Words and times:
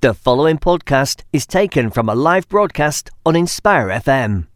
The 0.00 0.14
following 0.14 0.58
podcast 0.58 1.22
is 1.32 1.44
taken 1.44 1.90
from 1.90 2.08
a 2.08 2.14
live 2.14 2.48
broadcast 2.48 3.10
on 3.26 3.34
Inspire 3.34 3.88
FM. 3.88 4.46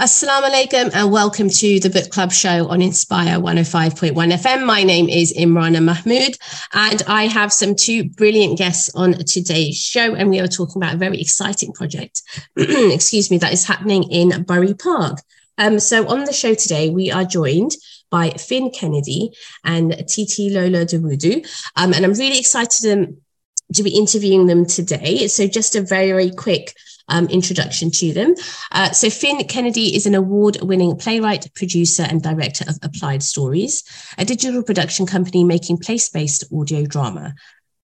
Assalamu 0.00 0.50
alaikum 0.50 0.90
and 0.94 1.10
welcome 1.10 1.48
to 1.48 1.80
the 1.80 1.90
book 1.90 2.10
club 2.10 2.30
show 2.30 2.68
on 2.68 2.80
Inspire 2.80 3.40
105.1 3.40 4.12
FM. 4.12 4.64
My 4.64 4.84
name 4.84 5.08
is 5.08 5.32
Imrana 5.36 5.82
Mahmood 5.82 6.36
and 6.74 7.02
I 7.08 7.26
have 7.26 7.52
some 7.52 7.74
two 7.74 8.08
brilliant 8.10 8.56
guests 8.56 8.88
on 8.94 9.14
today's 9.24 9.76
show 9.76 10.14
and 10.14 10.30
we 10.30 10.38
are 10.38 10.46
talking 10.46 10.80
about 10.80 10.94
a 10.94 10.98
very 10.98 11.20
exciting 11.20 11.72
project, 11.72 12.22
excuse 12.56 13.32
me, 13.32 13.38
that 13.38 13.52
is 13.52 13.64
happening 13.64 14.04
in 14.04 14.44
Bury 14.44 14.74
Park. 14.74 15.18
Um, 15.62 15.78
so 15.78 16.08
on 16.08 16.24
the 16.24 16.32
show 16.32 16.54
today, 16.54 16.90
we 16.90 17.12
are 17.12 17.24
joined 17.24 17.70
by 18.10 18.30
Fin 18.30 18.70
Kennedy 18.70 19.30
and 19.64 19.92
Titilola 19.92 20.84
Dawudu. 20.84 21.46
Um, 21.76 21.92
and 21.92 22.04
I'm 22.04 22.14
really 22.14 22.40
excited 22.40 22.82
to, 22.82 23.16
to, 23.74 23.82
be 23.84 23.96
interviewing 23.96 24.48
them 24.48 24.66
today. 24.66 25.28
So 25.28 25.46
just 25.46 25.76
a 25.76 25.80
very, 25.80 26.08
very 26.08 26.30
quick 26.32 26.74
um, 27.06 27.28
introduction 27.28 27.92
to 27.92 28.12
them. 28.12 28.34
Uh, 28.72 28.90
so 28.90 29.08
Fin 29.08 29.38
Kennedy 29.44 29.94
is 29.94 30.04
an 30.04 30.16
award-winning 30.16 30.96
playwright, 30.96 31.48
producer, 31.54 32.02
and 32.02 32.20
director 32.20 32.64
of 32.68 32.76
Applied 32.82 33.22
Stories, 33.22 33.84
a 34.18 34.24
digital 34.24 34.64
production 34.64 35.06
company 35.06 35.44
making 35.44 35.78
place-based 35.78 36.44
audio 36.52 36.84
drama. 36.86 37.34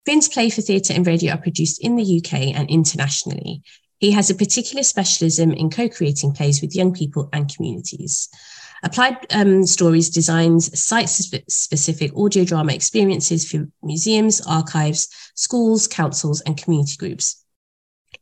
Fin's 0.05 0.29
play 0.29 0.51
for 0.51 0.61
theatre 0.61 0.93
and 0.93 1.07
radio 1.07 1.33
are 1.33 1.39
produced 1.39 1.83
in 1.83 1.97
the 1.97 2.19
UK 2.19 2.55
and 2.55 2.69
internationally. 2.69 3.63
He 4.03 4.11
has 4.11 4.31
a 4.31 4.35
particular 4.35 4.83
specialism 4.83 5.53
in 5.53 5.71
co 5.71 5.89
creating 5.89 6.33
plays 6.33 6.61
with 6.61 6.75
young 6.75 6.93
people 6.93 7.29
and 7.33 7.49
communities. 7.49 8.29
Applied 8.83 9.17
um, 9.31 9.65
Stories 9.65 10.11
designs 10.11 10.77
site 10.77 11.09
specific 11.09 12.11
audio 12.17 12.45
drama 12.45 12.73
experiences 12.73 13.49
for 13.49 13.69
museums, 13.81 14.41
archives, 14.41 15.07
schools, 15.37 15.87
councils, 15.87 16.41
and 16.41 16.61
community 16.61 16.97
groups, 16.97 17.45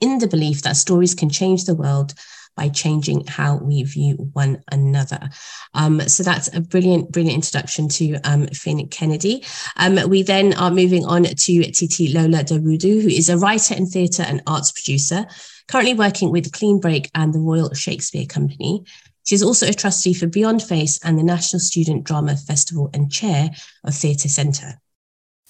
in 0.03 0.19
the 0.19 0.29
belief 0.29 0.61
that 0.61 0.77
stories 0.77 1.15
can 1.15 1.31
change 1.31 1.65
the 1.65 1.75
world 1.75 2.13
by 2.61 2.69
changing 2.69 3.27
how 3.27 3.57
we 3.57 3.83
view 3.85 4.17
one 4.35 4.63
another. 4.71 5.31
Um, 5.73 6.01
so 6.03 6.23
that's 6.23 6.55
a 6.55 6.61
brilliant, 6.61 7.11
brilliant 7.11 7.37
introduction 7.37 7.89
to 7.89 8.17
um, 8.25 8.49
Fin 8.49 8.87
Kennedy. 8.89 9.43
Um, 9.77 9.99
we 10.11 10.23
then 10.23 10.53
are 10.55 10.71
moving 10.71 11.07
on 11.07 11.23
to 11.23 11.33
Titilola 11.35 12.45
Dawudu, 12.45 13.01
who 13.01 13.09
is 13.09 13.31
a 13.31 13.39
writer 13.39 13.75
and 13.75 13.89
theatre 13.89 14.25
and 14.25 14.43
arts 14.47 14.73
producer 14.73 15.27
currently 15.69 15.95
working 15.95 16.31
with 16.31 16.53
Clean 16.53 16.81
Break 16.81 17.11
and 17.15 17.33
the 17.33 17.39
Royal 17.39 17.73
Shakespeare 17.73 18.27
Company. 18.27 18.85
She 19.25 19.37
is 19.37 19.43
also 19.43 19.69
a 19.69 19.73
trustee 19.73 20.13
for 20.13 20.27
Beyond 20.27 20.63
Face 20.63 20.99
and 21.03 21.19
the 21.19 21.23
National 21.23 21.61
Student 21.61 22.05
Drama 22.05 22.37
Festival 22.37 22.91
and 22.93 23.11
chair 23.11 23.51
of 23.85 23.95
Theatre 23.95 24.29
Centre. 24.29 24.81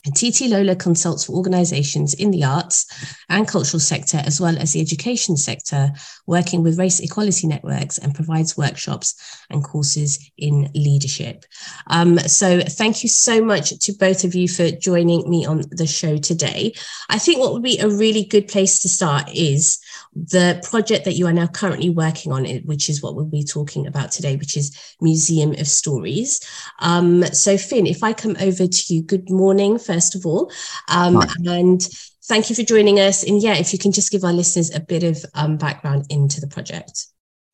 Titilola 0.08 0.78
consults 0.78 1.24
for 1.24 1.32
organisations 1.32 2.14
in 2.14 2.30
the 2.30 2.44
arts 2.44 2.86
and 3.28 3.46
cultural 3.46 3.80
sector, 3.80 4.22
as 4.24 4.40
well 4.40 4.56
as 4.58 4.72
the 4.72 4.80
education 4.80 5.36
sector, 5.36 5.90
working 6.26 6.62
with 6.62 6.78
race 6.78 7.00
equality 7.00 7.46
networks 7.46 7.98
and 7.98 8.14
provides 8.14 8.56
workshops 8.56 9.14
and 9.50 9.62
courses 9.62 10.30
in 10.38 10.70
leadership. 10.74 11.44
Um, 11.88 12.18
so, 12.20 12.60
thank 12.60 13.02
you 13.02 13.08
so 13.08 13.44
much 13.44 13.78
to 13.78 13.92
both 13.92 14.24
of 14.24 14.34
you 14.34 14.48
for 14.48 14.70
joining 14.70 15.28
me 15.28 15.44
on 15.44 15.62
the 15.70 15.86
show 15.86 16.16
today. 16.16 16.72
I 17.08 17.18
think 17.18 17.40
what 17.40 17.52
would 17.52 17.62
be 17.62 17.78
a 17.78 17.88
really 17.88 18.24
good 18.24 18.48
place 18.48 18.80
to 18.80 18.88
start 18.88 19.30
is 19.34 19.78
the 20.14 20.64
project 20.68 21.04
that 21.04 21.14
you 21.14 21.26
are 21.26 21.32
now 21.32 21.46
currently 21.46 21.90
working 21.90 22.32
on, 22.32 22.44
which 22.64 22.88
is 22.88 23.02
what 23.02 23.14
we'll 23.14 23.24
be 23.24 23.44
talking 23.44 23.86
about 23.86 24.10
today, 24.10 24.36
which 24.36 24.56
is 24.56 24.76
Museum 25.00 25.52
of 25.52 25.68
Stories. 25.68 26.40
Um, 26.80 27.24
so, 27.26 27.56
Fin, 27.56 27.86
if 27.86 28.02
I 28.02 28.12
come 28.12 28.36
over 28.40 28.66
to 28.66 28.94
you, 28.94 29.02
good 29.02 29.30
morning, 29.30 29.78
first 29.90 30.14
of 30.14 30.24
all. 30.24 30.50
Um, 30.88 31.20
and 31.46 31.82
thank 32.24 32.48
you 32.48 32.54
for 32.56 32.62
joining 32.62 33.00
us. 33.00 33.24
And 33.24 33.42
yeah, 33.42 33.54
if 33.54 33.72
you 33.72 33.78
can 33.78 33.92
just 33.92 34.12
give 34.12 34.22
our 34.24 34.32
listeners 34.32 34.72
a 34.74 34.80
bit 34.80 35.02
of 35.02 35.24
um, 35.34 35.56
background 35.56 36.06
into 36.10 36.40
the 36.40 36.46
project. 36.46 37.06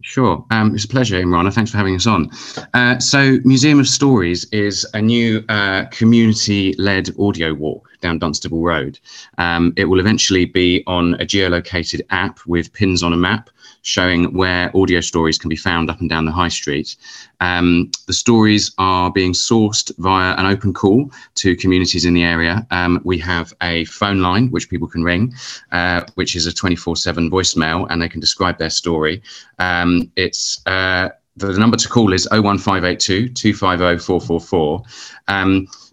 Sure. 0.03 0.45
Um, 0.51 0.75
it's 0.75 0.85
a 0.85 0.89
pleasure, 0.89 1.17
Imrana. 1.17 1.53
Thanks 1.53 1.71
for 1.71 1.79
having 1.79 1.97
us 1.97 2.07
on. 2.07 2.31
Uh, 2.75 2.99
so, 2.99 3.39
Museum 3.45 3.81
of 3.81 3.89
Stories 3.89 4.45
is 4.53 4.87
a 4.93 5.01
new 5.01 5.43
uh, 5.49 5.87
community 5.87 6.75
led 6.75 7.09
audio 7.19 7.55
walk 7.55 7.89
down 8.03 8.19
Dunstable 8.19 8.63
Road. 8.63 9.01
Um, 9.39 9.73
it 9.77 9.87
will 9.87 9.99
eventually 9.99 10.45
be 10.45 10.85
on 10.87 11.15
a 11.15 11.25
geolocated 11.25 12.03
app 12.11 12.41
with 12.47 12.73
pins 12.75 13.03
on 13.03 13.15
a 13.15 13.17
map 13.17 13.49
showing 13.87 14.35
where 14.35 14.77
audio 14.77 15.01
stories 15.01 15.39
can 15.39 15.49
be 15.49 15.55
found 15.55 15.89
up 15.89 16.01
and 16.01 16.11
down 16.11 16.25
the 16.25 16.33
high 16.33 16.49
street. 16.49 16.97
Um, 17.41 17.93
the 18.07 18.13
stories 18.13 18.73
are 18.79 19.13
being 19.13 19.33
sourced 19.33 19.93
via 19.99 20.35
an 20.37 20.45
open 20.45 20.75
call 20.75 21.13
to 21.37 21.55
communities 21.55 22.05
in 22.05 22.13
the 22.13 22.25
area. 22.25 22.67
Um, 22.73 23.01
we 23.05 23.17
have 23.19 23.55
a 23.63 23.85
phone 23.85 24.21
line 24.21 24.51
which 24.51 24.69
people 24.69 24.89
can 24.89 25.05
ring, 25.05 25.33
uh, 25.71 26.01
which 26.15 26.35
is 26.35 26.47
a 26.47 26.53
24 26.53 26.97
7 26.97 27.31
voicemail, 27.31 27.87
and 27.89 28.03
they 28.03 28.09
can 28.09 28.21
describe 28.21 28.59
their 28.59 28.71
story. 28.71 29.23
Um, 29.61 30.11
it's 30.17 30.67
uh, 30.67 31.11
the 31.37 31.53
number 31.53 31.77
to 31.77 31.89
call 31.89 32.13
is 32.13 32.27
01582 32.33 33.29
250 33.29 34.05
444. 34.05 34.83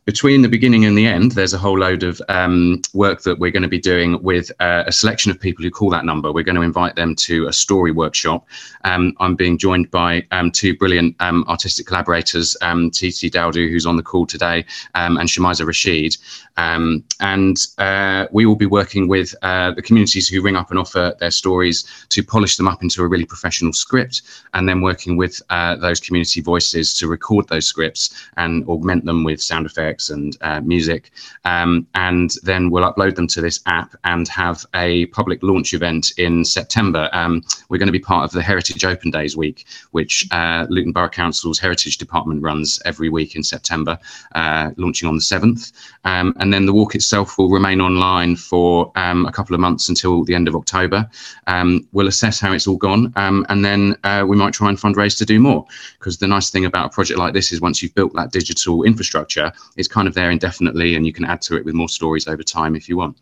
Um, 0.04 0.14
between 0.14 0.42
the 0.42 0.50
beginning 0.50 0.86
and 0.86 0.98
the 0.98 1.06
end, 1.06 1.32
there's 1.32 1.54
a 1.54 1.58
whole 1.58 1.80
load 1.80 2.04
of 2.04 2.22
um, 2.30 2.82
work 2.94 3.22
that 3.24 3.40
we're 3.40 3.52
going 3.52 3.64
to 3.64 3.70
be 3.70 3.80
doing 3.80 4.22
with 4.22 4.52
uh, 4.60 4.84
a 4.86 4.92
selection 4.92 5.32
of 5.32 5.40
people 5.40 5.64
who 5.64 5.72
call 5.72 5.90
that 5.92 6.06
number. 6.06 6.32
We're 6.32 6.44
going 6.44 6.56
to 6.56 6.62
invite 6.62 6.96
them 6.96 7.16
to 7.16 7.48
a 7.48 7.54
story 7.54 7.92
workshop. 7.92 8.46
Um, 8.84 9.16
I'm 9.20 9.36
being 9.36 9.58
joined 9.58 9.90
by 9.92 10.26
um, 10.32 10.52
two 10.52 10.76
brilliant 10.76 11.16
um, 11.20 11.46
artistic 11.48 11.88
collaborators, 11.88 12.58
um, 12.62 12.92
Titi 12.92 13.30
Dawudu, 13.30 13.70
who's 13.70 13.86
on 13.86 13.98
the 13.98 14.04
call 14.04 14.26
today, 14.26 14.66
um, 14.96 15.18
and 15.18 15.30
Shamiza 15.30 15.66
Rashid. 15.66 16.18
and 16.58 17.68
uh, 17.78 18.28
we 18.32 18.46
will 18.46 18.56
be 18.56 18.66
working 18.66 19.08
with 19.08 19.34
uh, 19.42 19.72
the 19.72 19.82
communities 19.82 20.28
who 20.28 20.42
ring 20.42 20.56
up 20.56 20.70
and 20.70 20.80
offer 20.80 21.16
their 21.20 21.32
stories 21.32 21.86
to 22.10 22.24
polish 22.24 22.58
them 22.58 22.68
up 22.68 22.84
into 22.84 23.02
a 23.02 23.08
really 23.08 23.26
professional 23.26 23.74
script, 23.74 24.22
and 24.54 24.68
then 24.68 24.82
working 24.82 25.18
with 25.18 25.42
uh, 25.50 25.76
those 25.78 26.00
community 26.00 26.42
voices 26.42 26.94
to 26.98 27.08
record 27.08 27.48
those 27.48 27.66
scripts 27.66 28.30
and 28.38 28.68
augment 28.68 29.06
them 29.06 29.24
with 29.24 29.42
sound 29.42 29.66
effects 29.66 29.93
and 30.10 30.38
uh, 30.42 30.62
music. 30.62 31.12
Um, 31.46 31.88
and 31.96 32.32
then 32.44 32.70
we'll 32.70 32.92
upload 32.92 33.16
them 33.16 33.28
to 33.28 33.42
this 33.42 33.60
app 33.66 33.96
and 34.04 34.28
have 34.28 34.66
a 34.74 35.06
public 35.08 35.42
launch 35.44 35.74
event 35.74 36.12
in 36.18 36.44
September. 36.46 37.10
Um, 37.14 37.44
we're 37.70 37.78
going 37.78 37.88
to 37.88 37.94
be 37.94 38.00
part 38.00 38.26
of 38.26 38.32
the 38.32 38.42
Heritage 38.42 38.86
Open 38.86 39.12
Days 39.12 39.38
week, 39.38 39.66
which 39.92 40.28
uh, 40.32 40.66
Luton 40.70 40.92
Borough 40.92 41.10
Council's 41.10 41.60
Heritage 41.60 41.98
Department 41.98 42.42
runs 42.42 42.82
every 42.86 43.10
week 43.10 43.36
in 43.36 43.44
September, 43.44 43.98
uh, 44.36 44.72
launching 44.78 45.08
on 45.08 45.16
the 45.16 45.22
7th. 45.22 45.72
Um, 46.06 46.34
and 46.40 46.54
then 46.54 46.66
the 46.66 46.74
walk 46.74 46.96
itself 46.96 47.38
will 47.38 47.50
remain 47.50 47.82
online 47.82 48.36
for 48.36 48.92
um, 48.96 49.26
a 49.26 49.32
couple 49.32 49.54
of 49.54 49.60
months 49.60 49.90
until 49.90 50.24
the 50.24 50.36
end 50.36 50.48
of 50.48 50.56
October. 50.56 51.10
Um, 51.48 51.88
we'll 51.92 52.08
assess 52.08 52.40
how 52.40 52.52
it's 52.52 52.68
all 52.68 52.78
gone, 52.78 53.14
um, 53.16 53.46
and 53.50 53.64
then 53.64 53.96
uh, 54.04 54.26
we 54.28 54.36
might 54.36 54.54
try 54.54 54.70
and 54.70 54.78
fundraise 54.78 55.18
to 55.18 55.26
do 55.26 55.40
more. 55.40 55.66
Because 56.00 56.18
the 56.18 56.28
nice 56.28 56.50
thing 56.50 56.66
about 56.66 56.88
a 56.88 56.90
project 56.90 57.20
like 57.20 57.34
this 57.34 57.52
is 57.52 57.62
once 57.62 57.82
you've 57.82 57.96
built 57.96 58.14
that 58.14 58.32
digital 58.32 58.84
infrastructure, 58.84 59.52
it's 59.84 59.94
kind 59.94 60.08
of 60.08 60.14
there 60.14 60.32
indefinitely 60.32 60.96
and 60.96 61.06
you 61.06 61.12
can 61.12 61.26
add 61.26 61.42
to 61.42 61.58
it 61.58 61.66
with 61.66 61.76
more 61.76 61.90
stories 61.90 62.28
over 62.28 62.44
time 62.44 62.74
if 62.74 62.88
you 62.88 62.96
want. 62.96 63.18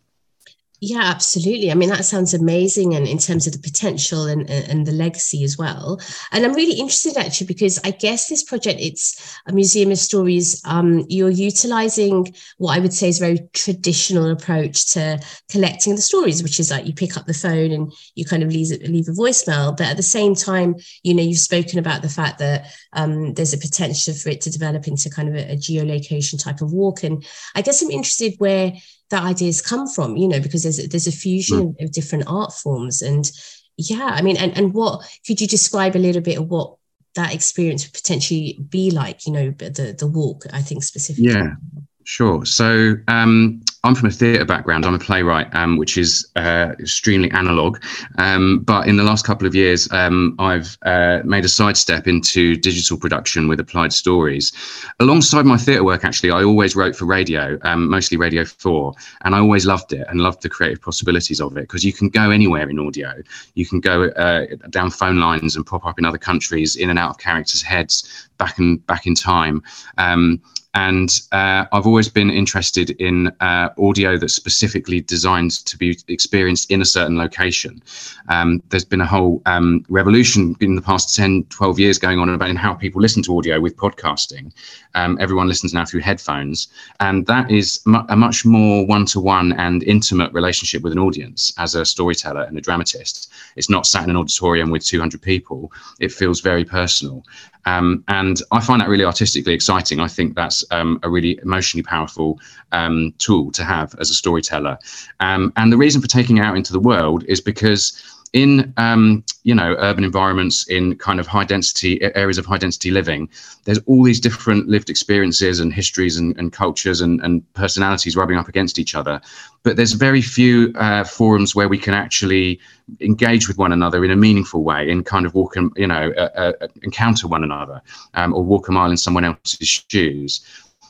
Yeah, 0.83 1.03
absolutely. 1.03 1.69
I 1.69 1.75
mean, 1.75 1.89
that 1.89 2.05
sounds 2.05 2.33
amazing, 2.33 2.95
and 2.95 3.07
in 3.07 3.19
terms 3.19 3.45
of 3.45 3.53
the 3.53 3.59
potential 3.59 4.25
and, 4.25 4.49
and 4.49 4.87
the 4.87 4.91
legacy 4.91 5.43
as 5.43 5.55
well. 5.55 6.01
And 6.31 6.43
I'm 6.43 6.55
really 6.55 6.79
interested 6.79 7.17
actually 7.17 7.45
because 7.45 7.79
I 7.83 7.91
guess 7.91 8.27
this 8.27 8.41
project 8.41 8.79
it's 8.81 9.39
a 9.45 9.53
museum 9.53 9.91
of 9.91 9.99
stories. 9.99 10.59
Um, 10.65 11.05
you're 11.07 11.29
utilizing 11.29 12.33
what 12.57 12.75
I 12.75 12.79
would 12.79 12.93
say 12.93 13.09
is 13.09 13.21
a 13.21 13.25
very 13.25 13.47
traditional 13.53 14.31
approach 14.31 14.87
to 14.93 15.19
collecting 15.51 15.95
the 15.95 16.01
stories, 16.01 16.41
which 16.41 16.59
is 16.59 16.71
like 16.71 16.87
you 16.87 16.95
pick 16.95 17.15
up 17.15 17.27
the 17.27 17.33
phone 17.35 17.71
and 17.71 17.93
you 18.15 18.25
kind 18.25 18.41
of 18.41 18.49
leave 18.49 18.71
leave 18.89 19.07
a 19.07 19.11
voicemail. 19.11 19.77
But 19.77 19.85
at 19.85 19.97
the 19.97 20.03
same 20.03 20.33
time, 20.33 20.77
you 21.03 21.13
know, 21.13 21.21
you've 21.21 21.37
spoken 21.37 21.77
about 21.77 22.01
the 22.01 22.09
fact 22.09 22.39
that 22.39 22.73
um, 22.93 23.33
there's 23.33 23.53
a 23.53 23.57
potential 23.57 24.13
for 24.13 24.29
it 24.29 24.41
to 24.41 24.49
develop 24.49 24.87
into 24.87 25.09
kind 25.09 25.29
of 25.29 25.35
a, 25.35 25.53
a 25.53 25.55
geolocation 25.55 26.41
type 26.41 26.61
of 26.61 26.73
walk. 26.73 27.03
And 27.03 27.25
I 27.55 27.61
guess 27.61 27.81
I'm 27.81 27.91
interested 27.91 28.35
where 28.37 28.73
that 29.09 29.23
ideas 29.23 29.61
come 29.61 29.87
from 29.87 30.15
you 30.15 30.27
know 30.27 30.39
because 30.39 30.63
there's 30.63 30.87
there's 30.87 31.07
a 31.07 31.11
fusion 31.11 31.73
mm. 31.73 31.83
of 31.83 31.91
different 31.91 32.23
art 32.27 32.53
forms 32.53 33.01
and 33.01 33.29
yeah 33.75 34.11
i 34.13 34.21
mean 34.21 34.37
and 34.37 34.57
and 34.57 34.73
what 34.73 35.01
could 35.27 35.41
you 35.41 35.47
describe 35.47 35.97
a 35.97 35.99
little 35.99 36.21
bit 36.21 36.37
of 36.37 36.47
what 36.47 36.77
that 37.15 37.33
experience 37.33 37.85
would 37.85 37.93
potentially 37.93 38.57
be 38.69 38.89
like 38.89 39.27
you 39.27 39.33
know 39.33 39.51
the 39.51 39.93
the 39.99 40.07
walk 40.07 40.45
i 40.53 40.61
think 40.61 40.81
specifically 40.81 41.29
yeah 41.29 41.55
Sure. 42.03 42.45
So 42.45 42.95
um, 43.07 43.61
I'm 43.83 43.95
from 43.95 44.09
a 44.09 44.11
theatre 44.11 44.45
background. 44.45 44.85
I'm 44.85 44.93
a 44.93 44.99
playwright, 44.99 45.53
um, 45.55 45.77
which 45.77 45.97
is 45.97 46.27
uh, 46.35 46.73
extremely 46.79 47.31
analog. 47.31 47.83
Um, 48.19 48.59
but 48.59 48.87
in 48.87 48.97
the 48.97 49.03
last 49.03 49.25
couple 49.25 49.47
of 49.47 49.55
years, 49.55 49.91
um, 49.91 50.35
I've 50.37 50.77
uh, 50.83 51.21
made 51.25 51.45
a 51.45 51.49
sidestep 51.49 52.07
into 52.07 52.55
digital 52.57 52.95
production 52.95 53.47
with 53.47 53.59
applied 53.59 53.91
stories. 53.91 54.51
Alongside 54.99 55.47
my 55.47 55.57
theatre 55.57 55.83
work, 55.83 56.05
actually, 56.05 56.29
I 56.29 56.43
always 56.43 56.75
wrote 56.75 56.95
for 56.95 57.05
radio, 57.05 57.57
um, 57.63 57.89
mostly 57.89 58.17
Radio 58.17 58.45
4, 58.45 58.93
and 59.21 59.33
I 59.33 59.39
always 59.39 59.65
loved 59.65 59.93
it 59.93 60.05
and 60.09 60.21
loved 60.21 60.43
the 60.43 60.49
creative 60.49 60.81
possibilities 60.81 61.41
of 61.41 61.57
it 61.57 61.61
because 61.61 61.83
you 61.83 61.91
can 61.91 62.09
go 62.09 62.29
anywhere 62.29 62.69
in 62.69 62.77
audio. 62.77 63.13
You 63.55 63.65
can 63.65 63.79
go 63.79 64.09
uh, 64.09 64.45
down 64.69 64.91
phone 64.91 65.19
lines 65.19 65.55
and 65.55 65.65
pop 65.65 65.87
up 65.87 65.97
in 65.97 66.05
other 66.05 66.19
countries, 66.19 66.75
in 66.75 66.91
and 66.91 66.99
out 66.99 67.09
of 67.09 67.17
characters' 67.17 67.63
heads, 67.63 68.29
back 68.37 68.59
and 68.59 68.85
back 68.85 69.07
in 69.07 69.15
time. 69.15 69.63
Um, 69.97 70.39
and 70.73 71.21
uh, 71.33 71.65
I've 71.73 71.85
always 71.85 72.07
been 72.07 72.29
interested 72.29 72.91
in 72.91 73.27
uh, 73.41 73.69
audio 73.77 74.17
that's 74.17 74.33
specifically 74.33 75.01
designed 75.01 75.65
to 75.65 75.77
be 75.77 75.97
experienced 76.07 76.71
in 76.71 76.81
a 76.81 76.85
certain 76.85 77.17
location. 77.17 77.83
Um, 78.29 78.63
there's 78.69 78.85
been 78.85 79.01
a 79.01 79.05
whole 79.05 79.41
um, 79.45 79.85
revolution 79.89 80.55
in 80.61 80.75
the 80.75 80.81
past 80.81 81.13
10, 81.15 81.45
12 81.49 81.79
years 81.79 81.99
going 81.99 82.19
on 82.19 82.29
about 82.29 82.49
in 82.49 82.55
how 82.55 82.73
people 82.73 83.01
listen 83.01 83.21
to 83.23 83.37
audio 83.37 83.59
with 83.59 83.75
podcasting. 83.75 84.53
Um, 84.95 85.17
everyone 85.19 85.47
listens 85.47 85.73
now 85.73 85.83
through 85.83 86.01
headphones, 86.01 86.69
and 87.01 87.25
that 87.27 87.51
is 87.51 87.81
mu- 87.85 88.05
a 88.07 88.15
much 88.15 88.45
more 88.45 88.85
one-to-one 88.85 89.53
and 89.53 89.83
intimate 89.83 90.31
relationship 90.31 90.83
with 90.83 90.93
an 90.93 90.99
audience 90.99 91.53
as 91.57 91.75
a 91.75 91.85
storyteller 91.85 92.43
and 92.43 92.57
a 92.57 92.61
dramatist. 92.61 93.31
It's 93.57 93.69
not 93.69 93.85
sat 93.85 94.05
in 94.05 94.11
an 94.11 94.17
auditorium 94.17 94.71
with 94.71 94.85
200 94.85 95.21
people. 95.21 95.71
It 95.99 96.13
feels 96.13 96.39
very 96.39 96.63
personal. 96.63 97.25
Um, 97.65 98.03
and 98.07 98.41
I 98.51 98.59
find 98.59 98.81
that 98.81 98.89
really 98.89 99.05
artistically 99.05 99.53
exciting. 99.53 99.99
I 99.99 100.07
think 100.07 100.35
that's 100.35 100.60
um, 100.71 100.99
a 101.03 101.09
really 101.09 101.39
emotionally 101.41 101.83
powerful 101.83 102.39
um, 102.71 103.13
tool 103.17 103.51
to 103.51 103.63
have 103.63 103.95
as 103.99 104.09
a 104.09 104.13
storyteller. 104.13 104.77
Um, 105.19 105.51
and 105.55 105.71
the 105.71 105.77
reason 105.77 106.01
for 106.01 106.07
taking 106.07 106.37
it 106.37 106.41
out 106.41 106.57
into 106.57 106.73
the 106.73 106.79
world 106.79 107.23
is 107.25 107.41
because 107.41 108.01
in 108.33 108.73
um, 108.77 109.23
you 109.43 109.53
know 109.53 109.75
urban 109.79 110.03
environments 110.03 110.67
in 110.67 110.95
kind 110.95 111.19
of 111.19 111.27
high 111.27 111.43
density 111.43 112.01
areas 112.15 112.37
of 112.37 112.45
high 112.45 112.57
density 112.57 112.89
living 112.89 113.29
there's 113.65 113.79
all 113.87 114.03
these 114.03 114.19
different 114.19 114.67
lived 114.69 114.89
experiences 114.89 115.59
and 115.59 115.73
histories 115.73 116.17
and, 116.17 116.37
and 116.37 116.53
cultures 116.53 117.01
and, 117.01 117.19
and, 117.21 117.41
personalities 117.53 118.15
rubbing 118.15 118.37
up 118.37 118.47
against 118.47 118.79
each 118.79 118.95
other 118.95 119.19
but 119.63 119.75
there's 119.75 119.93
very 119.93 120.21
few 120.21 120.71
uh, 120.75 121.03
forums 121.03 121.53
where 121.53 121.67
we 121.67 121.77
can 121.77 121.93
actually 121.93 122.59
engage 123.01 123.47
with 123.47 123.57
one 123.57 123.73
another 123.73 124.03
in 124.05 124.11
a 124.11 124.15
meaningful 124.15 124.63
way 124.63 124.89
in 124.89 125.03
kind 125.03 125.25
of 125.25 125.33
walk 125.33 125.55
and 125.57 125.71
you 125.75 125.87
know 125.87 126.13
uh, 126.17 126.53
uh, 126.61 126.67
encounter 126.83 127.27
one 127.27 127.43
another 127.43 127.81
um, 128.13 128.33
or 128.33 128.43
walk 128.43 128.69
a 128.69 128.71
mile 128.71 128.91
in 128.91 128.97
someone 128.97 129.25
else's 129.25 129.83
shoes 129.89 130.41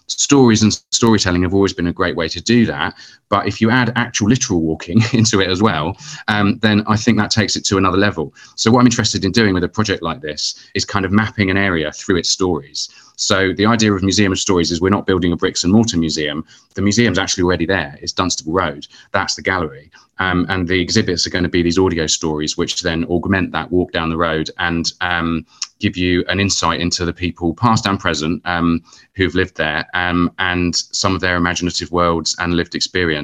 stories 0.08 0.62
and 0.62 0.74
storytelling 0.92 1.44
have 1.44 1.54
always 1.54 1.74
been 1.74 1.88
a 1.88 1.94
great 1.94 2.16
way 2.16 2.28
to 2.28 2.42
do 2.42 2.66
that. 2.66 2.96
But 3.32 3.48
if 3.48 3.62
you 3.62 3.72
add 3.72 3.94
actual 3.96 4.28
literal 4.28 4.62
walking 4.62 5.02
into 5.14 5.40
it 5.40 5.50
as 5.50 5.62
well, 5.62 5.98
um, 6.28 6.60
then 6.60 6.84
I 6.86 6.98
think 6.98 7.18
that 7.18 7.32
takes 7.32 7.56
it 7.56 7.64
to 7.66 7.78
another 7.78 7.98
level. 7.98 8.34
So, 8.56 8.70
what 8.70 8.82
I'm 8.82 8.86
interested 8.86 9.24
in 9.24 9.32
doing 9.32 9.54
with 9.56 9.64
a 9.64 9.70
project 9.70 10.04
like 10.04 10.22
this 10.22 10.70
is 10.76 10.86
kind 10.86 11.06
of 11.06 11.12
mapping 11.12 11.50
an 11.50 11.58
area 11.58 11.92
through 11.94 12.18
its 12.18 12.30
stories. 12.30 12.90
So, 13.16 13.54
the 13.54 13.66
idea 13.66 13.94
of 13.94 14.04
Museum 14.04 14.34
of 14.34 14.40
Stories 14.40 14.70
is 14.70 14.82
we're 14.82 14.90
not 14.90 15.06
building 15.06 15.32
a 15.32 15.38
bricks 15.38 15.64
and 15.64 15.72
mortar 15.72 15.98
museum. 15.98 16.46
The 16.76 16.82
museum's 16.82 17.18
actually 17.18 17.44
already 17.44 17.66
there. 17.66 17.98
It's 18.02 18.12
Dunstable 18.12 18.54
Road. 18.54 18.86
That's 19.12 19.36
the 19.36 19.42
gallery. 19.42 19.90
Um, 20.20 20.46
and 20.50 20.68
the 20.68 20.80
exhibits 20.80 21.26
are 21.26 21.32
going 21.32 21.44
to 21.46 21.50
be 21.50 21.64
these 21.64 21.80
audio 21.80 22.06
stories, 22.06 22.58
which 22.58 22.82
then 22.82 23.06
augment 23.06 23.52
that 23.54 23.72
walk 23.72 23.92
down 23.92 24.10
the 24.10 24.18
road 24.18 24.52
and 24.60 24.92
um, 25.02 25.48
give 25.80 25.98
you 25.98 26.24
an 26.28 26.40
insight 26.40 26.80
into 26.80 27.06
the 27.06 27.14
people, 27.14 27.56
past 27.56 27.88
and 27.88 28.00
present, 28.00 28.42
um, 28.46 28.84
who've 29.16 29.36
lived 29.36 29.58
there 29.58 29.86
um, 29.94 30.32
and 30.38 30.76
some 30.76 31.16
of 31.16 31.22
their 31.22 31.36
imaginative 31.36 31.92
worlds 31.92 32.36
and 32.40 32.54
lived 32.54 32.76
experience. 32.76 33.21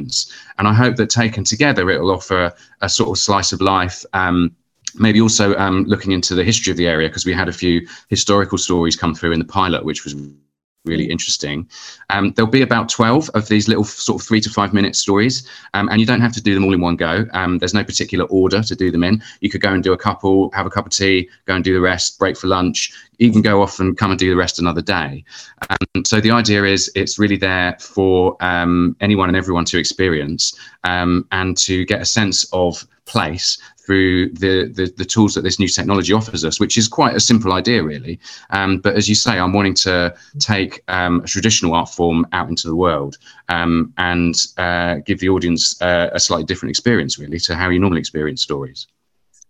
And 0.58 0.68
I 0.68 0.74
hope 0.74 0.96
that 0.98 1.10
taken 1.10 1.44
together, 1.44 1.90
it'll 1.90 2.12
offer 2.12 2.54
a 2.82 2.90
sort 2.90 3.10
of 3.10 3.18
slice 3.18 3.52
of 3.52 3.62
life 3.62 4.06
um, 4.14 4.56
maybe 4.96 5.22
also 5.22 5.56
um, 5.58 5.84
looking 5.84 6.12
into 6.12 6.36
the 6.36 6.44
history 6.44 6.72
of 6.72 6.78
the 6.78 6.88
area 6.88 7.08
because 7.08 7.26
we 7.26 7.34
had 7.34 7.50
a 7.50 7.54
few 7.54 7.88
historical 8.10 8.58
stories 8.58 8.96
come 8.96 9.14
through 9.14 9.32
in 9.32 9.40
the 9.40 9.46
pilot, 9.46 9.86
which 9.86 10.04
was 10.04 10.16
really 10.86 11.10
interesting. 11.10 11.70
Um, 12.10 12.32
there'll 12.34 12.50
be 12.50 12.62
about 12.62 12.90
12 12.90 13.30
of 13.32 13.48
these 13.50 13.68
little 13.68 13.84
sort 13.84 14.22
of 14.22 14.28
three 14.28 14.42
to 14.42 14.50
five 14.50 14.74
minute 14.74 14.96
stories, 14.96 15.48
um, 15.74 15.90
and 15.90 16.00
you 16.00 16.08
don't 16.08 16.22
have 16.22 16.34
to 16.34 16.42
do 16.42 16.54
them 16.54 16.64
all 16.64 16.74
in 16.74 16.82
one 16.82 16.96
go. 16.96 17.26
Um, 17.34 17.58
there's 17.60 17.74
no 17.74 17.84
particular 17.84 18.26
order 18.26 18.64
to 18.64 18.76
do 18.76 18.90
them 18.90 19.04
in. 19.04 19.22
You 19.42 19.50
could 19.50 19.62
go 19.62 19.74
and 19.74 19.84
do 19.84 19.94
a 19.94 19.98
couple, 19.98 20.50
have 20.52 20.66
a 20.66 20.70
cup 20.70 20.86
of 20.86 20.92
tea, 20.92 21.30
go 21.46 21.56
and 21.56 21.64
do 21.64 21.74
the 21.74 21.82
rest, 21.82 22.18
break 22.18 22.38
for 22.38 22.48
lunch, 22.48 22.94
even 23.20 23.42
go 23.42 23.62
off 23.62 23.80
and 23.80 23.98
come 23.98 24.12
and 24.12 24.20
do 24.20 24.30
the 24.30 24.36
rest 24.36 24.60
another 24.60 24.82
day. 24.82 25.24
Um, 25.70 26.06
so 26.06 26.20
the 26.22 26.32
idea 26.32 26.64
is 26.64 26.92
it's 26.96 27.18
really 27.20 27.38
there 27.38 27.78
for 27.80 28.38
um, 28.42 28.96
anyone 29.02 29.30
and 29.30 29.38
everyone 29.38 29.66
to 29.66 29.78
experience 29.78 30.58
um, 30.84 31.28
and 31.32 31.58
to 31.58 31.86
get 31.86 32.02
a 32.02 32.06
sense 32.06 32.46
of 32.54 32.86
place 33.06 33.58
through 33.88 34.30
the, 34.34 34.68
the, 34.76 34.94
the 34.98 35.06
tools 35.06 35.34
that 35.34 35.42
this 35.42 35.60
new 35.60 35.68
technology 35.70 36.12
offers 36.12 36.44
us, 36.44 36.60
which 36.60 36.78
is 36.78 36.90
quite 36.90 37.16
a 37.16 37.22
simple 37.22 37.54
idea, 37.54 37.82
really. 37.82 38.20
Um, 38.50 38.80
but 38.80 38.96
as 38.96 39.08
you 39.08 39.16
say, 39.16 39.40
I'm 39.40 39.54
wanting 39.54 39.76
to 39.76 40.14
take 40.40 40.84
um, 40.90 41.22
a 41.22 41.28
traditional 41.28 41.74
art 41.74 41.90
form 41.90 42.28
out 42.34 42.50
into 42.50 42.68
the 42.68 42.76
world 42.76 43.18
um, 43.48 43.94
and 43.98 44.36
uh, 44.58 44.96
give 45.06 45.20
the 45.20 45.30
audience 45.30 45.82
uh, 45.82 46.10
a 46.12 46.20
slightly 46.20 46.44
different 46.44 46.72
experience, 46.72 47.18
really, 47.18 47.40
to 47.40 47.56
how 47.56 47.70
you 47.70 47.80
normally 47.80 48.02
experience 48.02 48.42
stories. 48.42 48.88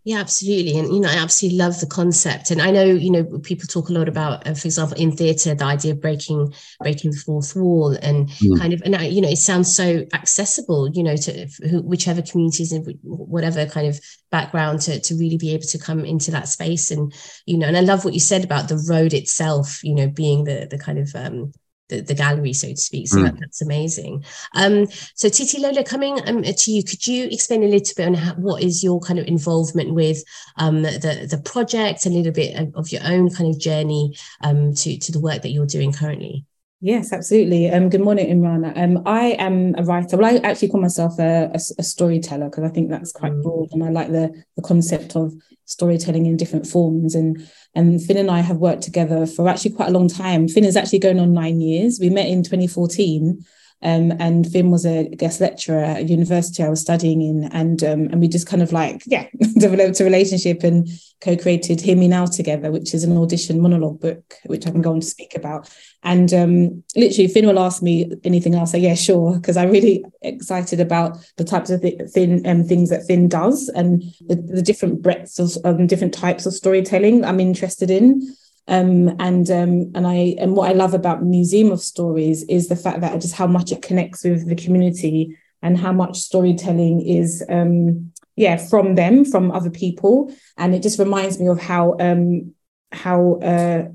Yeah, 0.08 0.20
absolutely. 0.20 0.80
And, 0.80 0.94
you 0.94 1.02
know, 1.02 1.10
I 1.10 1.16
absolutely 1.16 1.60
love 1.60 1.82
the 1.82 1.86
concept. 1.86 2.50
And 2.50 2.62
I 2.62 2.72
know, 2.72 2.86
you 2.86 3.12
know, 3.12 3.26
people 3.40 3.68
talk 3.68 3.90
a 3.90 3.92
lot 3.92 4.08
about, 4.08 4.48
uh, 4.48 4.54
for 4.54 4.66
example, 4.66 4.96
in 4.98 5.12
theatre, 5.12 5.54
the 5.54 5.66
idea 5.66 5.92
of 5.92 6.00
breaking, 6.00 6.54
breaking 6.80 7.12
the 7.12 7.18
fourth 7.18 7.54
wall 7.58 7.92
and 8.02 8.30
mm. 8.30 8.58
kind 8.58 8.72
of, 8.72 8.82
and, 8.86 8.96
I, 8.96 9.08
you 9.08 9.20
know, 9.20 9.28
it 9.28 9.36
sounds 9.36 9.76
so 9.76 10.06
accessible, 10.14 10.90
you 10.94 11.04
know, 11.04 11.18
to 11.18 11.50
whichever 11.84 12.22
communities 12.22 12.72
and 12.72 12.98
whatever 13.04 13.66
kind 13.66 13.86
of 13.86 14.00
background 14.32 14.80
to, 14.84 14.98
to 14.98 15.16
really 15.16 15.36
be 15.36 15.54
able 15.54 15.66
to 15.66 15.78
come 15.78 16.06
into 16.06 16.32
that 16.32 16.48
space. 16.48 16.90
And, 16.90 17.14
you 17.46 17.58
know, 17.58 17.68
and 17.68 17.76
I 17.76 17.82
love 17.82 18.06
what 18.06 18.14
you 18.14 18.22
said 18.22 18.46
about 18.46 18.70
the 18.70 18.82
road 18.90 19.14
itself, 19.14 19.84
you 19.84 19.94
know, 19.94 20.08
being 20.08 20.46
the, 20.46 20.70
the 20.72 20.78
kind 20.78 21.00
of, 21.00 21.14
um, 21.16 21.52
the, 21.90 22.02
the 22.02 22.14
gallery, 22.14 22.54
so 22.54 22.70
to 22.70 22.78
speak. 22.78 23.08
So 23.08 23.18
mm. 23.18 23.24
that, 23.24 23.40
that's 23.40 23.62
amazing. 23.62 24.24
Um, 24.54 24.88
so 25.16 25.30
Titilola, 25.30 25.86
coming 25.86 26.20
um, 26.28 26.44
to 26.44 26.72
you, 26.72 26.84
could 26.84 27.06
you 27.06 27.26
explain 27.26 27.64
a 27.64 27.68
little 27.68 27.94
bit 27.96 28.08
on 28.08 28.14
how, 28.14 28.34
what 28.36 28.64
is 28.64 28.84
your 28.84 29.00
kind 29.00 29.20
of 29.20 29.28
involvement 29.28 29.94
with 29.94 30.24
um, 30.58 30.82
the 30.82 31.28
the 31.30 31.42
project, 31.44 32.06
a 32.06 32.10
little 32.10 32.32
bit 32.32 32.56
of, 32.56 32.76
of 32.76 32.92
your 32.92 33.02
own 33.06 33.30
kind 33.30 33.50
of 33.50 33.60
journey 33.60 34.16
um, 34.42 34.74
to 34.74 34.98
to 34.98 35.12
the 35.12 35.20
work 35.20 35.42
that 35.42 35.50
you're 35.50 35.66
doing 35.66 35.92
currently? 35.92 36.46
Yes, 36.80 37.12
absolutely. 37.12 37.72
Um, 37.72 37.90
good 37.90 38.02
morning, 38.02 38.28
Imrana. 38.28 38.72
Um, 38.78 39.02
I 39.08 39.30
am 39.40 39.74
a 39.80 39.84
writer. 39.84 40.16
Well, 40.16 40.28
I 40.28 40.38
actually 40.48 40.68
call 40.68 40.80
myself 40.80 41.18
a, 41.18 41.50
a, 41.52 41.60
a 41.80 41.84
storyteller 41.84 42.50
because 42.50 42.66
I 42.66 42.70
think 42.70 42.92
that's 42.92 43.12
quite 43.12 43.32
mm. 43.32 43.42
broad, 43.42 43.70
and 43.72 43.84
I 43.84 43.90
like 43.90 44.10
the 44.10 44.44
the 44.56 44.62
concept 44.62 45.16
of 45.16 45.34
storytelling 45.66 46.28
in 46.28 46.38
different 46.38 46.68
forms. 46.68 47.16
And 47.16 47.50
and 47.74 48.00
Fin 48.04 48.18
and 48.18 48.30
I 48.30 48.42
have 48.42 48.58
worked 48.58 48.84
together 48.84 49.26
for 49.26 49.50
actually 49.50 49.72
quite 49.72 49.90
a 49.90 49.92
long 49.92 50.08
time. 50.08 50.48
Fin 50.48 50.66
is 50.66 50.78
actually 50.78 51.00
going 51.00 51.20
on 51.20 51.34
nine 51.34 51.62
years. 51.62 51.98
We 52.00 52.12
met 52.12 52.28
in 52.28 52.44
2014 52.44 53.44
um, 53.84 54.12
and 54.20 54.52
Fin 54.52 54.72
was 54.72 54.86
a 54.86 55.08
guest 55.10 55.40
lecturer 55.40 55.84
at 55.84 55.98
a 55.98 56.04
university 56.04 56.64
I 56.64 56.70
was 56.70 56.82
studying 56.82 57.22
in, 57.22 57.44
and 57.46 57.84
um, 57.84 58.08
and 58.08 58.20
we 58.20 58.28
just 58.28 58.48
kind 58.48 58.64
of 58.64 58.72
like 58.72 59.04
yeah 59.06 59.28
developed 59.60 60.00
a 60.00 60.04
relationship 60.04 60.64
and 60.64 60.88
co-created 61.22 61.82
Hear 61.82 61.96
Me 61.96 62.08
Now 62.08 62.26
together, 62.26 62.72
which 62.72 62.94
is 62.94 63.04
an 63.04 63.18
audition 63.18 63.60
monologue 63.62 64.00
book, 64.00 64.36
which 64.46 64.66
I 64.66 64.72
can 64.72 64.82
go 64.82 64.92
on 64.92 65.02
to 65.02 65.06
speak 65.06 65.36
about. 65.36 65.70
And 66.04 66.34
um, 66.34 66.84
literally, 66.96 67.28
Fin 67.28 67.46
will 67.46 67.60
ask 67.60 67.84
me 67.84 68.12
anything, 68.24 68.54
else, 68.54 68.62
I'll 68.62 68.68
say 68.68 68.80
yeah, 68.80 68.96
sure, 68.96 69.36
because 69.36 69.58
I'm 69.58 69.72
really 69.72 70.04
excited 70.22 70.80
about 70.80 71.18
the 71.38 71.44
types 71.44 71.70
of 71.70 71.82
th- 71.82 72.02
Fin 72.14 72.46
um, 72.48 72.64
things 72.64 72.90
that 72.90 73.06
Fin 73.06 73.28
does 73.28 73.70
and 73.70 74.04
the, 74.28 74.36
the 74.36 74.62
different 74.62 75.02
breadths 75.04 75.38
of 75.38 75.58
um, 75.66 75.86
different 75.86 76.14
types 76.14 76.46
of 76.46 76.54
storytelling 76.54 77.24
I'm 77.24 77.40
interested 77.40 77.92
in. 77.92 78.36
Um, 78.68 79.16
and 79.20 79.50
um, 79.50 79.92
and 79.96 80.06
I 80.06 80.36
and 80.40 80.56
what 80.56 80.70
I 80.70 80.74
love 80.74 80.94
about 80.94 81.24
Museum 81.24 81.72
of 81.72 81.80
Stories 81.80 82.44
is 82.44 82.68
the 82.68 82.76
fact 82.76 83.00
that 83.02 83.22
just 83.22 83.36
how 83.36 83.48
much 83.48 83.72
it 83.72 83.82
connects 83.82 84.24
with 84.24 84.48
the 84.48 84.56
community 84.56 85.38
and 85.62 85.78
how 85.78 85.94
much 85.94 86.18
storytelling 86.18 87.02
is 87.02 87.44
um, 87.50 88.12
yeah 88.36 88.58
from 88.58 88.96
them 88.96 89.24
from 89.24 89.52
other 89.52 89.70
people. 89.70 90.34
And 90.58 90.76
it 90.76 90.84
just 90.84 91.00
reminds 91.00 91.40
me 91.40 91.48
of 91.48 91.62
how 91.62 91.96
um, 92.00 92.54
how 92.92 93.36
uh, 93.36 93.88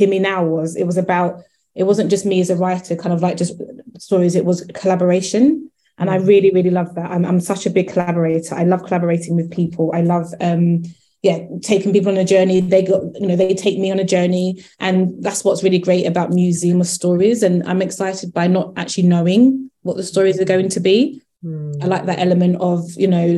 Me 0.00 0.18
Now 0.18 0.44
was. 0.44 0.76
It 0.76 0.84
was 0.84 0.96
about 0.96 1.42
it 1.74 1.84
wasn't 1.84 2.10
just 2.10 2.24
me 2.24 2.40
as 2.40 2.48
a 2.48 2.56
writer 2.56 2.96
kind 2.96 3.12
of 3.12 3.20
like 3.20 3.36
just 3.36 3.60
stories 3.98 4.34
it 4.34 4.46
was 4.46 4.64
collaboration. 4.74 5.70
And 5.98 6.10
I 6.10 6.18
mm. 6.18 6.26
really 6.26 6.50
really 6.52 6.70
love 6.70 6.94
that. 6.94 7.10
I'm, 7.10 7.26
I'm 7.26 7.40
such 7.40 7.66
a 7.66 7.70
big 7.70 7.92
collaborator. 7.92 8.54
I 8.54 8.64
love 8.64 8.82
collaborating 8.82 9.36
with 9.36 9.50
people. 9.50 9.90
I 9.94 10.00
love 10.00 10.32
um, 10.40 10.84
yeah 11.26 11.38
taking 11.62 11.92
people 11.92 12.12
on 12.12 12.18
a 12.18 12.24
journey. 12.24 12.60
They 12.60 12.82
go 12.82 13.12
you 13.20 13.26
know 13.26 13.36
they 13.36 13.54
take 13.54 13.78
me 13.78 13.90
on 13.90 13.98
a 13.98 14.04
journey 14.04 14.64
and 14.78 15.22
that's 15.22 15.44
what's 15.44 15.64
really 15.64 15.80
great 15.80 16.06
about 16.06 16.30
museum 16.30 16.80
of 16.80 16.86
stories. 16.86 17.42
And 17.42 17.62
i'm 17.68 17.82
excited 17.82 18.32
by 18.32 18.46
not 18.46 18.72
actually 18.76 19.08
knowing 19.14 19.70
what 19.82 19.96
the 19.96 20.10
stories 20.12 20.40
are 20.40 20.52
going 20.54 20.70
to 20.70 20.80
be. 20.80 21.22
Mm. 21.44 21.82
i 21.82 21.86
like 21.86 22.06
that 22.06 22.18
element 22.18 22.56
of 22.60 22.80
you 22.96 23.08
know 23.08 23.28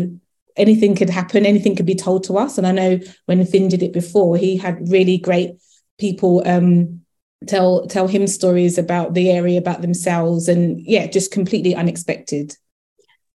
anything 0.56 0.94
could 0.94 1.10
happen 1.10 1.44
anything 1.44 1.74
could 1.74 1.86
be 1.94 2.02
told 2.06 2.24
to 2.24 2.38
us. 2.44 2.58
And 2.58 2.66
i 2.66 2.72
know 2.72 3.00
when 3.26 3.44
fin 3.46 3.68
did 3.68 3.82
it 3.82 3.92
before 3.92 4.36
he 4.36 4.56
had 4.56 4.88
really 4.88 5.18
great 5.18 5.50
people 5.98 6.42
um 6.46 7.00
tell 7.46 7.86
tell 7.86 8.08
him 8.08 8.26
stories 8.26 8.78
about 8.78 9.14
the 9.14 9.30
area 9.30 9.58
about 9.58 9.80
themselves 9.82 10.48
and 10.48 10.80
yeah 10.80 11.06
just 11.06 11.32
completely 11.32 11.74
unexpected 11.74 12.56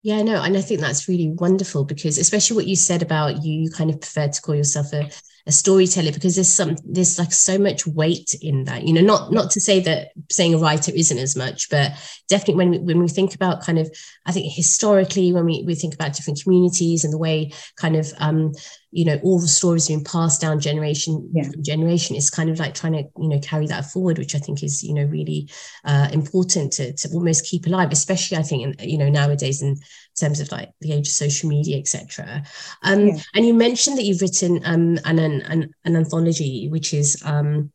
yeah, 0.03 0.21
no, 0.21 0.41
and 0.43 0.57
I 0.57 0.61
think 0.61 0.81
that's 0.81 1.07
really 1.07 1.29
wonderful 1.29 1.85
because 1.85 2.17
especially 2.17 2.57
what 2.57 2.67
you 2.67 2.75
said 2.75 3.01
about 3.01 3.41
you, 3.41 3.61
you 3.61 3.71
kind 3.71 3.89
of 3.89 4.01
prefer 4.01 4.27
to 4.27 4.41
call 4.41 4.53
yourself 4.53 4.91
a, 4.91 5.09
a 5.47 5.51
storyteller 5.51 6.11
because 6.11 6.35
there's 6.35 6.49
some 6.49 6.75
there's 6.83 7.17
like 7.17 7.31
so 7.31 7.57
much 7.57 7.87
weight 7.87 8.35
in 8.41 8.65
that. 8.65 8.83
You 8.83 8.93
know, 8.93 9.01
not 9.01 9.31
not 9.31 9.49
to 9.51 9.61
say 9.61 9.79
that 9.79 10.09
saying 10.29 10.55
a 10.55 10.57
writer 10.57 10.91
isn't 10.93 11.17
as 11.17 11.37
much, 11.37 11.69
but 11.69 11.91
definitely 12.33 12.55
when 12.55 12.71
we, 12.71 12.79
when 12.79 12.99
we 12.99 13.07
think 13.07 13.35
about 13.35 13.63
kind 13.63 13.77
of 13.77 13.87
I 14.25 14.31
think 14.31 14.51
historically 14.51 15.31
when 15.31 15.45
we 15.45 15.63
we 15.67 15.75
think 15.75 15.93
about 15.93 16.13
different 16.13 16.41
communities 16.41 17.03
and 17.03 17.13
the 17.13 17.23
way 17.27 17.51
kind 17.77 17.95
of 17.95 18.11
um 18.17 18.53
you 18.89 19.05
know 19.05 19.19
all 19.23 19.39
the 19.39 19.47
stories 19.47 19.87
being 19.87 20.03
passed 20.03 20.41
down 20.41 20.59
generation 20.59 21.29
yeah. 21.31 21.49
generation 21.61 22.15
is 22.15 22.31
kind 22.31 22.49
of 22.49 22.57
like 22.57 22.73
trying 22.73 22.93
to 22.93 23.03
you 23.19 23.29
know 23.29 23.39
carry 23.39 23.67
that 23.67 23.85
forward 23.85 24.17
which 24.17 24.33
i 24.33 24.39
think 24.39 24.63
is 24.63 24.83
you 24.83 24.95
know 24.95 25.05
really 25.05 25.47
uh, 25.85 26.07
important 26.11 26.73
to, 26.73 26.93
to 26.93 27.07
almost 27.13 27.45
keep 27.45 27.65
alive 27.67 27.91
especially 27.91 28.37
i 28.37 28.41
think 28.41 28.61
in, 28.63 28.89
you 28.89 28.97
know 28.97 29.09
nowadays 29.09 29.61
in 29.61 29.75
terms 30.19 30.39
of 30.39 30.51
like 30.51 30.69
the 30.81 30.91
age 30.91 31.07
of 31.07 31.13
social 31.13 31.49
media 31.49 31.77
etc 31.77 32.43
um, 32.83 33.07
yeah. 33.07 33.17
and 33.35 33.45
you 33.45 33.53
mentioned 33.53 33.97
that 33.97 34.03
you've 34.03 34.21
written 34.21 34.61
um, 34.65 34.97
an, 35.05 35.19
an, 35.19 35.73
an 35.85 35.95
anthology 35.95 36.67
which 36.69 36.93
is 36.93 37.21
um, 37.25 37.71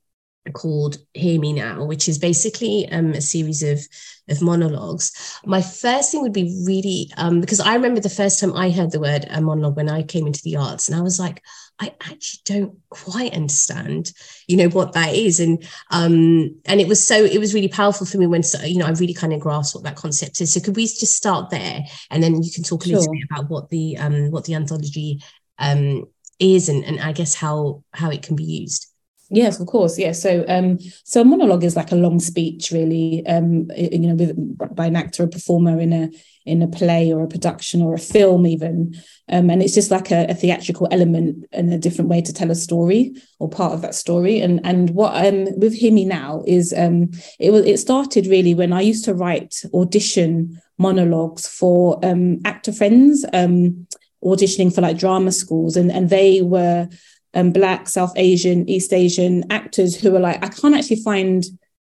called 0.54 0.96
Hear 1.14 1.40
Me 1.40 1.52
Now, 1.52 1.84
which 1.84 2.08
is 2.08 2.18
basically 2.18 2.88
um, 2.90 3.12
a 3.12 3.20
series 3.20 3.62
of, 3.62 3.80
of 4.28 4.42
monologues. 4.42 5.38
My 5.44 5.60
first 5.60 6.10
thing 6.10 6.22
would 6.22 6.32
be 6.32 6.62
really, 6.66 7.10
um, 7.16 7.40
because 7.40 7.60
I 7.60 7.74
remember 7.74 8.00
the 8.00 8.08
first 8.08 8.40
time 8.40 8.54
I 8.54 8.70
heard 8.70 8.90
the 8.90 9.00
word 9.00 9.26
a 9.30 9.40
monologue 9.40 9.76
when 9.76 9.88
I 9.88 10.02
came 10.02 10.26
into 10.26 10.42
the 10.42 10.56
arts, 10.56 10.88
and 10.88 10.98
I 10.98 11.02
was 11.02 11.20
like, 11.20 11.42
I 11.80 11.94
actually 12.00 12.40
don't 12.44 12.78
quite 12.88 13.34
understand, 13.34 14.12
you 14.48 14.56
know, 14.56 14.68
what 14.68 14.94
that 14.94 15.14
is. 15.14 15.38
And 15.38 15.62
um, 15.90 16.56
and 16.64 16.80
it 16.80 16.88
was 16.88 17.02
so, 17.02 17.24
it 17.24 17.38
was 17.38 17.54
really 17.54 17.68
powerful 17.68 18.06
for 18.06 18.18
me 18.18 18.26
when, 18.26 18.42
you 18.64 18.78
know, 18.78 18.86
I 18.86 18.90
really 18.90 19.14
kind 19.14 19.32
of 19.32 19.40
grasped 19.40 19.76
what 19.76 19.84
that 19.84 19.96
concept 19.96 20.40
is. 20.40 20.52
So 20.52 20.60
could 20.60 20.74
we 20.74 20.84
just 20.84 21.14
start 21.14 21.50
there? 21.50 21.82
And 22.10 22.22
then 22.22 22.42
you 22.42 22.50
can 22.50 22.64
talk 22.64 22.84
a 22.84 22.88
little 22.88 23.04
sure. 23.04 23.12
bit 23.12 23.28
about 23.30 23.48
what 23.48 23.68
the, 23.68 23.96
um, 23.98 24.32
what 24.32 24.44
the 24.44 24.54
anthology 24.54 25.22
um, 25.58 26.06
is 26.40 26.68
and, 26.68 26.84
and 26.84 26.98
I 27.00 27.12
guess 27.12 27.36
how, 27.36 27.84
how 27.92 28.10
it 28.10 28.22
can 28.22 28.34
be 28.34 28.44
used. 28.44 28.88
Yes, 29.30 29.60
of 29.60 29.66
course. 29.66 29.98
Yeah. 29.98 30.12
So, 30.12 30.44
um, 30.48 30.78
so 31.04 31.20
a 31.20 31.24
monologue 31.24 31.64
is 31.64 31.76
like 31.76 31.92
a 31.92 31.96
long 31.96 32.18
speech, 32.18 32.70
really. 32.70 33.26
Um, 33.26 33.70
you 33.76 33.98
know, 33.98 34.14
with, 34.14 34.74
by 34.74 34.86
an 34.86 34.96
actor, 34.96 35.24
a 35.24 35.28
performer 35.28 35.78
in 35.78 35.92
a 35.92 36.10
in 36.46 36.62
a 36.62 36.68
play 36.68 37.12
or 37.12 37.22
a 37.22 37.28
production 37.28 37.82
or 37.82 37.92
a 37.92 37.98
film, 37.98 38.46
even. 38.46 38.94
Um, 39.28 39.50
and 39.50 39.62
it's 39.62 39.74
just 39.74 39.90
like 39.90 40.10
a, 40.10 40.24
a, 40.30 40.34
theatrical 40.34 40.88
element 40.90 41.44
and 41.52 41.70
a 41.74 41.78
different 41.78 42.08
way 42.08 42.22
to 42.22 42.32
tell 42.32 42.50
a 42.50 42.54
story 42.54 43.12
or 43.38 43.50
part 43.50 43.74
of 43.74 43.82
that 43.82 43.94
story. 43.94 44.40
And 44.40 44.60
and 44.64 44.90
what 44.90 45.14
um 45.14 45.44
with 45.58 45.80
Me 45.82 46.06
Now 46.06 46.42
is 46.46 46.72
um 46.74 47.10
it 47.38 47.50
was 47.50 47.66
it 47.66 47.78
started 47.78 48.26
really 48.26 48.54
when 48.54 48.72
I 48.72 48.80
used 48.80 49.04
to 49.04 49.14
write 49.14 49.56
audition 49.74 50.58
monologues 50.78 51.46
for 51.46 52.02
um 52.02 52.38
actor 52.46 52.72
friends 52.72 53.26
um 53.34 53.86
auditioning 54.24 54.74
for 54.74 54.80
like 54.80 54.96
drama 54.96 55.32
schools 55.32 55.76
and 55.76 55.92
and 55.92 56.08
they 56.08 56.40
were 56.40 56.88
um, 57.34 57.52
Black, 57.52 57.88
South 57.88 58.12
Asian, 58.16 58.68
East 58.68 58.92
Asian 58.92 59.44
actors 59.50 60.00
who 60.00 60.14
are 60.14 60.20
like, 60.20 60.42
I 60.44 60.48
can't 60.48 60.74
actually 60.74 61.02
find 61.02 61.44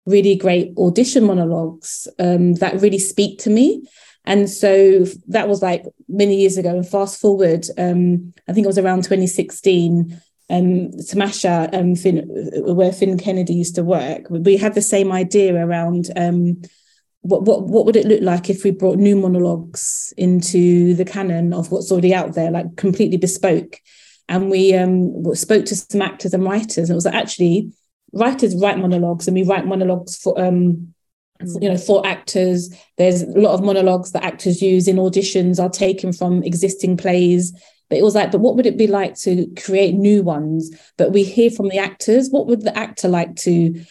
really 0.06 0.35
great 0.35 0.73
audition 0.76 1.25
monologues 1.25 2.09
um, 2.18 2.54
that 2.54 2.80
really 2.80 2.99
speak 2.99 3.38
to 3.40 3.50
me. 3.50 3.82
And 4.25 4.50
so 4.50 5.04
that 5.28 5.49
was 5.49 5.62
like 5.62 5.85
many 6.09 6.37
years 6.37 6.59
ago. 6.59 6.70
And 6.70 6.87
fast 6.87 7.20
forward, 7.20 7.66
um, 7.78 8.35
I 8.49 8.52
think 8.52 8.64
it 8.64 8.68
was 8.68 8.78
around 8.78 9.04
2016, 9.04 10.20
um, 10.50 10.90
Tamasha, 11.09 11.70
um, 11.73 11.94
Fin, 11.94 12.28
where 12.64 12.92
Fin 12.92 13.16
Kennedy 13.18 13.54
used 13.54 13.76
to 13.76 13.85
work, 13.85 14.26
we 14.28 14.56
had 14.56 14.75
the 14.75 14.82
same 14.82 15.11
idea 15.11 15.54
around 15.54 16.11
um, 16.16 16.61
what, 17.23 17.42
what, 17.42 17.64
what 17.64 17.87
would 17.87 17.97
it 17.97 18.06
look 18.06 18.23
like 18.23 18.50
if 18.50 18.64
we 18.64 18.70
brought 18.70 18.99
new 18.99 19.16
monologues 19.16 20.12
into 20.16 20.94
the 20.94 21.04
canon 21.04 21.52
of 21.52 21.70
what's 21.70 21.92
already 21.92 22.14
out 22.14 22.35
there, 22.35 22.50
like 22.50 22.76
completely 22.76 23.16
bespoke 23.16 23.80
and 24.30 24.49
we 24.49 24.72
um, 24.75 25.34
spoke 25.34 25.66
to 25.66 25.76
some 25.76 26.00
actors 26.00 26.32
and 26.32 26.44
writers. 26.44 26.88
And 26.88 26.90
it 26.90 26.94
was 26.94 27.04
like, 27.04 27.14
actually 27.14 27.72
writers 28.12 28.56
write 28.56 28.78
monologues, 28.78 29.26
and 29.26 29.34
we 29.34 29.42
write 29.42 29.66
monologues 29.66 30.16
for 30.16 30.40
um, 30.40 30.94
you 31.60 31.68
know 31.68 31.76
for 31.76 32.06
actors. 32.06 32.72
There's 32.96 33.22
a 33.22 33.38
lot 33.38 33.54
of 33.54 33.64
monologues 33.64 34.12
that 34.12 34.25
actors 34.25 34.62
use 34.62 34.88
in 34.88 34.96
auditions 34.96 35.62
are 35.62 35.68
taken 35.68 36.12
from 36.12 36.42
existing 36.44 36.96
plays. 36.96 37.52
But 37.90 37.99
it 37.99 38.04
was 38.04 38.14
like, 38.14 38.30
but 38.30 38.40
what 38.40 38.54
would 38.54 38.66
it 38.66 38.78
be 38.78 38.87
like 38.87 39.16
to 39.22 39.49
create 39.60 39.96
new 39.96 40.22
ones? 40.22 40.70
But 40.96 41.10
we 41.10 41.25
hear 41.25 41.50
from 41.50 41.68
the 41.68 41.78
actors. 41.78 42.30
What 42.30 42.46
would 42.46 42.62
the 42.62 42.78
actor 42.78 43.08
like 43.08 43.34
to 43.37 43.84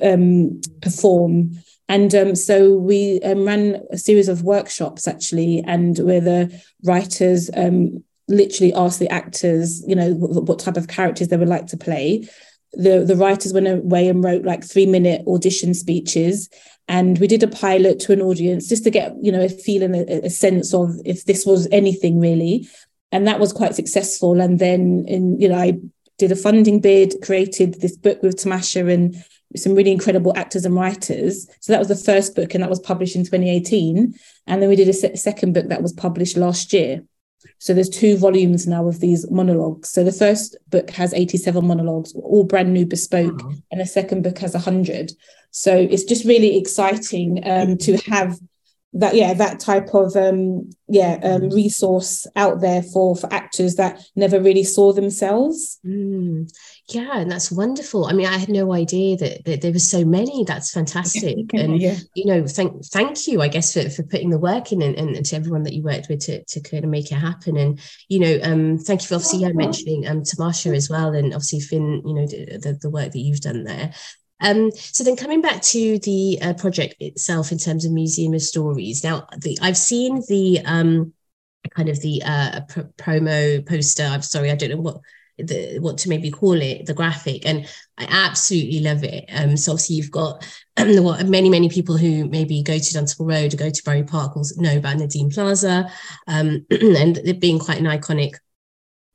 um, 0.00 0.60
perform? 0.80 1.58
And 1.88 2.14
um, 2.14 2.36
so 2.36 2.76
we 2.76 3.20
um, 3.22 3.44
ran 3.44 3.82
a 3.90 3.98
series 3.98 4.28
of 4.28 4.44
workshops 4.44 5.08
actually, 5.08 5.64
and 5.66 5.98
where 5.98 6.20
the 6.20 6.62
writers 6.84 7.50
um, 7.56 8.04
literally 8.28 8.72
asked 8.74 8.98
the 8.98 9.10
actors, 9.10 9.82
you 9.86 9.96
know, 9.96 10.12
what, 10.12 10.44
what 10.44 10.58
type 10.58 10.76
of 10.76 10.88
characters 10.88 11.28
they 11.28 11.36
would 11.36 11.48
like 11.48 11.66
to 11.68 11.76
play. 11.76 12.28
The 12.74 13.04
the 13.04 13.16
writers 13.16 13.52
went 13.52 13.66
away 13.66 14.08
and 14.08 14.22
wrote 14.22 14.44
like 14.44 14.62
three 14.62 14.86
minute 14.86 15.26
audition 15.26 15.72
speeches, 15.72 16.50
and 16.86 17.18
we 17.18 17.26
did 17.26 17.42
a 17.42 17.48
pilot 17.48 17.98
to 18.00 18.12
an 18.12 18.20
audience 18.20 18.68
just 18.68 18.84
to 18.84 18.90
get 18.90 19.14
you 19.22 19.32
know 19.32 19.42
a 19.42 19.48
feeling, 19.48 19.94
a, 19.94 20.26
a 20.26 20.30
sense 20.30 20.74
of 20.74 20.94
if 21.04 21.24
this 21.24 21.46
was 21.46 21.66
anything 21.72 22.20
really, 22.20 22.68
and 23.10 23.26
that 23.26 23.40
was 23.40 23.52
quite 23.52 23.74
successful. 23.74 24.40
And 24.40 24.58
then 24.58 25.06
in 25.08 25.40
you 25.40 25.48
know 25.48 25.58
I 25.58 25.78
did 26.18 26.30
a 26.30 26.36
funding 26.36 26.80
bid, 26.80 27.14
created 27.22 27.80
this 27.80 27.96
book 27.96 28.22
with 28.22 28.36
Tamasha 28.36 28.86
and 28.86 29.16
some 29.56 29.74
really 29.74 29.92
incredible 29.92 30.36
actors 30.36 30.66
and 30.66 30.74
writers. 30.74 31.48
So 31.60 31.72
that 31.72 31.78
was 31.78 31.88
the 31.88 31.96
first 31.96 32.34
book, 32.34 32.54
and 32.54 32.62
that 32.62 32.70
was 32.70 32.80
published 32.80 33.16
in 33.16 33.22
2018. 33.22 34.14
And 34.46 34.62
then 34.62 34.68
we 34.68 34.76
did 34.76 34.88
a 34.88 34.92
se- 34.92 35.16
second 35.16 35.54
book 35.54 35.68
that 35.68 35.82
was 35.82 35.92
published 35.92 36.36
last 36.36 36.72
year. 36.72 37.02
So 37.58 37.74
there's 37.74 37.88
two 37.88 38.16
volumes 38.16 38.66
now 38.66 38.88
of 38.88 39.00
these 39.00 39.30
monologues. 39.30 39.90
So 39.90 40.04
the 40.04 40.12
first 40.12 40.56
book 40.68 40.90
has 40.90 41.14
87 41.14 41.66
monologues, 41.66 42.12
all 42.14 42.44
brand 42.44 42.72
new, 42.72 42.86
bespoke, 42.86 43.40
and 43.70 43.80
the 43.80 43.86
second 43.86 44.22
book 44.22 44.38
has 44.38 44.54
100. 44.54 45.12
So 45.50 45.74
it's 45.76 46.04
just 46.04 46.24
really 46.24 46.58
exciting 46.58 47.40
um, 47.48 47.76
to 47.78 47.96
have 48.10 48.38
that 48.94 49.14
yeah 49.14 49.34
that 49.34 49.60
type 49.60 49.94
of 49.94 50.16
um 50.16 50.70
yeah 50.88 51.18
um 51.22 51.50
resource 51.50 52.26
out 52.36 52.60
there 52.62 52.82
for 52.82 53.14
for 53.14 53.32
actors 53.32 53.74
that 53.74 54.02
never 54.16 54.40
really 54.40 54.64
saw 54.64 54.94
themselves 54.94 55.78
mm. 55.84 56.50
Yeah 56.90 57.18
and 57.18 57.30
that's 57.30 57.52
wonderful 57.52 58.06
i 58.06 58.14
mean 58.14 58.26
i 58.26 58.38
had 58.38 58.48
no 58.48 58.72
idea 58.72 59.14
that, 59.18 59.44
that 59.44 59.60
there 59.60 59.72
were 59.72 59.78
so 59.78 60.06
many 60.06 60.44
that's 60.44 60.72
fantastic 60.72 61.52
and 61.52 61.78
yeah. 61.78 61.96
you 62.14 62.24
know 62.24 62.46
thank 62.46 62.82
thank 62.86 63.26
you 63.26 63.42
i 63.42 63.48
guess 63.48 63.74
for, 63.74 63.90
for 63.90 64.02
putting 64.04 64.30
the 64.30 64.38
work 64.38 64.72
in 64.72 64.80
and, 64.80 64.96
and 64.96 65.26
to 65.26 65.36
everyone 65.36 65.64
that 65.64 65.74
you 65.74 65.82
worked 65.82 66.08
with 66.08 66.20
to, 66.20 66.42
to 66.44 66.60
kind 66.60 66.84
of 66.84 66.90
make 66.90 67.12
it 67.12 67.16
happen 67.16 67.58
and 67.58 67.78
you 68.08 68.18
know 68.18 68.38
um 68.42 68.78
thank 68.78 69.02
you 69.02 69.08
for 69.08 69.16
obviously 69.16 69.40
yeah, 69.40 69.52
mentioning 69.52 70.06
um 70.08 70.22
tamasha 70.22 70.70
as 70.70 70.88
well 70.88 71.12
and 71.12 71.34
obviously 71.34 71.60
fin 71.60 72.02
you 72.06 72.14
know 72.14 72.26
the, 72.26 72.78
the 72.80 72.90
work 72.90 73.12
that 73.12 73.18
you've 73.18 73.40
done 73.40 73.64
there 73.64 73.92
um, 74.40 74.70
so 74.70 75.02
then 75.02 75.16
coming 75.16 75.42
back 75.42 75.62
to 75.62 75.98
the 75.98 76.38
uh, 76.40 76.54
project 76.54 76.94
itself 77.00 77.50
in 77.50 77.58
terms 77.58 77.84
of 77.84 77.90
Museum 77.90 78.34
of 78.34 78.40
Stories. 78.40 79.02
Now, 79.02 79.26
the, 79.36 79.58
I've 79.60 79.76
seen 79.76 80.22
the 80.28 80.60
um, 80.64 81.12
kind 81.74 81.88
of 81.88 82.00
the 82.02 82.22
uh, 82.24 82.60
pr- 82.68 82.80
promo 82.96 83.66
poster. 83.66 84.04
I'm 84.04 84.22
sorry, 84.22 84.52
I 84.52 84.54
don't 84.54 84.70
know 84.70 84.76
what 84.76 85.00
the 85.38 85.78
what 85.80 85.98
to 85.98 86.08
maybe 86.08 86.30
call 86.30 86.60
it, 86.60 86.86
the 86.86 86.94
graphic, 86.94 87.46
and 87.46 87.66
I 87.96 88.06
absolutely 88.08 88.80
love 88.80 89.04
it. 89.04 89.24
Um, 89.32 89.56
so 89.56 89.72
obviously 89.72 89.96
you've 89.96 90.10
got 90.10 90.44
what 90.76 91.26
many 91.26 91.48
many 91.48 91.68
people 91.68 91.96
who 91.96 92.28
maybe 92.28 92.62
go 92.62 92.78
to 92.78 92.92
Dunstable 92.94 93.26
Road 93.26 93.54
or 93.54 93.56
go 93.56 93.70
to 93.70 93.82
Bury 93.84 94.04
Park 94.04 94.34
will 94.34 94.44
know 94.56 94.76
about 94.76 94.96
Nadine 94.96 95.30
Plaza, 95.30 95.90
um, 96.26 96.66
and 96.70 97.18
it 97.18 97.40
being 97.40 97.58
quite 97.58 97.78
an 97.78 97.86
iconic 97.86 98.34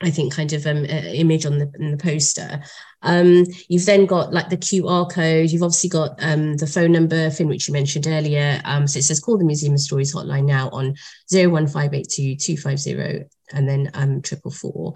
I 0.04 0.12
think, 0.12 0.34
kind 0.34 0.52
of 0.54 0.66
um, 0.68 0.86
image 0.86 1.46
on 1.46 1.60
the, 1.60 1.66
the 1.66 1.98
poster. 1.98 2.62
Um, 3.02 3.46
you've 3.68 3.86
then 3.86 4.06
got 4.06 4.34
like 4.34 4.50
the 4.50 4.58
QR 4.58 5.10
code. 5.10 5.50
You've 5.50 5.64
obviously 5.64 5.90
got 5.90 6.16
um, 6.20 6.58
the 6.58 6.68
phone 6.68 6.92
number, 6.92 7.30
Finn, 7.32 7.48
which 7.48 7.68
you 7.68 7.74
mentioned 7.74 8.08
earlier. 8.08 8.62
Um, 8.66 8.88
so 8.88 9.00
it 9.00 9.04
says 9.04 9.20
call 9.20 9.38
the 9.38 9.46
Museum 9.46 9.74
of 9.74 9.80
Stories 9.80 10.14
hotline 10.14 10.46
now 10.46 10.70
on 10.70 10.96
01582 11.32 12.36
250 12.36 13.30
and 13.54 13.68
then 13.68 13.92
um, 13.94 14.22
triple 14.22 14.52
four. 14.52 14.94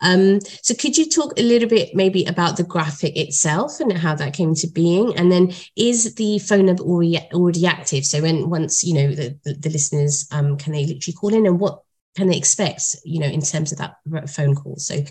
Um, 0.00 0.40
so 0.62 0.74
could 0.74 0.98
you 0.98 1.08
talk 1.08 1.38
a 1.38 1.42
little 1.42 1.68
bit 1.68 1.94
maybe 1.94 2.24
about 2.24 2.56
the 2.56 2.64
graphic 2.64 3.16
itself 3.16 3.80
and 3.80 3.96
how 3.96 4.14
that 4.14 4.34
came 4.34 4.54
to 4.56 4.66
being? 4.66 5.16
And 5.16 5.32
then 5.32 5.52
is 5.74 6.14
the 6.14 6.38
phone 6.38 6.66
number 6.66 6.82
already, 6.82 7.18
already 7.32 7.66
active? 7.66 8.04
So 8.04 8.20
when 8.20 8.50
once, 8.50 8.84
you 8.84 8.94
know, 8.94 9.14
the, 9.14 9.38
the, 9.44 9.54
the 9.54 9.70
listeners, 9.70 10.28
um, 10.32 10.56
can 10.56 10.72
they 10.72 10.84
literally 10.84 11.14
call 11.14 11.34
in 11.34 11.46
and 11.46 11.58
what 11.58 11.82
can 12.14 12.28
they 12.28 12.36
expect, 12.36 12.96
you 13.04 13.20
know, 13.20 13.26
in 13.26 13.40
terms 13.40 13.72
of 13.72 13.78
that 13.78 13.96
phone 14.28 14.54
call? 14.54 14.76
So 14.76 15.04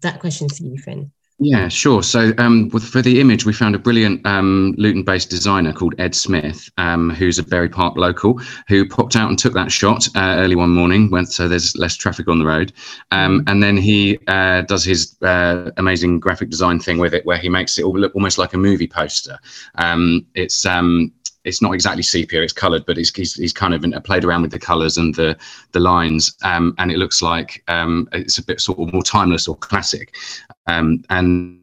that 0.00 0.20
question 0.20 0.48
for 0.48 0.62
you, 0.62 0.78
Fin. 0.78 1.12
Yeah, 1.44 1.66
sure. 1.68 2.04
So 2.04 2.32
um, 2.38 2.68
with, 2.68 2.84
for 2.84 3.02
the 3.02 3.18
image, 3.20 3.44
we 3.44 3.52
found 3.52 3.74
a 3.74 3.78
brilliant 3.78 4.24
um, 4.24 4.76
Luton-based 4.78 5.28
designer 5.28 5.72
called 5.72 5.92
Ed 5.98 6.14
Smith, 6.14 6.70
um, 6.78 7.10
who's 7.10 7.36
a 7.36 7.42
Bury 7.42 7.68
Park 7.68 7.96
local, 7.96 8.40
who 8.68 8.88
popped 8.88 9.16
out 9.16 9.28
and 9.28 9.36
took 9.36 9.52
that 9.54 9.72
shot 9.72 10.06
uh, 10.14 10.36
early 10.38 10.54
one 10.54 10.70
morning, 10.70 11.10
when 11.10 11.26
so 11.26 11.48
there's 11.48 11.76
less 11.76 11.96
traffic 11.96 12.28
on 12.28 12.38
the 12.38 12.44
road, 12.46 12.72
um, 13.10 13.42
and 13.48 13.60
then 13.60 13.76
he 13.76 14.20
uh, 14.28 14.62
does 14.62 14.84
his 14.84 15.20
uh, 15.22 15.72
amazing 15.78 16.20
graphic 16.20 16.48
design 16.48 16.78
thing 16.78 16.98
with 16.98 17.12
it, 17.12 17.26
where 17.26 17.38
he 17.38 17.48
makes 17.48 17.76
it 17.76 17.82
all 17.84 17.98
look 17.98 18.14
almost 18.14 18.38
like 18.38 18.54
a 18.54 18.58
movie 18.58 18.86
poster. 18.86 19.36
Um, 19.76 20.24
it's 20.34 20.64
um, 20.64 21.10
it's 21.44 21.60
not 21.60 21.72
exactly 21.72 22.02
sepia 22.02 22.42
it's 22.42 22.52
colored 22.52 22.84
but 22.86 22.96
he's, 22.96 23.14
he's, 23.14 23.34
he's 23.34 23.52
kind 23.52 23.74
of 23.74 24.04
played 24.04 24.24
around 24.24 24.42
with 24.42 24.50
the 24.50 24.58
colors 24.58 24.96
and 24.96 25.14
the 25.14 25.36
the 25.72 25.80
lines 25.80 26.36
um, 26.42 26.74
and 26.78 26.90
it 26.90 26.98
looks 26.98 27.22
like 27.22 27.62
um, 27.68 28.08
it's 28.12 28.38
a 28.38 28.44
bit 28.44 28.60
sort 28.60 28.78
of 28.78 28.92
more 28.92 29.02
timeless 29.02 29.48
or 29.48 29.56
classic 29.56 30.14
um, 30.66 31.02
and 31.10 31.58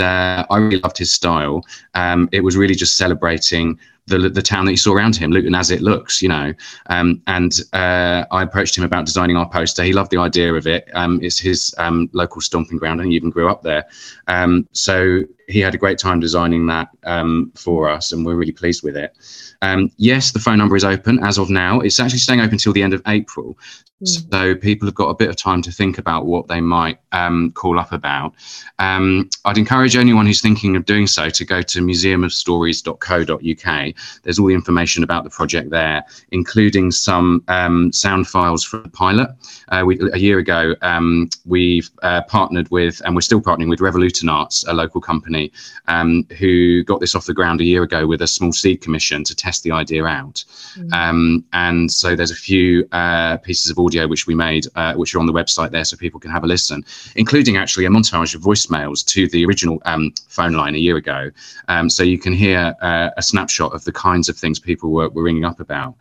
uh, 0.00 0.44
I 0.50 0.58
really 0.58 0.80
loved 0.80 0.98
his 0.98 1.12
style. 1.12 1.62
Um, 1.94 2.28
it 2.32 2.40
was 2.40 2.56
really 2.56 2.74
just 2.74 2.96
celebrating 2.96 3.78
the 4.06 4.28
the 4.28 4.42
town 4.42 4.66
that 4.66 4.72
he 4.72 4.76
saw 4.76 4.92
around 4.92 5.16
him, 5.16 5.30
Luton 5.30 5.54
as 5.54 5.70
it 5.70 5.80
looks, 5.80 6.20
you 6.20 6.28
know. 6.28 6.52
Um, 6.86 7.22
and 7.26 7.60
uh, 7.72 8.24
I 8.30 8.42
approached 8.42 8.76
him 8.76 8.84
about 8.84 9.06
designing 9.06 9.36
our 9.36 9.48
poster. 9.48 9.82
He 9.82 9.92
loved 9.92 10.10
the 10.10 10.18
idea 10.18 10.52
of 10.54 10.66
it. 10.66 10.88
Um, 10.94 11.20
it's 11.22 11.38
his 11.38 11.74
um, 11.78 12.08
local 12.12 12.40
stomping 12.40 12.78
ground, 12.78 13.00
and 13.00 13.10
he 13.10 13.16
even 13.16 13.30
grew 13.30 13.48
up 13.48 13.62
there. 13.62 13.84
Um, 14.28 14.68
so 14.72 15.22
he 15.48 15.60
had 15.60 15.74
a 15.74 15.78
great 15.78 15.98
time 15.98 16.20
designing 16.20 16.66
that 16.66 16.88
um, 17.04 17.52
for 17.54 17.88
us, 17.88 18.12
and 18.12 18.24
we're 18.24 18.36
really 18.36 18.52
pleased 18.52 18.82
with 18.82 18.96
it. 18.96 19.16
Um, 19.62 19.90
yes, 19.96 20.32
the 20.32 20.38
phone 20.38 20.58
number 20.58 20.76
is 20.76 20.84
open 20.84 21.22
as 21.24 21.38
of 21.38 21.50
now. 21.50 21.80
It's 21.80 22.00
actually 22.00 22.18
staying 22.18 22.40
open 22.40 22.54
until 22.54 22.72
the 22.72 22.82
end 22.82 22.94
of 22.94 23.02
April. 23.06 23.56
Mm. 24.02 24.30
So 24.30 24.54
people 24.54 24.86
have 24.86 24.94
got 24.94 25.08
a 25.08 25.14
bit 25.14 25.28
of 25.28 25.36
time 25.36 25.62
to 25.62 25.72
think 25.72 25.98
about 25.98 26.26
what 26.26 26.48
they 26.48 26.60
might 26.60 26.98
um, 27.12 27.52
call 27.52 27.78
up 27.78 27.92
about. 27.92 28.34
Um, 28.78 29.30
I'd 29.44 29.58
encourage 29.58 29.96
anyone 29.96 30.26
who's 30.26 30.40
thinking 30.40 30.76
of 30.76 30.84
doing 30.84 31.06
so 31.06 31.30
to 31.30 31.44
go 31.44 31.62
to 31.62 31.80
museumofstories.co.uk. 31.80 33.93
There's 34.22 34.38
all 34.38 34.46
the 34.46 34.54
information 34.54 35.02
about 35.02 35.24
the 35.24 35.30
project 35.30 35.70
there, 35.70 36.04
including 36.30 36.90
some 36.90 37.42
um, 37.48 37.92
sound 37.92 38.26
files 38.26 38.64
from 38.64 38.82
the 38.84 38.88
pilot. 38.88 39.30
Uh, 39.68 39.82
we, 39.86 39.98
a 40.12 40.18
year 40.18 40.38
ago, 40.38 40.74
um, 40.82 41.28
we've 41.44 41.90
uh, 42.02 42.22
partnered 42.22 42.70
with, 42.70 43.00
and 43.04 43.14
we're 43.14 43.20
still 43.20 43.40
partnering 43.40 43.68
with 43.68 43.80
Revolution 43.80 44.28
Arts, 44.28 44.64
a 44.68 44.72
local 44.72 45.00
company, 45.00 45.52
um, 45.88 46.26
who 46.38 46.82
got 46.84 47.00
this 47.00 47.14
off 47.14 47.26
the 47.26 47.34
ground 47.34 47.60
a 47.60 47.64
year 47.64 47.82
ago 47.82 48.06
with 48.06 48.22
a 48.22 48.26
small 48.26 48.52
seed 48.52 48.80
commission 48.80 49.24
to 49.24 49.34
test 49.34 49.62
the 49.62 49.70
idea 49.70 50.04
out. 50.04 50.44
Mm. 50.76 50.92
Um, 50.92 51.44
and 51.52 51.90
so 51.90 52.16
there's 52.16 52.30
a 52.30 52.36
few 52.36 52.88
uh, 52.92 53.36
pieces 53.38 53.70
of 53.70 53.78
audio 53.78 54.06
which 54.06 54.26
we 54.26 54.34
made, 54.34 54.66
uh, 54.74 54.94
which 54.94 55.14
are 55.14 55.18
on 55.18 55.26
the 55.26 55.32
website 55.32 55.70
there, 55.70 55.84
so 55.84 55.96
people 55.96 56.20
can 56.20 56.30
have 56.30 56.44
a 56.44 56.46
listen, 56.46 56.84
including 57.16 57.56
actually 57.56 57.84
a 57.86 57.88
montage 57.88 58.34
of 58.34 58.42
voicemails 58.42 59.04
to 59.06 59.28
the 59.28 59.44
original 59.44 59.80
um, 59.84 60.12
phone 60.28 60.52
line 60.52 60.74
a 60.74 60.78
year 60.78 60.96
ago. 60.96 61.30
Um, 61.68 61.88
so 61.88 62.02
you 62.02 62.18
can 62.18 62.32
hear 62.32 62.74
uh, 62.80 63.10
a 63.16 63.22
snapshot 63.22 63.72
of 63.72 63.83
the 63.84 63.92
kinds 63.92 64.28
of 64.28 64.36
things 64.36 64.58
people 64.58 64.90
were, 64.90 65.08
were 65.10 65.22
ringing 65.22 65.44
up 65.44 65.60
about 65.60 65.96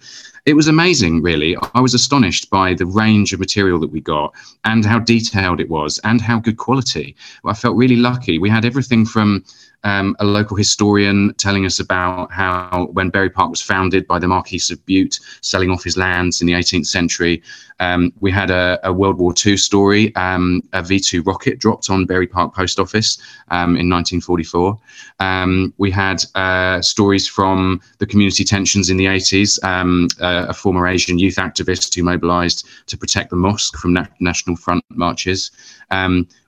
it 0.46 0.56
was 0.56 0.68
amazing, 0.68 1.22
really. 1.22 1.56
I 1.74 1.80
was 1.80 1.94
astonished 1.94 2.50
by 2.50 2.74
the 2.74 2.86
range 2.86 3.32
of 3.32 3.40
material 3.40 3.80
that 3.80 3.92
we 3.92 4.02
got 4.02 4.34
and 4.66 4.84
how 4.84 5.00
detailed 5.00 5.62
it 5.62 5.70
was 5.70 6.00
and 6.04 6.20
how 6.20 6.40
good 6.40 6.58
quality. 6.58 7.16
I 7.46 7.54
felt 7.54 7.78
really 7.78 7.96
lucky. 7.96 8.40
We 8.40 8.50
had 8.50 8.66
everything 8.66 9.06
from 9.06 9.46
um, 9.84 10.16
a 10.20 10.25
local 10.25 10.56
historian 10.56 11.34
telling 11.36 11.66
us 11.66 11.80
about 11.80 12.32
how 12.32 12.90
when 12.94 13.10
Bury 13.10 13.30
Park 13.30 13.50
was 13.50 13.62
founded 13.62 14.08
by 14.08 14.20
the 14.20 14.28
Marquis 14.28 14.62
of 14.72 14.84
Bute, 14.86 15.20
selling 15.42 15.70
off 15.70 15.84
his 15.84 15.98
lands 15.98 16.42
in 16.42 16.48
the 16.48 16.54
18th 16.54 16.88
century. 16.88 17.42
Um, 17.80 18.13
we 18.22 18.32
had 18.32 18.50
a, 18.50 18.80
a, 18.84 18.94
World 18.94 19.18
War 19.18 19.34
II 19.46 19.58
story. 19.58 20.16
Um, 20.16 20.62
a 20.74 20.82
V 20.82 21.00
2 21.00 21.24
rocket 21.24 21.60
dropped 21.60 21.90
on 21.90 22.06
Bury 22.06 22.28
Park 22.28 22.54
Post 22.54 22.80
Office 22.80 23.18
um, 23.50 23.75
in 23.75 23.90
1944. 23.90 24.80
Um, 25.20 25.74
we 25.78 25.92
had 25.92 26.24
uh, 26.36 26.82
stories 26.82 27.28
from 27.28 27.82
the 27.98 28.06
community 28.06 28.44
tensions 28.44 28.90
in 28.90 28.98
the 28.98 29.06
80s. 29.06 29.62
Um, 29.63 30.08
uh, 30.22 30.46
a 30.50 30.54
former 30.54 30.88
Asian 30.88 31.18
youth 31.18 31.36
activist 31.36 31.94
who 31.94 32.04
mobilized 32.04 32.68
to 32.88 32.98
protect 32.98 33.32
the 33.32 33.36
mosque 33.36 33.75
from 33.78 33.94
na- 33.94 34.06
National 34.20 34.56
Front 34.56 34.86
marches. 34.90 35.52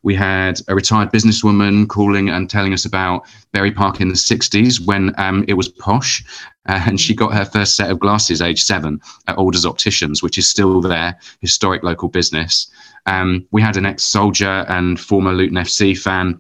We 0.06 0.14
had 0.14 0.62
a 0.68 0.76
retired 0.76 1.12
businesswoman 1.12 1.90
calling 1.90 2.30
and 2.30 2.48
telling 2.48 2.74
us 2.74 2.86
about 2.86 3.26
Bury 3.54 3.72
Park 3.72 4.00
in 4.00 4.08
the 4.08 4.14
60s 4.14 4.80
when 4.86 5.12
um, 5.18 5.44
it 5.48 5.56
was 5.56 5.68
posh. 5.68 6.24
Uh, 6.68 6.84
and 6.86 7.02
she 7.02 7.16
got 7.16 7.34
her 7.34 7.44
first 7.44 7.76
set 7.76 7.90
of 7.90 8.00
glasses 8.00 8.40
age 8.40 8.62
seven 8.62 9.02
at 9.26 9.36
Alders 9.36 9.66
Opticians, 9.66 10.22
which 10.22 10.38
is 10.38 10.48
still 10.48 10.80
there, 10.80 11.18
historic 11.42 11.82
local 11.82 12.08
business. 12.08 12.70
Um, 13.08 13.48
we 13.50 13.64
had 13.64 13.78
an 13.78 13.86
ex 13.88 14.04
soldier 14.04 14.66
and 14.70 15.00
former 15.00 15.34
Luton 15.34 15.58
FC 15.58 15.98
fan 15.98 16.40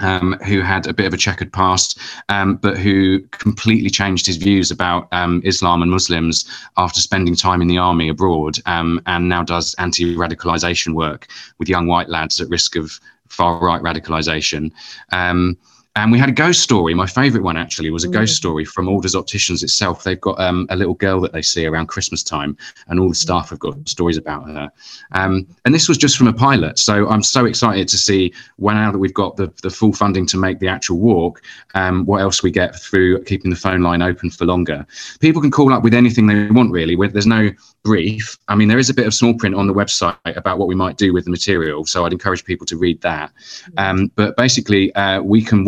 um, 0.00 0.38
who 0.46 0.60
had 0.60 0.86
a 0.86 0.92
bit 0.92 1.06
of 1.06 1.14
a 1.14 1.18
checkered 1.18 1.52
past, 1.52 1.98
um, 2.28 2.56
but 2.56 2.78
who 2.78 3.20
completely 3.30 3.90
changed 3.90 4.26
his 4.26 4.36
views 4.36 4.70
about 4.70 5.08
um, 5.12 5.42
Islam 5.44 5.82
and 5.82 5.90
Muslims 5.90 6.48
after 6.76 7.00
spending 7.00 7.36
time 7.36 7.62
in 7.62 7.68
the 7.68 7.78
army 7.78 8.08
abroad, 8.08 8.56
um, 8.66 9.00
and 9.06 9.28
now 9.28 9.42
does 9.42 9.74
anti-radicalization 9.78 10.94
work 10.94 11.28
with 11.58 11.68
young 11.68 11.86
white 11.86 12.08
lads 12.08 12.40
at 12.40 12.48
risk 12.48 12.76
of 12.76 12.98
far-right 13.28 13.82
radicalization. 13.82 14.72
Um, 15.10 15.56
and 15.94 16.10
we 16.10 16.18
had 16.18 16.30
a 16.30 16.32
ghost 16.32 16.62
story. 16.62 16.94
My 16.94 17.06
favourite 17.06 17.44
one 17.44 17.56
actually 17.56 17.90
was 17.90 18.04
a 18.04 18.08
mm. 18.08 18.12
ghost 18.12 18.34
story 18.34 18.64
from 18.64 18.88
Alders 18.88 19.14
Opticians 19.14 19.62
itself. 19.62 20.04
They've 20.04 20.20
got 20.20 20.40
um, 20.40 20.66
a 20.70 20.76
little 20.76 20.94
girl 20.94 21.20
that 21.20 21.32
they 21.32 21.42
see 21.42 21.66
around 21.66 21.86
Christmas 21.86 22.22
time, 22.22 22.56
and 22.88 22.98
all 22.98 23.08
the 23.08 23.14
mm. 23.14 23.16
staff 23.16 23.50
have 23.50 23.58
got 23.58 23.88
stories 23.88 24.16
about 24.16 24.48
her. 24.48 24.72
Um, 25.12 25.46
and 25.64 25.74
this 25.74 25.88
was 25.88 25.98
just 25.98 26.16
from 26.16 26.28
a 26.28 26.32
pilot. 26.32 26.78
So 26.78 27.08
I'm 27.08 27.22
so 27.22 27.44
excited 27.44 27.88
to 27.88 27.98
see 27.98 28.32
when 28.56 28.76
now 28.76 28.90
that 28.90 28.98
we've 28.98 29.14
got 29.14 29.36
the, 29.36 29.52
the 29.62 29.70
full 29.70 29.92
funding 29.92 30.26
to 30.26 30.36
make 30.38 30.58
the 30.58 30.68
actual 30.68 30.98
walk, 30.98 31.42
um, 31.74 32.06
what 32.06 32.20
else 32.20 32.42
we 32.42 32.50
get 32.50 32.74
through 32.74 33.22
keeping 33.24 33.50
the 33.50 33.56
phone 33.56 33.82
line 33.82 34.02
open 34.02 34.30
for 34.30 34.46
longer. 34.46 34.86
People 35.20 35.42
can 35.42 35.50
call 35.50 35.72
up 35.72 35.82
with 35.82 35.94
anything 35.94 36.26
they 36.26 36.50
want, 36.50 36.72
really. 36.72 36.96
There's 37.08 37.26
no 37.26 37.50
brief. 37.84 38.38
I 38.48 38.54
mean, 38.54 38.68
there 38.68 38.78
is 38.78 38.90
a 38.90 38.94
bit 38.94 39.06
of 39.06 39.14
small 39.14 39.34
print 39.34 39.54
on 39.54 39.66
the 39.66 39.74
website 39.74 40.16
about 40.24 40.58
what 40.58 40.68
we 40.68 40.74
might 40.74 40.96
do 40.96 41.12
with 41.12 41.24
the 41.24 41.30
material. 41.30 41.84
So 41.84 42.04
I'd 42.04 42.12
encourage 42.12 42.44
people 42.44 42.66
to 42.66 42.76
read 42.76 43.00
that. 43.02 43.32
Mm. 43.72 43.90
Um, 43.90 44.12
but 44.14 44.36
basically, 44.36 44.94
uh, 44.94 45.20
we 45.20 45.42
can 45.42 45.64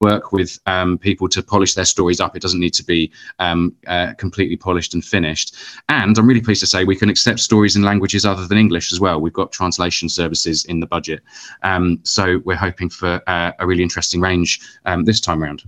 work 0.00 0.32
with 0.32 0.58
um, 0.66 0.98
people 0.98 1.28
to 1.28 1.42
polish 1.42 1.74
their 1.74 1.84
stories 1.84 2.20
up. 2.20 2.36
It 2.36 2.42
doesn't 2.42 2.60
need 2.60 2.74
to 2.74 2.84
be 2.84 3.10
um, 3.38 3.74
uh, 3.86 4.14
completely 4.14 4.56
polished 4.56 4.94
and 4.94 5.04
finished. 5.04 5.56
And 5.88 6.16
I'm 6.16 6.26
really 6.26 6.40
pleased 6.40 6.60
to 6.60 6.66
say 6.66 6.84
we 6.84 6.96
can 6.96 7.08
accept 7.08 7.40
stories 7.40 7.76
in 7.76 7.82
languages 7.82 8.24
other 8.24 8.46
than 8.46 8.58
English 8.58 8.92
as 8.92 9.00
well. 9.00 9.20
We've 9.20 9.32
got 9.32 9.52
translation 9.52 10.08
services 10.08 10.64
in 10.66 10.80
the 10.80 10.86
budget. 10.86 11.22
Um, 11.62 12.00
so 12.02 12.40
we're 12.44 12.56
hoping 12.56 12.90
for 12.90 13.22
uh, 13.26 13.52
a 13.58 13.66
really 13.66 13.82
interesting 13.82 14.20
range 14.20 14.60
um, 14.84 15.04
this 15.04 15.20
time 15.20 15.42
around. 15.42 15.64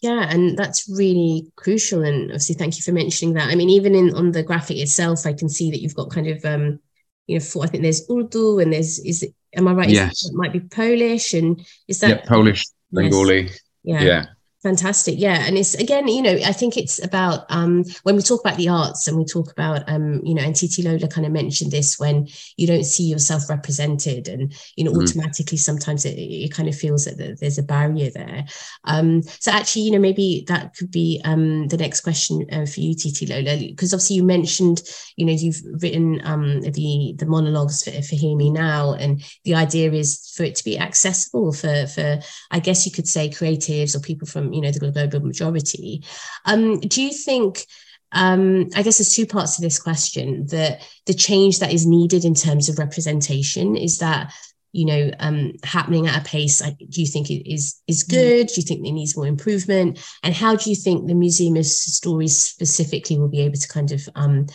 Yeah, 0.00 0.28
and 0.30 0.56
that's 0.56 0.88
really 0.88 1.50
crucial. 1.56 2.04
And 2.04 2.30
obviously, 2.30 2.54
thank 2.54 2.76
you 2.76 2.82
for 2.82 2.92
mentioning 2.92 3.34
that. 3.34 3.48
I 3.48 3.56
mean, 3.56 3.68
even 3.70 3.96
in 3.96 4.14
on 4.14 4.30
the 4.30 4.44
graphic 4.44 4.76
itself, 4.76 5.26
I 5.26 5.32
can 5.32 5.48
see 5.48 5.72
that 5.72 5.80
you've 5.80 5.96
got 5.96 6.10
kind 6.10 6.28
of 6.28 6.44
um, 6.44 6.78
you 7.26 7.36
know, 7.36 7.44
for, 7.44 7.64
I 7.64 7.66
think 7.66 7.82
there's 7.82 8.08
Urdu 8.10 8.60
and 8.60 8.72
there's 8.72 9.00
is 9.00 9.24
it, 9.24 9.34
am 9.54 9.66
I 9.66 9.72
right? 9.72 9.88
Yes, 9.88 10.24
it 10.24 10.34
might 10.34 10.52
be 10.52 10.60
Polish 10.60 11.34
and 11.34 11.64
is 11.88 11.98
that 12.00 12.10
yeah, 12.10 12.24
Polish, 12.26 12.64
Bengali. 12.90 13.42
Yes. 13.44 13.60
Yeah. 13.82 14.02
yeah. 14.02 14.24
Fantastic. 14.62 15.14
Yeah. 15.18 15.46
And 15.46 15.56
it's 15.56 15.74
again, 15.74 16.08
you 16.08 16.20
know, 16.20 16.36
I 16.44 16.50
think 16.50 16.76
it's 16.76 17.02
about 17.04 17.46
um, 17.48 17.84
when 18.02 18.16
we 18.16 18.22
talk 18.22 18.40
about 18.40 18.56
the 18.56 18.68
arts 18.68 19.06
and 19.06 19.16
we 19.16 19.24
talk 19.24 19.52
about, 19.52 19.88
um, 19.88 20.20
you 20.24 20.34
know, 20.34 20.42
and 20.42 20.52
Titilola 20.52 21.08
kind 21.12 21.24
of 21.24 21.32
mentioned 21.32 21.70
this 21.70 21.96
when 21.96 22.26
you 22.56 22.66
don't 22.66 22.82
see 22.82 23.04
yourself 23.04 23.48
represented 23.48 24.26
and, 24.26 24.52
you 24.74 24.82
know, 24.82 24.90
mm. 24.90 25.00
automatically 25.00 25.58
sometimes 25.58 26.04
it, 26.04 26.18
it, 26.18 26.52
kind 26.52 26.68
of 26.68 26.74
feels 26.74 27.04
that 27.04 27.38
there's 27.38 27.58
a 27.58 27.62
barrier 27.62 28.10
there. 28.10 28.46
Um, 28.82 29.22
so 29.22 29.52
actually, 29.52 29.82
you 29.82 29.92
know, 29.92 30.00
maybe 30.00 30.44
that 30.48 30.74
could 30.74 30.90
be 30.90 31.20
um, 31.24 31.68
the 31.68 31.76
next 31.76 32.00
question 32.00 32.44
uh, 32.50 32.66
for 32.66 32.80
you, 32.80 32.96
Titilola, 32.96 33.60
because 33.68 33.94
obviously 33.94 34.16
you 34.16 34.24
mentioned, 34.24 34.82
you 35.14 35.24
know, 35.24 35.32
you've 35.32 35.62
written 35.80 36.20
um, 36.24 36.62
the, 36.62 37.14
the 37.16 37.26
monologues 37.26 37.84
for, 37.84 37.92
for 38.02 38.16
Hear 38.16 38.36
Me 38.36 38.50
Now. 38.50 38.94
And 38.94 39.22
the 39.44 39.54
idea 39.54 39.92
is 39.92 40.32
for 40.36 40.42
it 40.42 40.56
to 40.56 40.64
be 40.64 40.80
accessible 40.80 41.52
for, 41.52 41.86
for, 41.86 42.18
I 42.50 42.58
guess 42.58 42.84
you 42.86 42.90
could 42.90 43.06
say 43.06 43.28
creatives 43.28 43.94
or 43.94 44.00
people 44.00 44.26
from, 44.26 44.47
you 44.52 44.60
know 44.60 44.70
the 44.70 44.90
global 44.90 45.26
majority. 45.26 46.04
Um, 46.44 46.80
do 46.80 47.02
you 47.02 47.12
think? 47.12 47.64
Um, 48.10 48.70
I 48.74 48.82
guess 48.82 48.96
there's 48.96 49.14
two 49.14 49.26
parts 49.26 49.56
to 49.56 49.62
this 49.62 49.78
question. 49.78 50.46
That 50.46 50.80
the 51.06 51.14
change 51.14 51.58
that 51.58 51.72
is 51.72 51.86
needed 51.86 52.24
in 52.24 52.34
terms 52.34 52.68
of 52.68 52.78
representation 52.78 53.76
is 53.76 53.98
that 53.98 54.32
you 54.72 54.84
know 54.84 55.10
um, 55.18 55.52
happening 55.64 56.06
at 56.06 56.20
a 56.20 56.24
pace 56.24 56.60
do 56.60 57.00
you 57.00 57.06
think 57.06 57.30
it 57.30 57.50
is 57.50 57.80
is 57.86 58.04
mm. 58.04 58.10
good 58.10 58.46
do 58.48 58.54
you 58.56 58.62
think 58.62 58.86
it 58.86 58.92
needs 58.92 59.16
more 59.16 59.26
improvement 59.26 59.98
and 60.22 60.34
how 60.34 60.54
do 60.54 60.68
you 60.68 60.76
think 60.76 61.06
the 61.06 61.14
museum 61.14 61.56
of 61.56 61.64
stories 61.64 62.38
specifically 62.38 63.18
will 63.18 63.28
be 63.28 63.40
able 63.40 63.56
to 63.56 63.68
kind 63.68 63.92
of 63.92 64.08
um, 64.14 64.46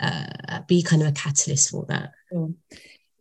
uh, 0.00 0.60
be 0.66 0.82
kind 0.82 1.02
of 1.02 1.08
a 1.08 1.12
catalyst 1.12 1.70
for 1.70 1.86
that 1.86 2.10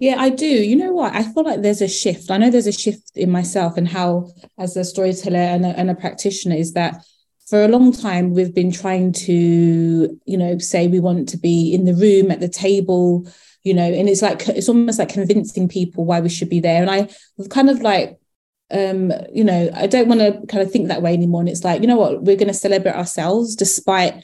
yeah, 0.01 0.15
I 0.17 0.29
do. 0.29 0.47
You 0.47 0.75
know 0.75 0.93
what? 0.93 1.13
I 1.13 1.21
feel 1.21 1.43
like 1.43 1.61
there's 1.61 1.81
a 1.81 1.87
shift. 1.87 2.31
I 2.31 2.37
know 2.37 2.49
there's 2.49 2.65
a 2.65 2.71
shift 2.71 3.11
in 3.15 3.29
myself 3.29 3.77
and 3.77 3.87
how, 3.87 4.31
as 4.57 4.75
a 4.75 4.83
storyteller 4.83 5.37
and 5.37 5.63
a, 5.63 5.69
and 5.69 5.91
a 5.91 5.95
practitioner, 5.95 6.55
is 6.55 6.73
that 6.73 7.05
for 7.47 7.63
a 7.63 7.67
long 7.67 7.91
time 7.91 8.33
we've 8.33 8.55
been 8.55 8.71
trying 8.71 9.11
to, 9.11 10.19
you 10.25 10.37
know, 10.37 10.57
say 10.57 10.87
we 10.87 10.99
want 10.99 11.29
to 11.29 11.37
be 11.37 11.71
in 11.71 11.85
the 11.85 11.93
room 11.93 12.31
at 12.31 12.39
the 12.39 12.49
table, 12.49 13.31
you 13.63 13.75
know, 13.75 13.83
and 13.83 14.09
it's 14.09 14.23
like 14.23 14.47
it's 14.49 14.69
almost 14.69 14.97
like 14.97 15.09
convincing 15.09 15.67
people 15.67 16.03
why 16.03 16.19
we 16.19 16.29
should 16.29 16.49
be 16.49 16.59
there. 16.59 16.81
And 16.81 16.89
I 16.89 17.07
kind 17.49 17.69
of 17.69 17.81
like 17.81 18.17
um, 18.71 19.11
you 19.31 19.43
know, 19.43 19.69
I 19.75 19.85
don't 19.85 20.07
want 20.07 20.21
to 20.21 20.47
kind 20.47 20.63
of 20.63 20.71
think 20.71 20.87
that 20.87 21.03
way 21.03 21.13
anymore. 21.13 21.41
And 21.41 21.49
it's 21.49 21.63
like, 21.63 21.81
you 21.81 21.87
know 21.87 21.97
what, 21.97 22.23
we're 22.23 22.37
going 22.37 22.47
to 22.47 22.53
celebrate 22.55 22.95
ourselves 22.95 23.55
despite 23.55 24.23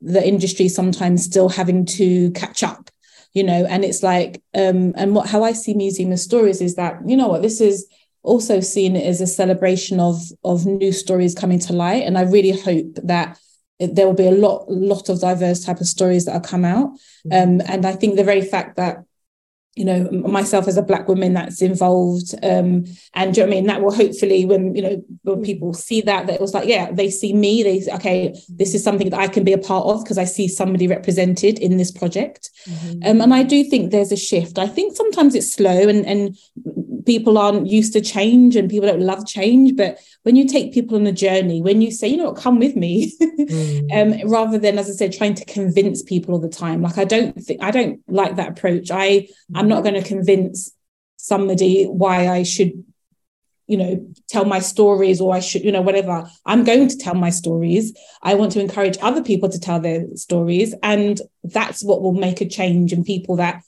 the 0.00 0.26
industry 0.26 0.68
sometimes 0.68 1.24
still 1.24 1.48
having 1.48 1.84
to 1.84 2.32
catch 2.32 2.64
up, 2.64 2.90
you 3.34 3.42
know, 3.42 3.66
and 3.68 3.84
it's 3.84 4.02
like, 4.02 4.42
um, 4.54 4.92
and 4.96 5.14
what 5.14 5.28
how 5.28 5.42
I 5.42 5.52
see 5.52 5.74
Museum 5.74 6.12
of 6.12 6.18
Stories 6.18 6.60
is 6.60 6.74
that, 6.76 7.00
you 7.06 7.16
know 7.16 7.28
what, 7.28 7.42
this 7.42 7.60
is 7.60 7.86
also 8.22 8.60
seen 8.60 8.96
as 8.96 9.20
a 9.20 9.26
celebration 9.26 9.98
of 10.00 10.20
of 10.44 10.66
new 10.66 10.92
stories 10.92 11.34
coming 11.34 11.58
to 11.60 11.72
light. 11.72 12.04
And 12.04 12.16
I 12.16 12.22
really 12.22 12.52
hope 12.52 12.94
that 13.02 13.38
there 13.80 14.06
will 14.06 14.14
be 14.14 14.28
a 14.28 14.32
lot 14.32 14.70
lot 14.70 15.08
of 15.08 15.20
diverse 15.20 15.64
type 15.64 15.80
of 15.80 15.86
stories 15.86 16.24
that 16.24 16.34
will 16.34 16.40
come 16.40 16.64
out. 16.64 16.90
Mm-hmm. 17.26 17.32
Um, 17.32 17.62
and 17.66 17.86
I 17.86 17.92
think 17.92 18.16
the 18.16 18.24
very 18.24 18.42
fact 18.42 18.76
that 18.76 18.98
you 19.74 19.84
know 19.84 20.04
myself 20.10 20.68
as 20.68 20.76
a 20.76 20.82
black 20.82 21.08
woman 21.08 21.32
that's 21.32 21.62
involved 21.62 22.34
um 22.42 22.84
and 23.14 23.36
you 23.36 23.42
know 23.42 23.46
I 23.46 23.50
mean? 23.50 23.66
That 23.66 23.82
will 23.82 23.94
hopefully 23.94 24.44
when 24.44 24.74
you 24.74 24.82
know 24.82 25.02
when 25.22 25.42
people 25.42 25.72
see 25.72 26.02
that 26.02 26.26
that 26.26 26.34
it 26.34 26.40
was 26.40 26.52
like 26.52 26.68
yeah 26.68 26.90
they 26.92 27.08
see 27.08 27.32
me 27.32 27.62
they 27.62 27.82
okay 27.94 28.34
this 28.48 28.74
is 28.74 28.84
something 28.84 29.08
that 29.10 29.20
I 29.20 29.28
can 29.28 29.44
be 29.44 29.52
a 29.52 29.58
part 29.58 29.86
of 29.86 30.04
because 30.04 30.18
I 30.18 30.24
see 30.24 30.46
somebody 30.46 30.86
represented 30.86 31.58
in 31.58 31.78
this 31.78 31.90
project. 31.90 32.50
Mm-hmm. 32.68 33.08
um 33.08 33.20
and 33.22 33.32
I 33.32 33.42
do 33.42 33.64
think 33.64 33.90
there's 33.90 34.12
a 34.12 34.16
shift. 34.16 34.58
I 34.58 34.66
think 34.66 34.94
sometimes 34.96 35.34
it's 35.34 35.52
slow 35.52 35.88
and 35.88 36.04
and 36.04 36.36
people 37.04 37.38
aren't 37.38 37.66
used 37.66 37.92
to 37.92 38.00
change 38.00 38.56
and 38.56 38.70
people 38.70 38.88
don't 38.88 39.00
love 39.00 39.26
change 39.26 39.76
but 39.76 39.98
when 40.22 40.36
you 40.36 40.46
take 40.46 40.72
people 40.72 40.96
on 40.96 41.06
a 41.06 41.12
journey 41.12 41.60
when 41.60 41.80
you 41.80 41.90
say 41.90 42.08
you 42.08 42.16
know 42.16 42.30
what 42.30 42.36
come 42.36 42.58
with 42.58 42.76
me 42.76 43.12
mm. 43.20 43.92
um, 43.92 44.28
rather 44.28 44.58
than 44.58 44.78
as 44.78 44.88
i 44.88 44.92
said 44.92 45.12
trying 45.12 45.34
to 45.34 45.44
convince 45.44 46.02
people 46.02 46.34
all 46.34 46.40
the 46.40 46.48
time 46.48 46.82
like 46.82 46.98
i 46.98 47.04
don't 47.04 47.34
think 47.42 47.62
i 47.62 47.70
don't 47.70 48.00
like 48.08 48.36
that 48.36 48.50
approach. 48.50 48.90
I 48.90 49.28
i'm 49.54 49.68
not 49.68 49.82
going 49.82 50.00
to 50.00 50.06
convince 50.06 50.72
somebody 51.16 51.84
why 51.84 52.28
i 52.28 52.42
should 52.42 52.72
you 53.66 53.76
know 53.76 54.06
tell 54.28 54.44
my 54.44 54.58
stories 54.58 55.20
or 55.20 55.34
i 55.34 55.40
should 55.40 55.64
you 55.64 55.72
know 55.72 55.80
whatever. 55.82 56.28
I'm 56.44 56.64
going 56.64 56.88
to 56.88 56.98
tell 56.98 57.14
my 57.14 57.30
stories. 57.30 57.96
I 58.22 58.34
want 58.34 58.52
to 58.52 58.60
encourage 58.60 58.98
other 59.00 59.22
people 59.22 59.48
to 59.48 59.60
tell 59.60 59.80
their 59.80 60.04
stories 60.16 60.74
and 60.82 61.20
that's 61.44 61.82
what 61.82 62.02
will 62.02 62.12
make 62.12 62.40
a 62.40 62.48
change 62.48 62.92
in 62.92 63.04
people 63.04 63.36
that 63.36 63.62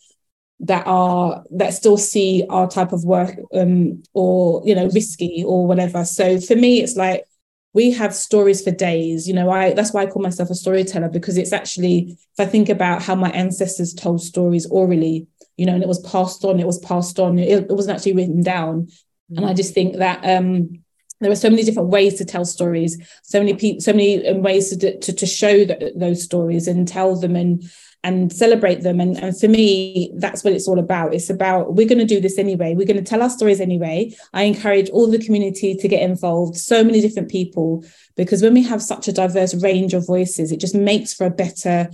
that 0.60 0.86
are 0.86 1.44
that 1.50 1.74
still 1.74 1.98
see 1.98 2.46
our 2.48 2.68
type 2.68 2.92
of 2.92 3.04
work 3.04 3.36
um, 3.54 4.02
or 4.12 4.62
you 4.64 4.74
know 4.74 4.88
risky 4.88 5.44
or 5.46 5.66
whatever. 5.66 6.04
So 6.04 6.40
for 6.40 6.56
me 6.56 6.80
it's 6.82 6.96
like 6.96 7.24
we 7.72 7.90
have 7.90 8.14
stories 8.14 8.62
for 8.62 8.70
days. 8.70 9.26
You 9.26 9.34
know 9.34 9.50
i 9.50 9.72
that's 9.72 9.92
why 9.92 10.02
i 10.02 10.06
call 10.06 10.22
myself 10.22 10.50
a 10.50 10.54
storyteller 10.54 11.08
because 11.08 11.36
it's 11.36 11.52
actually 11.52 12.16
if 12.16 12.40
i 12.40 12.46
think 12.46 12.68
about 12.68 13.02
how 13.02 13.14
my 13.14 13.30
ancestors 13.30 13.92
told 13.92 14.22
stories 14.22 14.66
orally 14.66 15.26
you 15.56 15.66
know 15.66 15.74
and 15.74 15.82
it 15.82 15.88
was 15.88 16.00
passed 16.00 16.44
on 16.44 16.60
it 16.60 16.66
was 16.66 16.78
passed 16.78 17.18
on 17.18 17.38
it, 17.38 17.48
it 17.48 17.68
wasn't 17.68 17.96
actually 17.96 18.14
written 18.14 18.42
down. 18.42 18.82
Mm-hmm. 18.82 19.38
and 19.38 19.46
i 19.46 19.54
just 19.54 19.74
think 19.74 19.96
that 19.96 20.24
um 20.24 20.80
there 21.20 21.30
are 21.30 21.36
so 21.36 21.48
many 21.48 21.62
different 21.62 21.88
ways 21.88 22.14
to 22.14 22.24
tell 22.24 22.44
stories 22.44 22.98
so 23.22 23.38
many 23.38 23.54
people 23.54 23.80
so 23.80 23.92
many 23.92 24.26
um, 24.28 24.42
ways 24.42 24.76
to, 24.76 24.98
to, 24.98 25.12
to 25.12 25.26
show 25.26 25.64
that, 25.64 25.98
those 25.98 26.22
stories 26.22 26.68
and 26.68 26.86
tell 26.86 27.16
them 27.18 27.36
and 27.36 27.64
and 28.04 28.30
celebrate 28.32 28.82
them. 28.82 29.00
And, 29.00 29.16
and 29.16 29.38
for 29.38 29.48
me, 29.48 30.12
that's 30.14 30.44
what 30.44 30.52
it's 30.52 30.68
all 30.68 30.78
about. 30.78 31.14
It's 31.14 31.30
about 31.30 31.74
we're 31.74 31.88
going 31.88 31.98
to 31.98 32.04
do 32.04 32.20
this 32.20 32.38
anyway. 32.38 32.74
We're 32.74 32.86
going 32.86 33.02
to 33.02 33.10
tell 33.10 33.22
our 33.22 33.30
stories 33.30 33.60
anyway. 33.60 34.14
I 34.32 34.42
encourage 34.42 34.90
all 34.90 35.10
the 35.10 35.18
community 35.18 35.74
to 35.74 35.88
get 35.88 36.02
involved, 36.02 36.56
so 36.56 36.84
many 36.84 37.00
different 37.00 37.30
people, 37.30 37.84
because 38.14 38.42
when 38.42 38.54
we 38.54 38.62
have 38.62 38.82
such 38.82 39.08
a 39.08 39.12
diverse 39.12 39.54
range 39.54 39.94
of 39.94 40.06
voices, 40.06 40.52
it 40.52 40.60
just 40.60 40.74
makes 40.74 41.14
for 41.14 41.26
a 41.26 41.30
better 41.30 41.90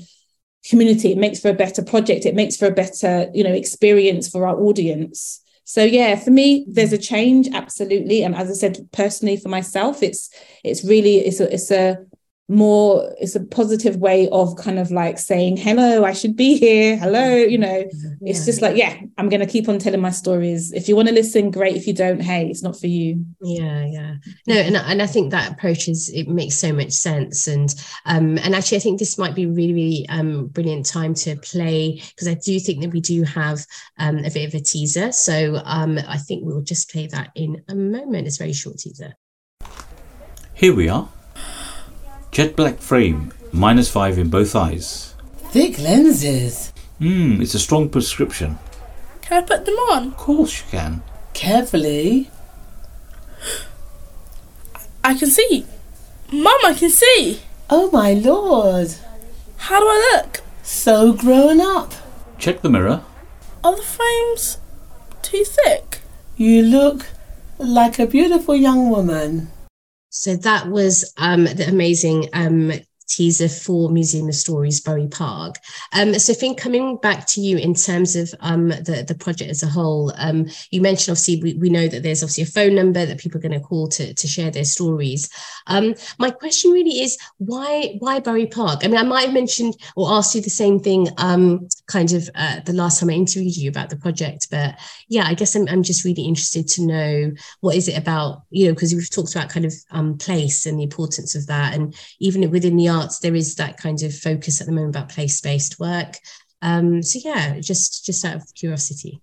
community. 0.69 1.13
It 1.13 1.19
makes 1.19 1.41
for 1.41 1.49
a 1.49 1.55
better 1.55 1.83
project. 1.83 2.27
It 2.27 2.35
makes 2.35 2.57
for 2.57 2.67
a 2.67 2.73
better, 2.73 3.31
you 3.33 3.45
know, 3.45 3.53
experience 3.53 4.29
for 4.29 4.47
our 4.47 4.61
audience. 4.61 5.41
So 5.65 5.85
yeah, 5.85 6.17
for 6.17 6.33
me, 6.33 6.67
there's 6.69 6.93
a 6.93 6.99
change, 6.99 7.49
absolutely. 7.55 8.25
And 8.25 8.35
as 8.35 8.51
I 8.51 8.55
said, 8.55 8.89
personally 8.91 9.37
for 9.37 9.49
myself, 9.49 10.03
it's 10.03 10.29
it's 10.65 10.85
really 10.85 11.19
it's 11.19 11.39
a 11.39 11.55
it's 11.55 11.71
a 11.71 11.99
more 12.51 13.15
it's 13.21 13.37
a 13.37 13.45
positive 13.45 13.97
way 13.97 14.29
of 14.33 14.57
kind 14.57 14.81
of 14.81 14.91
like 14.91 15.21
saying 15.21 15.57
hello 15.57 16.05
i 16.05 16.13
should 16.13 16.35
be 16.37 16.59
here. 16.59 16.97
Hello 16.97 17.37
you 17.37 17.57
know? 17.57 17.89
Yeah. 17.93 18.11
it's 18.23 18.45
just 18.45 18.61
like 18.61 18.77
yeah 18.77 19.01
i'm 19.19 19.29
going 19.29 19.41
to 19.41 19.47
keep 19.47 19.69
on 19.69 19.79
telling 19.79 20.01
my 20.01 20.11
stories. 20.11 20.73
If 20.73 20.89
you 20.89 20.97
want 20.97 21.09
to 21.09 21.15
listen 21.15 21.53
great. 21.53 21.77
If 21.77 21.87
you 21.87 21.95
don't 21.95 22.21
hey 22.21 22.49
it's 22.49 22.63
not 22.63 22.79
for 22.79 22.89
you. 22.89 23.25
Yeah 23.41 23.87
yeah. 23.87 24.15
No 24.49 24.57
and, 24.57 24.77
and 24.77 25.01
i 25.01 25.07
think 25.07 25.31
that 25.31 25.53
approach 25.53 25.87
is 25.89 26.11
it 26.11 26.29
makes 26.29 26.57
so 26.57 26.73
much 26.73 26.91
sense. 26.91 27.47
And 27.47 27.73
um 28.05 28.37
and 28.39 28.57
actually 28.57 28.79
i 28.79 28.81
think 28.81 28.99
this 28.99 29.17
might 29.17 29.37
be 29.37 29.47
really 29.47 29.73
really 29.73 30.07
um 30.09 30.49
brilliant 30.49 30.87
time 30.87 31.15
to 31.15 31.37
play 31.37 32.03
because 32.11 32.27
i 32.27 32.35
do 32.35 32.59
think 32.59 32.81
that 32.81 32.91
we 32.91 33.01
do 33.01 33.23
have 33.23 33.65
um 33.99 34.19
a 34.19 34.31
bit 34.31 34.49
of 34.49 34.55
a 34.55 34.61
teaser. 34.61 35.13
So 35.13 35.63
um 35.65 35.99
i 36.09 36.19
think 36.19 36.45
we'll 36.45 36.63
just 36.63 36.91
play 36.91 37.07
that 37.09 37.31
in 37.37 37.63
a 37.69 37.77
moment. 37.77 38.27
It's 38.27 38.41
a 38.41 38.45
very 38.45 38.53
short 38.53 38.79
teaser. 38.79 39.15
Here 40.55 40.75
we 40.75 40.89
are 40.89 41.09
Jet 42.31 42.55
black 42.55 42.79
frame, 42.79 43.33
minus 43.53 43.91
five 43.91 44.17
in 44.17 44.31
both 44.31 44.55
eyes. 44.55 45.15
Thick 45.51 45.79
lenses. 45.79 46.73
Hmm, 46.99 47.43
it's 47.43 47.55
a 47.55 47.59
strong 47.59 47.89
prescription. 47.89 48.59
Can 49.23 49.43
I 49.43 49.47
put 49.47 49.65
them 49.67 49.75
on? 49.75 50.09
Of 50.09 50.17
course 50.17 50.61
you 50.61 50.67
can. 50.71 51.03
Carefully. 51.35 52.31
I 55.05 55.15
can 55.15 55.29
see. 55.29 55.67
Mum, 56.33 56.61
I 56.65 56.75
can 56.75 56.91
see. 56.91 57.41
Oh 57.69 57.91
my 57.91 58.13
lord. 58.13 58.95
How 59.57 59.81
do 59.81 59.87
I 59.87 60.13
look? 60.15 60.43
So 60.63 61.13
grown 61.13 61.61
up. 61.61 61.93
Check 62.39 62.63
the 62.63 62.71
mirror. 62.71 63.03
Are 63.65 63.75
the 63.75 63.83
frames 63.83 64.59
too 65.23 65.45
thick? 65.45 66.01
You 66.37 66.63
look 66.63 67.07
like 67.59 67.99
a 67.99 68.07
beautiful 68.07 68.55
young 68.55 68.89
woman. 68.89 69.51
So 70.11 70.37
that 70.37 70.69
was 70.69 71.13
um, 71.17 71.45
the 71.45 71.67
amazing 71.69 72.29
um, 72.33 72.73
teaser 73.11 73.49
for 73.49 73.91
Museum 73.91 74.29
of 74.29 74.35
Stories 74.35 74.81
Bury 74.81 75.09
Park. 75.09 75.57
Um, 75.93 76.19
so, 76.19 76.33
Fin, 76.33 76.55
coming 76.55 76.97
back 76.97 77.27
to 77.29 77.41
you 77.41 77.59
in 77.59 77.75
terms 77.75 78.17
of 78.17 78.33
um, 78.41 78.69
the, 78.69 79.05
the 79.07 79.15
project 79.15 79.51
as 79.51 79.63
a 79.63 79.67
whole, 79.67 80.13
um, 80.17 80.47
you 80.71 80.81
mentioned 80.81 81.13
obviously 81.13 81.43
we, 81.43 81.55
we 81.55 81.71
know 81.71 81.89
that 81.89 82.03
there's 82.03 82.23
obviously 82.23 82.45
a 82.45 82.47
phone 82.47 82.75
number 82.75 83.05
that 83.05 83.19
people 83.19 83.39
are 83.39 83.43
going 83.43 83.61
to 83.61 83.67
call 83.67 83.89
to, 83.89 84.15
to 84.15 84.27
share 84.27 84.51
their 84.51 84.65
stories. 84.65 85.29
Um, 85.67 85.95
my 86.19 86.31
question 86.31 86.71
really 86.71 87.01
is 87.01 87.19
why 87.39 87.97
why 87.99 88.21
Bury 88.21 88.47
Park? 88.47 88.81
I 88.85 88.89
mean, 88.89 88.97
I 88.97 89.03
might 89.03 89.27
have 89.27 89.35
mentioned 89.35 89.77
or 89.97 90.13
asked 90.13 90.35
you 90.35 90.41
the 90.41 90.51
same 90.51 90.79
thing 90.79 91.09
um, 91.19 91.69
kind 91.87 92.13
of 92.13 92.31
uh, 92.35 92.61
the 92.61 92.73
last 92.73 93.01
time 93.01 93.11
I 93.11 93.15
interviewed 93.15 93.57
you 93.57 93.69
about 93.69 93.91
the 93.91 93.97
project, 93.97 94.49
but 94.51 94.79
yeah, 95.09 95.25
I 95.27 95.35
guess 95.35 95.55
I'm, 95.57 95.67
I'm 95.69 95.83
just 95.83 96.05
really 96.05 96.23
interested 96.23 96.69
to 96.69 96.87
know 96.87 97.33
what 97.61 97.77
is 97.77 97.89
it 97.89 97.99
about, 97.99 98.43
you 98.51 98.67
know, 98.67 98.75
because 98.75 98.95
we've 98.95 99.11
talked 99.11 99.35
about 99.35 99.51
kind 99.51 99.67
of 99.67 99.75
um, 99.91 100.17
place 100.19 100.67
and 100.67 100.79
the 100.79 100.85
importance 100.85 101.35
of 101.35 101.47
that. 101.49 101.75
And 101.75 101.95
even 102.21 102.49
within 102.51 102.77
the 102.77 102.89
there 103.23 103.35
is 103.35 103.57
that 103.57 103.77
kind 103.77 104.03
of 104.03 104.15
focus 104.15 104.61
at 104.61 104.67
the 104.67 104.73
moment 104.73 104.97
about 104.97 105.09
place-based 105.09 105.79
work. 105.81 106.19
Um, 106.63 107.03
so 107.03 107.19
yeah, 107.25 107.59
just 107.61 108.05
just 108.05 108.25
out 108.25 108.37
of 108.37 108.55
curiosity. 108.55 109.21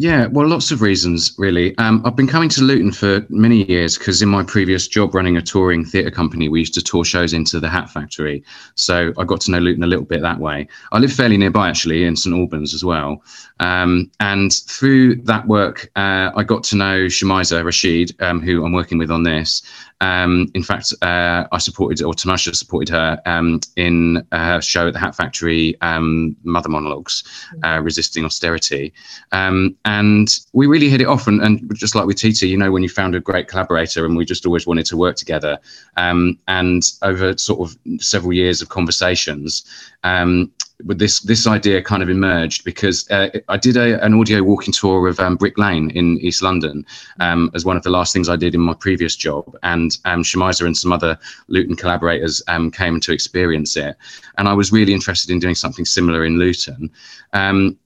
Yeah, 0.00 0.28
well, 0.28 0.48
lots 0.48 0.70
of 0.70 0.80
reasons, 0.80 1.34
really. 1.36 1.76
Um, 1.76 2.00
I've 2.06 2.16
been 2.16 2.26
coming 2.26 2.48
to 2.50 2.62
Luton 2.62 2.90
for 2.90 3.26
many 3.28 3.64
years 3.64 3.98
because 3.98 4.22
in 4.22 4.30
my 4.30 4.42
previous 4.42 4.88
job 4.88 5.14
running 5.14 5.36
a 5.36 5.42
touring 5.42 5.84
theatre 5.84 6.10
company, 6.10 6.48
we 6.48 6.60
used 6.60 6.72
to 6.72 6.80
tour 6.80 7.04
shows 7.04 7.34
into 7.34 7.60
the 7.60 7.68
Hat 7.68 7.90
Factory. 7.90 8.42
So 8.76 9.12
I 9.18 9.24
got 9.24 9.42
to 9.42 9.50
know 9.50 9.58
Luton 9.58 9.82
a 9.82 9.86
little 9.86 10.06
bit 10.06 10.22
that 10.22 10.38
way. 10.38 10.68
I 10.92 10.98
live 11.00 11.12
fairly 11.12 11.36
nearby, 11.36 11.68
actually, 11.68 12.04
in 12.04 12.16
St 12.16 12.34
Albans 12.34 12.72
as 12.72 12.82
well. 12.82 13.22
Um, 13.58 14.10
and 14.20 14.50
through 14.50 15.16
that 15.16 15.46
work, 15.46 15.90
uh, 15.96 16.30
I 16.34 16.44
got 16.44 16.64
to 16.64 16.76
know 16.76 17.04
Shamiza 17.04 17.62
Rashid, 17.62 18.16
um, 18.22 18.40
who 18.40 18.64
I'm 18.64 18.72
working 18.72 18.96
with 18.96 19.10
on 19.10 19.24
this. 19.24 19.60
Um, 20.00 20.50
in 20.54 20.62
fact, 20.62 20.94
uh, 21.02 21.44
I 21.52 21.58
supported, 21.58 22.02
or 22.02 22.14
Tamasha 22.14 22.54
supported 22.54 22.88
her 22.88 23.20
um, 23.26 23.60
in 23.76 24.26
her 24.32 24.62
show 24.62 24.86
at 24.86 24.94
the 24.94 24.98
Hat 24.98 25.14
Factory, 25.14 25.78
um, 25.82 26.34
Mother 26.42 26.70
Monologues, 26.70 27.22
uh, 27.62 27.80
Resisting 27.82 28.24
Austerity. 28.24 28.94
And 29.90 30.38
we 30.52 30.68
really 30.68 30.88
hit 30.88 31.00
it 31.00 31.08
off. 31.08 31.26
And, 31.26 31.42
and, 31.42 31.68
just 31.74 31.96
like 31.96 32.06
with 32.06 32.16
Titi, 32.16 32.48
you 32.48 32.56
know, 32.56 32.70
when 32.70 32.84
you 32.84 32.88
found 32.88 33.16
a 33.16 33.20
great 33.20 33.48
collaborator 33.48 34.06
and 34.06 34.16
we 34.16 34.24
just 34.24 34.46
always 34.46 34.64
wanted 34.64 34.86
to 34.86 34.96
work 34.96 35.16
together. 35.16 35.58
Um, 35.96 36.38
and 36.46 36.82
over 37.02 37.36
sort 37.36 37.60
of 37.60 38.00
several 38.00 38.32
years 38.32 38.62
of 38.62 38.68
conversations, 38.68 39.64
um, 40.04 40.52
with 40.86 40.98
this 40.98 41.20
this 41.20 41.46
idea 41.46 41.82
kind 41.82 42.02
of 42.04 42.08
emerged 42.08 42.64
because 42.64 43.10
uh, 43.10 43.28
I 43.48 43.56
did 43.56 43.76
a, 43.76 44.02
an 44.02 44.14
audio 44.14 44.42
walking 44.44 44.72
tour 44.72 45.08
of 45.08 45.18
um, 45.18 45.36
Brick 45.36 45.58
Lane 45.58 45.90
in 45.90 46.18
East 46.18 46.40
London 46.40 46.86
um, 47.18 47.50
as 47.52 47.64
one 47.64 47.76
of 47.76 47.82
the 47.82 47.90
last 47.90 48.12
things 48.12 48.28
I 48.28 48.36
did 48.36 48.54
in 48.54 48.60
my 48.60 48.74
previous 48.74 49.16
job, 49.16 49.56
and 49.64 49.98
um, 50.04 50.22
Shamiza 50.22 50.64
and 50.64 50.76
some 50.76 50.92
other 50.92 51.18
Luton 51.48 51.76
collaborators 51.76 52.42
um, 52.48 52.70
came 52.70 53.00
to 53.00 53.12
experience 53.12 53.76
it, 53.76 53.96
and 54.38 54.48
I 54.48 54.54
was 54.54 54.72
really 54.72 54.94
interested 54.94 55.30
in 55.30 55.40
doing 55.40 55.56
something 55.56 55.84
similar 55.84 56.24
in 56.24 56.38
Luton. 56.38 56.90
Um, 57.32 57.76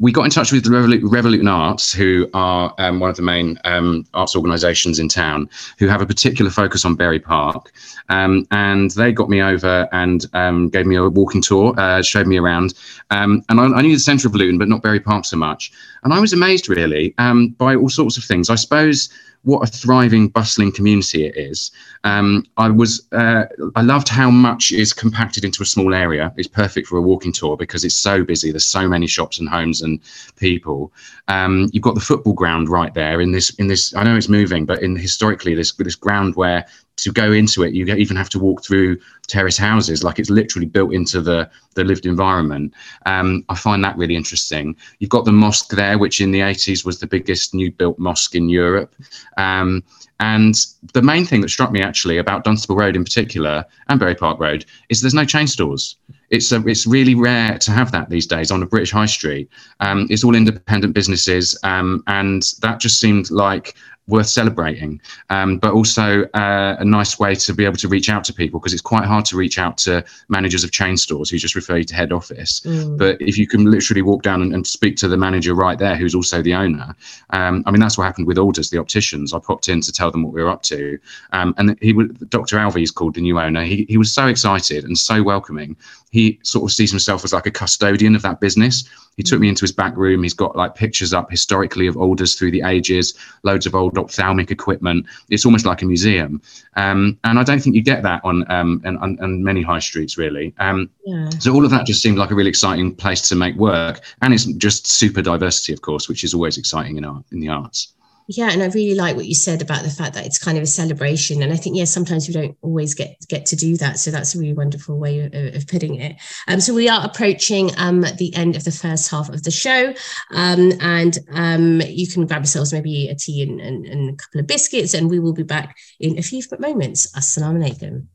we 0.00 0.10
got 0.10 0.24
in 0.24 0.30
touch 0.30 0.50
with 0.50 0.64
the 0.64 0.70
Revolut, 0.70 1.00
Revolution 1.04 1.46
Arts, 1.46 1.92
who 1.92 2.28
are 2.34 2.74
um, 2.78 2.98
one 2.98 3.10
of 3.10 3.16
the 3.16 3.22
main 3.22 3.58
um, 3.64 4.04
arts 4.12 4.34
organisations 4.34 4.98
in 4.98 5.08
town, 5.08 5.48
who 5.78 5.86
have 5.86 6.00
a 6.00 6.06
particular 6.06 6.50
focus 6.50 6.84
on 6.84 6.96
Bury 6.96 7.20
Park. 7.20 7.72
Um, 8.08 8.46
and 8.50 8.90
they 8.92 9.12
got 9.12 9.30
me 9.30 9.40
over 9.40 9.88
and 9.92 10.26
um, 10.32 10.68
gave 10.68 10.86
me 10.86 10.96
a 10.96 11.08
walking 11.08 11.40
tour, 11.40 11.78
uh, 11.78 12.02
showed 12.02 12.26
me 12.26 12.38
around. 12.38 12.74
Um, 13.10 13.44
and 13.48 13.60
I, 13.60 13.66
I, 13.66 13.82
knew 13.82 13.94
the 13.94 14.00
centre 14.00 14.26
of 14.26 14.34
Luton, 14.34 14.58
but 14.58 14.68
not 14.68 14.82
Bury 14.82 15.00
Park 15.00 15.24
so 15.24 15.36
much. 15.36 15.72
And 16.02 16.12
I 16.12 16.18
was 16.18 16.32
amazed, 16.32 16.68
really, 16.68 17.14
um, 17.18 17.48
by 17.50 17.76
all 17.76 17.88
sorts 17.88 18.16
of 18.16 18.24
things. 18.24 18.50
I 18.50 18.56
suppose 18.56 19.08
what 19.44 19.68
a 19.68 19.70
thriving, 19.70 20.28
bustling 20.28 20.72
community 20.72 21.26
it 21.26 21.36
is. 21.36 21.70
Um, 22.02 22.44
I 22.56 22.70
was 22.70 23.06
uh, 23.12 23.44
I 23.76 23.82
loved 23.82 24.08
how 24.08 24.30
much 24.30 24.72
is 24.72 24.92
compacted 24.92 25.44
into 25.44 25.62
a 25.62 25.66
small 25.66 25.94
area. 25.94 26.32
It's 26.36 26.48
perfect 26.48 26.88
for 26.88 26.96
a 26.96 27.02
walking 27.02 27.32
tour 27.32 27.56
because 27.56 27.84
it's 27.84 27.94
so 27.94 28.24
busy. 28.24 28.50
There's 28.50 28.64
so 28.64 28.88
many 28.88 29.06
shops 29.06 29.38
and 29.38 29.48
homes 29.48 29.82
and 29.82 30.00
people. 30.36 30.92
Um, 31.28 31.68
you've 31.72 31.84
got 31.84 31.94
the 31.94 32.00
football 32.00 32.32
ground 32.32 32.68
right 32.68 32.92
there 32.94 33.20
in 33.20 33.32
this 33.32 33.50
in 33.54 33.68
this. 33.68 33.94
I 33.94 34.02
know 34.02 34.16
it's 34.16 34.28
moving, 34.28 34.64
but 34.64 34.82
in 34.82 34.96
historically 34.96 35.54
this 35.54 35.72
this 35.72 35.94
ground 35.94 36.36
where 36.36 36.66
to 36.96 37.12
go 37.12 37.32
into 37.32 37.62
it, 37.62 37.74
you 37.74 37.86
even 37.86 38.16
have 38.16 38.28
to 38.30 38.38
walk 38.38 38.64
through 38.64 38.98
terrace 39.26 39.56
houses, 39.56 40.04
like 40.04 40.18
it's 40.18 40.30
literally 40.30 40.66
built 40.66 40.92
into 40.92 41.20
the 41.20 41.50
the 41.74 41.84
lived 41.84 42.06
environment. 42.06 42.72
Um, 43.06 43.44
I 43.48 43.56
find 43.56 43.82
that 43.82 43.96
really 43.96 44.14
interesting. 44.14 44.76
You've 44.98 45.10
got 45.10 45.24
the 45.24 45.32
mosque 45.32 45.70
there, 45.70 45.98
which 45.98 46.20
in 46.20 46.30
the 46.30 46.40
80s 46.40 46.84
was 46.84 47.00
the 47.00 47.06
biggest 47.06 47.52
new 47.52 47.72
built 47.72 47.98
mosque 47.98 48.34
in 48.34 48.48
Europe. 48.48 48.94
Um, 49.36 49.82
and 50.20 50.54
the 50.92 51.02
main 51.02 51.24
thing 51.26 51.40
that 51.40 51.48
struck 51.48 51.72
me 51.72 51.82
actually 51.82 52.18
about 52.18 52.44
Dunstable 52.44 52.76
Road 52.76 52.94
in 52.94 53.02
particular 53.02 53.64
and 53.88 53.98
Bury 53.98 54.14
Park 54.14 54.38
Road 54.38 54.64
is 54.88 55.00
there's 55.00 55.14
no 55.14 55.24
chain 55.24 55.48
stores. 55.48 55.96
It's 56.30 56.52
a, 56.52 56.66
it's 56.66 56.86
really 56.86 57.14
rare 57.14 57.58
to 57.58 57.70
have 57.72 57.92
that 57.92 58.10
these 58.10 58.26
days 58.26 58.50
on 58.50 58.62
a 58.62 58.66
British 58.66 58.92
high 58.92 59.06
street. 59.06 59.48
Um, 59.80 60.06
it's 60.10 60.24
all 60.24 60.34
independent 60.34 60.94
businesses, 60.94 61.58
um, 61.64 62.02
and 62.06 62.42
that 62.60 62.80
just 62.80 63.00
seemed 63.00 63.30
like 63.30 63.74
worth 64.06 64.26
celebrating, 64.26 65.00
um, 65.30 65.58
but 65.58 65.72
also 65.72 66.24
uh, 66.34 66.76
a 66.78 66.84
nice 66.84 67.18
way 67.18 67.34
to 67.34 67.54
be 67.54 67.64
able 67.64 67.76
to 67.76 67.88
reach 67.88 68.10
out 68.10 68.22
to 68.24 68.34
people 68.34 68.60
because 68.60 68.72
it's 68.72 68.82
quite 68.82 69.04
hard 69.04 69.24
to 69.24 69.36
reach 69.36 69.58
out 69.58 69.78
to 69.78 70.04
managers 70.28 70.62
of 70.62 70.70
chain 70.70 70.96
stores 70.96 71.30
who 71.30 71.38
just 71.38 71.54
refer 71.54 71.78
you 71.78 71.84
to 71.84 71.94
head 71.94 72.12
office. 72.12 72.60
Mm. 72.60 72.98
But 72.98 73.20
if 73.20 73.38
you 73.38 73.46
can 73.46 73.70
literally 73.70 74.02
walk 74.02 74.22
down 74.22 74.42
and, 74.42 74.52
and, 74.52 74.66
speak 74.66 74.96
to 74.96 75.08
the 75.08 75.16
manager 75.16 75.54
right 75.54 75.78
there, 75.78 75.94
who's 75.94 76.14
also 76.14 76.42
the 76.42 76.54
owner, 76.54 76.94
um, 77.30 77.62
I 77.66 77.70
mean 77.70 77.80
that's 77.80 77.96
what 77.96 78.04
happened 78.04 78.26
with 78.26 78.38
Alders, 78.38 78.70
the 78.70 78.78
opticians. 78.78 79.32
I 79.32 79.38
popped 79.38 79.68
in 79.68 79.80
to 79.82 79.92
tell 79.92 80.10
them 80.10 80.22
what 80.22 80.32
we 80.32 80.42
were 80.42 80.50
up 80.50 80.62
to, 80.64 80.98
um, 81.32 81.54
and 81.56 81.78
he 81.80 81.92
Dr. 82.28 82.56
Alvey's 82.56 82.90
called 82.90 83.14
the 83.14 83.20
new 83.20 83.38
owner. 83.38 83.64
He 83.64 83.86
he 83.88 83.96
was 83.96 84.12
so 84.12 84.26
excited 84.26 84.84
and 84.84 84.98
so 84.98 85.22
welcoming. 85.22 85.76
He 86.10 86.38
sort 86.42 86.70
of 86.70 86.74
sees 86.74 86.90
himself 86.90 87.24
as 87.24 87.32
like 87.32 87.46
a 87.46 87.50
custodian 87.50 88.14
of 88.14 88.22
that 88.22 88.40
business 88.40 88.84
he 89.16 89.22
took 89.22 89.40
me 89.40 89.48
into 89.48 89.62
his 89.62 89.72
back 89.72 89.96
room. 89.96 90.22
He's 90.22 90.34
got 90.34 90.56
like 90.56 90.74
pictures 90.74 91.12
up 91.12 91.30
historically 91.30 91.86
of 91.86 91.96
Alders 91.96 92.34
through 92.34 92.50
the 92.50 92.62
ages, 92.62 93.14
loads 93.42 93.66
of 93.66 93.74
old 93.96 94.04
ophthalmic 94.04 94.50
equipment. 94.50 95.06
It's 95.30 95.44
almost 95.44 95.66
like 95.66 95.82
a 95.82 95.86
museum. 95.86 96.42
Um, 96.76 97.18
and 97.24 97.38
I 97.38 97.42
don't 97.42 97.60
think 97.60 97.76
you 97.76 97.82
get 97.82 98.02
that 98.02 98.20
on 98.24 98.50
um, 98.50 98.80
and, 98.84 98.98
on, 98.98 99.18
on 99.20 99.42
many 99.42 99.62
high 99.62 99.78
streets 99.78 100.18
really. 100.18 100.54
Um, 100.58 100.90
yeah. 101.04 101.30
So 101.38 101.52
all 101.54 101.64
of 101.64 101.70
that 101.70 101.86
just 101.86 102.02
seemed 102.02 102.18
like 102.18 102.30
a 102.30 102.34
really 102.34 102.50
exciting 102.50 102.94
place 102.94 103.28
to 103.28 103.36
make 103.36 103.56
work, 103.56 104.00
and 104.22 104.34
it's 104.34 104.44
just 104.44 104.86
super 104.86 105.22
diversity, 105.22 105.72
of 105.72 105.82
course, 105.82 106.08
which 106.08 106.24
is 106.24 106.34
always 106.34 106.58
exciting 106.58 106.96
in 106.96 107.04
art 107.04 107.24
in 107.32 107.40
the 107.40 107.48
arts. 107.48 107.94
Yeah, 108.26 108.50
and 108.50 108.62
I 108.62 108.66
really 108.66 108.94
like 108.94 109.16
what 109.16 109.26
you 109.26 109.34
said 109.34 109.60
about 109.60 109.82
the 109.82 109.90
fact 109.90 110.14
that 110.14 110.24
it's 110.24 110.38
kind 110.38 110.56
of 110.56 110.64
a 110.64 110.66
celebration. 110.66 111.42
And 111.42 111.52
I 111.52 111.56
think, 111.56 111.76
yeah, 111.76 111.84
sometimes 111.84 112.26
we 112.26 112.32
don't 112.32 112.56
always 112.62 112.94
get 112.94 113.16
get 113.28 113.44
to 113.46 113.56
do 113.56 113.76
that. 113.76 113.98
So 113.98 114.10
that's 114.10 114.34
a 114.34 114.38
really 114.38 114.54
wonderful 114.54 114.98
way 114.98 115.20
of, 115.20 115.54
of 115.54 115.66
putting 115.68 115.96
it. 115.96 116.16
Um, 116.48 116.60
so 116.60 116.72
we 116.72 116.88
are 116.88 117.04
approaching 117.04 117.70
um, 117.76 118.00
the 118.16 118.32
end 118.34 118.56
of 118.56 118.64
the 118.64 118.70
first 118.70 119.10
half 119.10 119.28
of 119.28 119.42
the 119.42 119.50
show. 119.50 119.92
Um, 120.30 120.72
and 120.80 121.18
um, 121.32 121.82
you 121.82 122.08
can 122.08 122.26
grab 122.26 122.42
yourselves 122.42 122.72
maybe 122.72 123.08
a 123.08 123.14
tea 123.14 123.42
and, 123.42 123.60
and, 123.60 123.84
and, 123.84 124.14
a 124.14 124.16
couple 124.16 124.40
of 124.40 124.46
biscuits, 124.46 124.94
and 124.94 125.10
we 125.10 125.18
will 125.18 125.34
be 125.34 125.42
back 125.42 125.76
in 126.00 126.18
a 126.18 126.22
few 126.22 126.42
moments. 126.58 127.12
Assalamu 127.12 127.62
alaikum. 127.62 128.06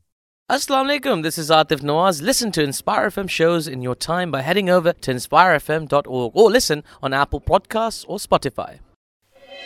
Assalamu 0.50 0.98
alaikum, 0.98 1.22
this 1.22 1.38
is 1.38 1.50
Atif 1.50 1.80
Nawaz. 1.80 2.20
Listen 2.20 2.50
to 2.50 2.62
Inspire 2.64 3.08
FM 3.08 3.30
shows 3.30 3.68
in 3.68 3.82
your 3.82 3.94
time 3.94 4.32
by 4.32 4.42
heading 4.42 4.68
over 4.68 4.92
to 4.92 5.14
inspirefm.org 5.14 6.32
or 6.34 6.50
listen 6.50 6.82
on 7.00 7.14
Apple 7.14 7.40
Podcasts 7.40 8.04
or 8.08 8.18
Spotify. 8.18 8.80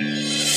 Música 0.00 0.53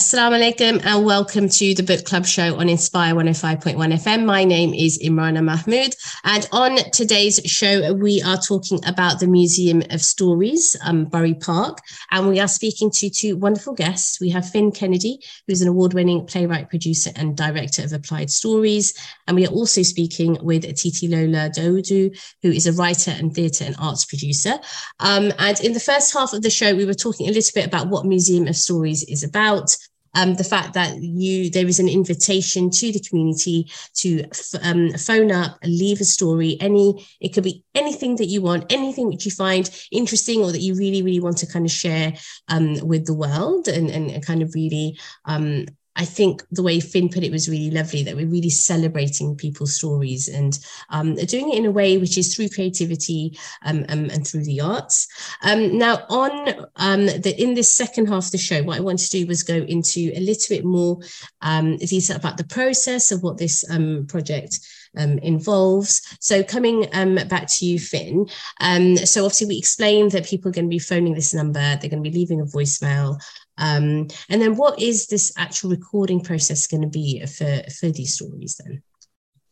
Assalamu 0.00 0.40
alaikum 0.40 0.82
and 0.82 1.04
welcome 1.04 1.46
to 1.46 1.74
the 1.74 1.82
book 1.82 2.06
club 2.06 2.24
show 2.24 2.58
on 2.58 2.70
Inspire 2.70 3.14
105.1 3.14 3.74
FM. 3.76 4.24
My 4.24 4.44
name 4.44 4.72
is 4.72 4.98
Imrana 4.98 5.44
Mahmood, 5.44 5.94
and 6.24 6.48
on 6.52 6.76
today's 6.90 7.38
show, 7.44 7.92
we 7.92 8.22
are 8.22 8.38
talking 8.38 8.80
about 8.86 9.20
the 9.20 9.26
Museum 9.26 9.82
of 9.90 10.00
Stories, 10.00 10.74
um, 10.86 11.04
Bury 11.04 11.34
Park, 11.34 11.80
and 12.10 12.30
we 12.30 12.40
are 12.40 12.48
speaking 12.48 12.90
to 12.92 13.10
two 13.10 13.36
wonderful 13.36 13.74
guests. 13.74 14.18
We 14.18 14.30
have 14.30 14.48
Fin 14.48 14.72
Kennedy, 14.72 15.20
who's 15.46 15.60
an 15.60 15.68
award 15.68 15.92
winning 15.92 16.24
playwright, 16.24 16.70
producer, 16.70 17.10
and 17.14 17.36
director 17.36 17.84
of 17.84 17.92
Applied 17.92 18.30
Stories, 18.30 18.94
and 19.26 19.36
we 19.36 19.46
are 19.46 19.50
also 19.50 19.82
speaking 19.82 20.38
with 20.40 20.64
Titilola 20.64 21.54
Dawudu, 21.54 22.18
who 22.42 22.50
is 22.50 22.66
a 22.66 22.72
writer 22.72 23.10
and 23.10 23.34
theatre 23.34 23.64
and 23.64 23.76
arts 23.78 24.06
producer. 24.06 24.54
Um, 24.98 25.30
and 25.38 25.60
in 25.60 25.74
the 25.74 25.78
first 25.78 26.14
half 26.14 26.32
of 26.32 26.40
the 26.40 26.48
show, 26.48 26.74
we 26.74 26.86
were 26.86 26.94
talking 26.94 27.28
a 27.28 27.32
little 27.32 27.52
bit 27.54 27.66
about 27.66 27.88
what 27.88 28.06
Museum 28.06 28.46
of 28.46 28.56
Stories 28.56 29.02
is 29.02 29.22
about 29.22 29.76
um, 30.14 30.34
the 30.34 30.44
fact 30.44 30.74
that 30.74 30.96
you 31.00 31.50
there 31.50 31.66
is 31.66 31.80
an 31.80 31.88
invitation 31.88 32.70
to 32.70 32.92
the 32.92 33.00
community 33.00 33.70
to 33.94 34.24
um, 34.62 34.92
phone 34.94 35.30
up, 35.30 35.58
leave 35.64 36.00
a 36.00 36.04
story. 36.04 36.56
Any 36.60 37.06
it 37.20 37.30
could 37.30 37.44
be 37.44 37.64
anything 37.74 38.16
that 38.16 38.26
you 38.26 38.42
want, 38.42 38.72
anything 38.72 39.08
which 39.08 39.24
you 39.24 39.30
find 39.30 39.70
interesting 39.92 40.42
or 40.42 40.52
that 40.52 40.60
you 40.60 40.74
really 40.74 41.02
really 41.02 41.20
want 41.20 41.38
to 41.38 41.46
kind 41.46 41.64
of 41.64 41.72
share 41.72 42.14
um, 42.48 42.86
with 42.86 43.06
the 43.06 43.14
world 43.14 43.68
and, 43.68 43.90
and 43.90 44.24
kind 44.24 44.42
of 44.42 44.54
really 44.54 44.98
um, 45.24 45.66
I 45.96 46.04
think 46.04 46.42
the 46.50 46.62
way 46.62 46.80
Fin 46.80 47.08
put 47.08 47.24
it 47.24 47.32
was 47.32 47.48
really 47.48 47.70
lovely 47.70 48.02
that 48.04 48.16
we're 48.16 48.26
really 48.26 48.50
celebrating 48.50 49.36
people's 49.36 49.74
stories 49.74 50.28
and 50.28 50.58
um, 50.88 51.16
doing 51.16 51.50
it 51.50 51.58
in 51.58 51.66
a 51.66 51.70
way 51.70 51.98
which 51.98 52.16
is 52.16 52.34
through 52.34 52.48
creativity 52.48 53.36
um, 53.64 53.84
um, 53.88 54.08
and 54.10 54.26
through 54.26 54.44
the 54.44 54.60
arts. 54.60 55.08
Um, 55.42 55.76
now, 55.76 56.04
on 56.08 56.66
um, 56.76 57.06
the 57.06 57.34
in 57.38 57.54
this 57.54 57.68
second 57.68 58.06
half 58.06 58.26
of 58.26 58.32
the 58.32 58.38
show, 58.38 58.62
what 58.62 58.78
I 58.78 58.80
wanted 58.80 59.10
to 59.10 59.18
do 59.18 59.26
was 59.26 59.42
go 59.42 59.56
into 59.56 60.12
a 60.14 60.20
little 60.20 60.56
bit 60.56 60.64
more 60.64 61.00
um, 61.42 61.76
detail 61.76 62.16
about 62.16 62.36
the 62.36 62.44
process 62.44 63.12
of 63.12 63.22
what 63.22 63.38
this 63.38 63.64
project 64.08 64.60
um, 64.96 65.18
involves. 65.18 66.02
So 66.20 66.42
coming 66.42 66.86
um, 66.92 67.16
back 67.28 67.46
to 67.48 67.66
you, 67.66 67.78
Fin. 67.78 68.26
Um, 68.60 68.96
so 68.96 69.24
obviously 69.24 69.48
we 69.48 69.58
explained 69.58 70.12
that 70.12 70.26
people 70.26 70.48
are 70.48 70.52
going 70.52 70.66
to 70.66 70.70
be 70.70 70.78
phoning 70.78 71.14
this 71.14 71.34
number, 71.34 71.60
they're 71.60 71.90
going 71.90 72.02
to 72.02 72.10
be 72.10 72.16
leaving 72.16 72.40
a 72.40 72.44
voicemail. 72.44 73.20
Um, 73.60 74.08
and 74.28 74.42
then 74.42 74.56
what 74.56 74.80
is 74.80 75.06
this 75.06 75.32
actual 75.36 75.70
recording 75.70 76.20
process 76.20 76.66
going 76.66 76.82
to 76.82 76.88
be 76.88 77.24
for, 77.26 77.62
for 77.78 77.90
these 77.90 78.14
stories 78.14 78.60
then? 78.64 78.82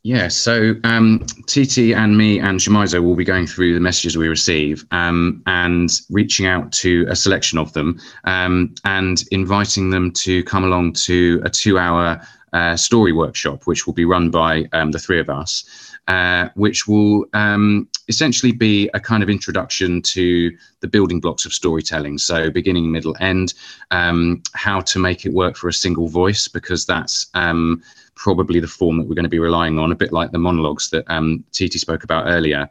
Yeah, 0.05 0.29
so 0.29 0.75
um, 0.85 1.27
Titi 1.47 1.93
and 1.93 2.17
me 2.17 2.39
and 2.39 2.61
Shamiza 2.61 3.03
will 3.03 3.17
be 3.17 3.25
going 3.25 3.47
through 3.47 3.75
the 3.75 3.81
messages 3.81 4.17
we 4.17 4.29
receive 4.29 4.87
um, 4.91 5.43
and 5.47 5.91
reaching 6.09 6.47
out 6.47 6.73
to 6.73 7.05
a 7.11 7.17
selection 7.17 7.59
of 7.59 7.73
them 7.73 8.01
um, 8.25 8.75
and 8.85 9.25
inviting 9.33 9.91
them 9.91 10.13
to 10.13 10.43
come 10.45 10.65
along 10.65 10.95
to 10.95 11.43
a 11.45 11.51
two 11.51 11.79
hour 11.79 12.21
uh, 12.53 12.77
story 12.77 13.13
workshop, 13.13 13.67
which 13.67 13.87
will 13.87 13.93
be 13.93 14.05
run 14.05 14.31
by 14.31 14.65
um, 14.73 14.93
the 14.93 14.99
three 14.99 15.21
of 15.21 15.29
us, 15.29 15.88
uh, 16.09 16.49
which 16.55 16.89
will 16.89 17.27
um, 17.35 17.89
essentially 18.09 18.51
be 18.51 18.91
a 18.95 19.01
kind 19.01 19.23
of 19.23 19.29
introduction 19.29 20.03
to 20.03 20.51
the 20.81 20.89
building 20.89 21.21
blocks 21.21 21.45
of 21.45 21.53
storytelling. 21.53 22.19
So, 22.19 22.51
beginning, 22.51 22.91
middle, 22.91 23.15
end, 23.21 23.55
um, 23.91 24.43
how 24.55 24.81
to 24.81 24.99
make 24.99 25.27
it 25.27 25.33
work 25.33 25.57
for 25.57 25.69
a 25.69 25.73
single 25.73 26.09
voice, 26.09 26.49
because 26.49 26.87
that's 26.87 27.27
um, 27.35 27.83
probably 28.15 28.59
the 28.59 28.67
form 28.67 28.99
that 28.99 29.07
we're 29.07 29.15
going 29.15 29.25
to 29.25 29.29
be 29.29 29.39
relying 29.39 29.79
on, 29.79 29.93
a 29.93 29.97
bit 29.97 30.13
like 30.13 30.33
the 30.33 30.39
monologues 30.39 30.91
that 30.91 31.05
um, 31.09 31.45
Titi 31.53 31.79
spoke 31.79 32.05
about 32.05 32.27
earlier. 32.27 32.69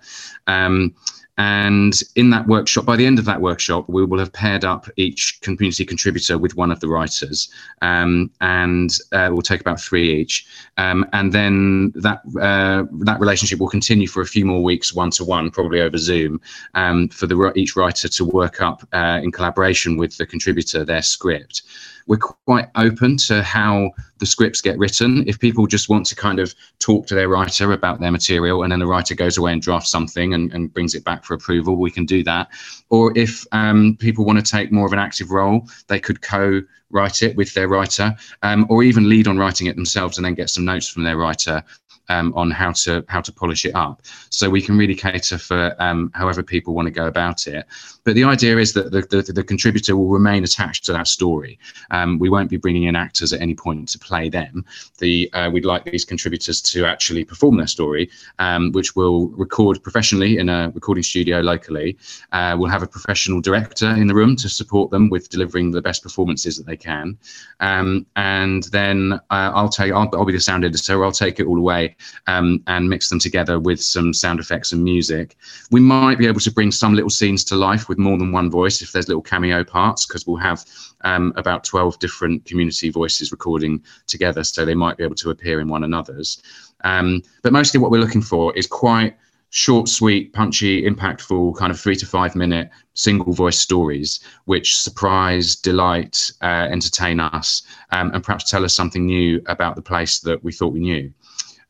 And 1.38 2.02
in 2.16 2.32
that 2.32 2.48
workshop, 2.48 2.86
by 2.86 2.96
the 2.96 3.06
end 3.06 3.20
of 3.20 3.26
that 3.26 3.42
workshop, 3.42 3.88
we 3.88 4.04
will 4.04 4.18
have 4.18 4.34
paired 4.34 4.66
up 4.66 4.90
each 4.96 5.40
community 5.42 5.86
contributor 5.86 6.38
with 6.38 6.56
one 6.56 6.72
of 6.72 6.80
the 6.80 6.88
writers, 6.88 7.50
um, 7.84 8.32
and 8.42 8.98
uh, 9.12 9.30
we'll 9.32 9.44
take 9.44 9.62
about 9.62 9.80
three 9.80 10.20
each. 10.20 10.48
Um, 10.78 11.06
and 11.14 11.32
then 11.32 11.92
that 11.96 12.22
uh, 12.42 12.86
that 13.06 13.20
relationship 13.20 13.60
will 13.60 13.70
continue 13.70 14.08
for 14.08 14.22
a 14.22 14.26
few 14.26 14.46
more 14.46 14.64
weeks, 14.64 14.94
one 14.94 15.12
to 15.12 15.24
one, 15.24 15.52
probably 15.52 15.82
over 15.82 15.98
Zoom, 15.98 16.42
um, 16.74 17.08
for 17.10 17.28
the 17.28 17.52
each 17.56 17.76
writer 17.76 18.08
to 18.08 18.26
work 18.26 18.60
up 18.60 18.88
uh, 18.94 19.20
in 19.22 19.32
collaboration 19.32 19.96
with 19.96 20.18
the 20.18 20.26
contributor 20.26 20.84
their 20.84 21.04
script 21.04 21.62
we're 22.08 22.18
quite 22.18 22.70
open 22.76 23.18
to 23.18 23.44
how 23.44 23.92
the 24.20 24.26
scripts 24.26 24.62
get 24.62 24.78
written. 24.78 25.28
If 25.28 25.40
people 25.40 25.68
just 25.68 25.90
want 25.90 26.06
to 26.08 26.16
kind 26.16 26.40
of 26.40 26.56
talk 26.80 27.06
to 27.08 27.16
their 27.16 27.30
writer 27.30 27.72
about 27.74 28.00
their 28.00 28.12
material 28.12 28.64
and 28.64 28.72
then 28.72 28.80
the 28.80 28.88
writer 28.88 29.14
goes 29.14 29.38
away 29.38 29.54
and 29.54 29.62
drafts 29.62 29.92
something 29.92 30.34
and, 30.34 30.52
and 30.54 30.74
brings 30.74 30.96
it 30.96 31.04
back 31.04 31.24
for 31.24 31.34
approval, 31.34 31.76
we 31.76 31.92
can 31.92 32.06
do 32.06 32.24
that. 32.24 32.50
Or 32.90 33.16
if 33.16 33.46
um, 33.52 33.98
people 34.00 34.26
want 34.26 34.44
to 34.44 34.52
take 34.52 34.72
more 34.72 34.86
of 34.86 34.94
an 34.94 35.00
active 35.00 35.32
role, 35.32 35.68
they 35.88 36.00
could 36.00 36.22
co 36.22 36.62
write 36.90 37.22
it 37.22 37.36
with 37.36 37.54
their 37.54 37.68
writer 37.68 38.16
um, 38.44 38.66
or 38.70 38.82
even 38.82 39.10
lead 39.10 39.28
on 39.28 39.38
writing 39.38 39.68
it 39.68 39.76
themselves 39.76 40.18
and 40.18 40.26
then 40.26 40.34
get 40.34 40.50
some 40.50 40.64
notes 40.64 40.88
from 40.88 41.04
their 41.04 41.18
writer 41.18 41.62
um, 42.10 42.34
on 42.36 42.52
how 42.52 42.72
to 42.72 43.04
how 43.08 43.22
to 43.22 43.32
polish 43.32 43.66
it 43.66 43.76
up. 43.76 44.02
So 44.30 44.50
we 44.50 44.62
can 44.62 44.78
really 44.78 44.96
cater 44.96 45.38
for 45.38 45.76
um, 45.80 46.12
however 46.14 46.44
people 46.44 46.74
want 46.74 46.88
to 46.88 46.92
go 46.92 47.08
about 47.08 47.48
it. 47.48 47.66
But 48.08 48.16
the 48.16 48.24
idea 48.24 48.58
is 48.58 48.72
that 48.72 48.92
the, 48.92 49.02
the, 49.02 49.34
the 49.34 49.44
contributor 49.44 49.98
will 49.98 50.08
remain 50.08 50.46
attached 50.46 50.86
to 50.86 50.94
that 50.94 51.10
story. 51.10 51.60
Um, 51.92 52.20
we 52.20 52.30
won't 52.30 52.50
be 52.50 52.56
bringing 52.56 52.84
in 52.84 52.96
actors 52.96 53.34
at 53.34 53.42
any 53.42 53.54
point 53.54 53.90
to 53.90 54.00
play 54.00 54.30
them. 54.30 54.64
The 55.00 55.30
uh, 55.34 55.50
we'd 55.52 55.66
like 55.66 55.84
these 55.84 56.06
contributors 56.06 56.62
to 56.62 56.86
actually 56.86 57.26
perform 57.26 57.58
their 57.58 57.68
story, 57.68 58.10
um, 58.40 58.72
which 58.72 58.96
we'll 58.96 59.28
record 59.32 59.84
professionally 59.84 60.38
in 60.38 60.48
a 60.48 60.72
recording 60.74 61.04
studio 61.04 61.42
locally. 61.42 61.98
Uh, 62.32 62.56
we'll 62.58 62.70
have 62.70 62.82
a 62.82 62.88
professional 62.88 63.42
director 63.42 63.90
in 63.90 64.08
the 64.08 64.16
room 64.16 64.38
to 64.38 64.48
support 64.48 64.90
them 64.90 65.10
with 65.10 65.28
delivering 65.28 65.72
the 65.72 65.82
best 65.82 66.02
performances 66.02 66.56
that 66.56 66.66
they 66.66 66.78
can, 66.78 67.18
um, 67.60 68.06
and 68.16 68.70
then 68.72 69.20
uh, 69.32 69.52
I'll 69.54 69.68
take 69.68 69.92
I'll, 69.92 70.10
I'll, 70.14 70.24
be 70.24 70.32
the 70.32 70.40
sound 70.40 70.64
editor. 70.64 71.04
I'll 71.04 71.12
take 71.12 71.42
it 71.42 71.46
all 71.46 71.58
away 71.58 71.98
um, 72.28 72.64
and 72.68 72.90
mix 72.90 73.10
them 73.10 73.20
together 73.20 73.60
with 73.60 73.82
some 73.82 74.14
sound 74.14 74.40
effects 74.40 74.72
and 74.72 74.82
music. 74.82 75.36
We 75.72 75.82
might 75.82 76.18
be 76.18 76.26
able 76.26 76.40
to 76.40 76.52
bring 76.54 76.72
some 76.72 76.94
little 76.94 77.10
scenes 77.10 77.44
to 77.44 77.56
life 77.58 77.90
with 77.90 77.97
more 77.98 78.18
than 78.18 78.32
one 78.32 78.50
voice 78.50 78.82
if 78.82 78.92
there's 78.92 79.08
little 79.08 79.22
cameo 79.22 79.64
parts 79.64 80.06
because 80.06 80.26
we'll 80.26 80.38
have 80.38 80.66
um, 81.02 81.34
about 81.36 81.64
12 81.64 82.00
different 82.00 82.46
community 82.46 82.90
voices 82.90 83.32
recording 83.32 83.84
together, 84.08 84.44
so 84.44 84.66
they 84.66 84.76
might 84.76 84.98
be 84.98 85.04
able 85.04 85.16
to 85.16 85.30
appear 85.30 85.60
in 85.60 85.68
one 85.68 85.84
another's. 85.84 86.42
Um, 86.84 87.22
but 87.44 87.54
mostly 87.54 87.80
what 87.80 87.92
we're 87.92 88.00
looking 88.00 88.22
for 88.22 88.56
is 88.56 88.68
quite 88.68 89.18
short, 89.50 89.88
sweet, 89.88 90.34
punchy, 90.34 90.84
impactful, 90.88 91.56
kind 91.56 91.72
of 91.72 91.80
three 91.80 91.96
to 91.96 92.06
five 92.06 92.36
minute 92.36 92.70
single 92.94 93.34
voice 93.34 93.58
stories 93.58 94.20
which 94.46 94.78
surprise, 94.78 95.56
delight, 95.56 96.32
uh, 96.42 96.68
entertain 96.70 97.20
us, 97.20 97.64
um, 97.92 98.12
and 98.14 98.24
perhaps 98.24 98.50
tell 98.50 98.66
us 98.66 98.74
something 98.74 99.06
new 99.06 99.42
about 99.48 99.76
the 99.76 99.82
place 99.82 100.20
that 100.20 100.44
we 100.44 100.52
thought 100.52 100.74
we 100.74 100.80
knew. 100.80 101.12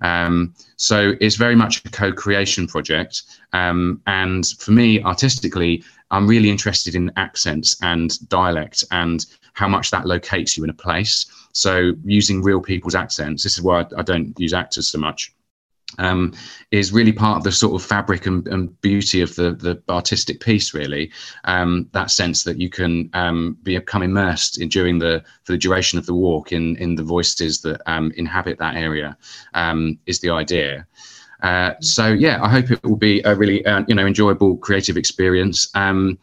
Um, 0.01 0.53
so 0.75 1.15
it's 1.19 1.35
very 1.35 1.55
much 1.55 1.83
a 1.85 1.89
co-creation 1.89 2.67
project. 2.67 3.23
Um, 3.53 4.01
and 4.05 4.45
for 4.59 4.71
me, 4.71 5.01
artistically, 5.01 5.83
I'm 6.11 6.27
really 6.27 6.49
interested 6.49 6.95
in 6.95 7.11
accents 7.17 7.77
and 7.81 8.29
dialect 8.29 8.83
and 8.91 9.25
how 9.53 9.67
much 9.67 9.91
that 9.91 10.05
locates 10.05 10.57
you 10.57 10.63
in 10.63 10.69
a 10.69 10.73
place. 10.73 11.25
So 11.51 11.93
using 12.03 12.41
real 12.41 12.61
people's 12.61 12.95
accents, 12.95 13.43
this 13.43 13.57
is 13.57 13.63
why 13.63 13.85
I, 13.97 14.03
don't 14.03 14.39
use 14.39 14.53
actors 14.53 14.87
so 14.87 14.99
much 14.99 15.33
um, 15.97 16.33
is 16.71 16.91
really 16.91 17.13
part 17.13 17.37
of 17.37 17.43
the 17.43 17.51
sort 17.51 17.79
of 17.79 17.87
fabric 17.87 18.25
and, 18.25 18.47
and 18.47 18.79
beauty 18.81 19.21
of 19.21 19.35
the 19.35 19.53
the 19.53 19.81
artistic 19.89 20.39
piece. 20.39 20.73
Really, 20.73 21.11
um, 21.45 21.87
that 21.93 22.11
sense 22.11 22.43
that 22.43 22.59
you 22.59 22.69
can 22.69 23.09
um, 23.13 23.57
become 23.63 24.03
immersed 24.03 24.59
in 24.59 24.69
during 24.69 24.99
the 24.99 25.23
for 25.43 25.53
the 25.53 25.57
duration 25.57 25.97
of 25.97 26.05
the 26.05 26.13
walk 26.13 26.51
in 26.51 26.75
in 26.77 26.95
the 26.95 27.03
voices 27.03 27.61
that 27.61 27.81
um, 27.85 28.11
inhabit 28.17 28.59
that 28.59 28.75
area 28.75 29.17
um, 29.53 29.97
is 30.05 30.19
the 30.19 30.29
idea. 30.29 30.85
Uh, 31.41 31.73
so 31.81 32.07
yeah, 32.07 32.41
I 32.41 32.49
hope 32.49 32.71
it 32.71 32.83
will 32.83 32.95
be 32.95 33.21
a 33.21 33.35
really 33.35 33.65
uh, 33.65 33.83
you 33.87 33.95
know 33.95 34.05
enjoyable 34.05 34.57
creative 34.57 34.97
experience. 34.97 35.69
Um, 35.75 36.17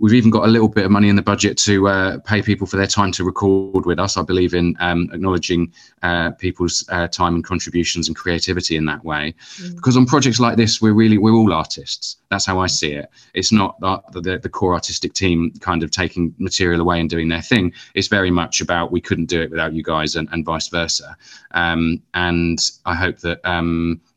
We've 0.00 0.14
even 0.14 0.30
got 0.30 0.44
a 0.44 0.50
little 0.50 0.68
bit 0.68 0.86
of 0.86 0.90
money 0.90 1.10
in 1.10 1.16
the 1.16 1.22
budget 1.22 1.58
to 1.58 1.86
uh, 1.86 2.18
pay 2.20 2.40
people 2.40 2.66
for 2.66 2.78
their 2.78 2.86
time 2.86 3.12
to 3.12 3.22
record 3.22 3.84
with 3.84 3.98
us. 3.98 4.16
I 4.16 4.22
believe 4.22 4.54
in 4.54 4.74
um, 4.80 5.10
acknowledging 5.12 5.74
uh, 6.02 6.30
people's 6.30 6.86
uh, 6.88 7.06
time 7.08 7.34
and 7.34 7.44
contributions 7.44 8.08
and 8.08 8.16
creativity 8.16 8.76
in 8.76 8.86
that 8.86 9.04
way. 9.04 9.34
Mm. 9.56 9.76
Because 9.76 9.98
on 9.98 10.06
projects 10.06 10.40
like 10.40 10.56
this, 10.56 10.80
we're 10.80 10.94
really 10.94 11.18
we're 11.18 11.34
all 11.34 11.52
artists. 11.52 12.16
That's 12.30 12.46
how 12.46 12.60
I 12.60 12.66
see 12.66 12.92
it. 12.92 13.10
It's 13.34 13.52
not 13.52 13.78
the, 13.80 14.20
the, 14.22 14.38
the 14.38 14.48
core 14.48 14.72
artistic 14.72 15.12
team 15.12 15.52
kind 15.60 15.82
of 15.82 15.90
taking 15.90 16.34
material 16.38 16.80
away 16.80 16.98
and 16.98 17.10
doing 17.10 17.28
their 17.28 17.42
thing. 17.42 17.70
It's 17.94 18.08
very 18.08 18.30
much 18.30 18.62
about 18.62 18.92
we 18.92 19.02
couldn't 19.02 19.26
do 19.26 19.42
it 19.42 19.50
without 19.50 19.74
you 19.74 19.82
guys 19.82 20.16
and, 20.16 20.30
and 20.32 20.46
vice 20.46 20.68
versa. 20.68 21.14
Um, 21.50 22.02
and 22.14 22.58
I 22.86 22.94
hope 22.94 23.18
that. 23.18 23.40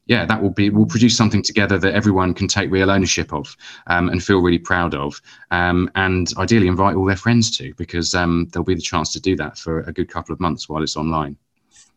Yeah, 0.06 0.26
that 0.26 0.42
will 0.42 0.50
be 0.50 0.70
will 0.70 0.86
produce 0.86 1.16
something 1.16 1.42
together 1.42 1.78
that 1.78 1.94
everyone 1.94 2.34
can 2.34 2.48
take 2.48 2.70
real 2.70 2.92
ownership 2.92 3.32
of 3.34 3.56
um, 3.88 4.10
and 4.10 4.22
feel 4.22 4.40
really 4.40 4.60
proud 4.60 4.94
of, 4.94 5.22
um, 5.52 5.90
and 5.96 6.32
ideally 6.38 6.68
invite 6.68 6.96
all 6.96 7.06
their 7.06 7.16
friends 7.16 7.56
to 7.58 7.74
because 7.76 8.14
um, 8.14 8.50
there'll 8.52 8.66
be 8.66 8.76
the 8.76 8.82
chance 8.82 9.14
to 9.14 9.22
do 9.22 9.36
that 9.38 9.58
for 9.58 9.82
a 9.82 9.94
good 9.94 10.10
couple 10.10 10.34
of 10.34 10.42
months 10.42 10.68
while 10.68 10.84
it's 10.84 10.98
online. 10.98 11.38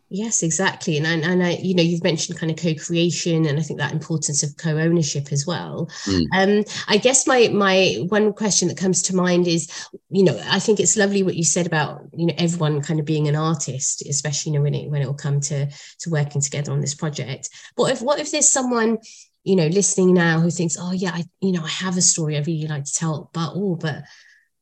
Yes, 0.08 0.44
exactly. 0.44 0.96
And, 0.96 1.06
and, 1.06 1.24
and 1.24 1.42
I, 1.42 1.58
you 1.60 1.74
know, 1.74 1.82
you've 1.82 2.04
mentioned 2.04 2.38
kind 2.38 2.52
of 2.52 2.56
co-creation 2.56 3.44
and 3.44 3.58
I 3.58 3.62
think 3.62 3.80
that 3.80 3.92
importance 3.92 4.44
of 4.44 4.56
co-ownership 4.56 5.32
as 5.32 5.46
well. 5.46 5.90
Mm. 6.04 6.26
Um, 6.32 6.64
I 6.86 6.96
guess 6.96 7.26
my, 7.26 7.48
my 7.48 8.04
one 8.08 8.32
question 8.32 8.68
that 8.68 8.76
comes 8.76 9.02
to 9.02 9.16
mind 9.16 9.48
is, 9.48 9.68
you 10.08 10.22
know, 10.22 10.40
I 10.46 10.60
think 10.60 10.78
it's 10.78 10.96
lovely 10.96 11.24
what 11.24 11.34
you 11.34 11.42
said 11.42 11.66
about, 11.66 12.02
you 12.16 12.26
know, 12.26 12.34
everyone 12.38 12.82
kind 12.82 13.00
of 13.00 13.06
being 13.06 13.26
an 13.26 13.34
artist, 13.34 14.06
especially, 14.06 14.52
you 14.52 14.58
know, 14.58 14.62
when 14.62 14.74
it, 14.74 14.88
when 14.90 15.02
it 15.02 15.06
will 15.06 15.14
come 15.14 15.40
to, 15.40 15.66
to 15.66 16.10
working 16.10 16.40
together 16.40 16.70
on 16.70 16.80
this 16.80 16.94
project. 16.94 17.50
But 17.76 17.90
if, 17.90 18.00
what 18.00 18.20
if 18.20 18.30
there's 18.30 18.48
someone, 18.48 18.98
you 19.42 19.56
know, 19.56 19.66
listening 19.66 20.14
now 20.14 20.38
who 20.38 20.50
thinks, 20.50 20.76
oh 20.78 20.92
yeah, 20.92 21.10
I, 21.14 21.24
you 21.40 21.50
know, 21.50 21.64
I 21.64 21.68
have 21.68 21.96
a 21.96 22.02
story 22.02 22.36
I 22.36 22.40
really 22.40 22.68
like 22.68 22.84
to 22.84 22.94
tell, 22.94 23.28
but, 23.32 23.54
oh, 23.56 23.74
but 23.74 24.04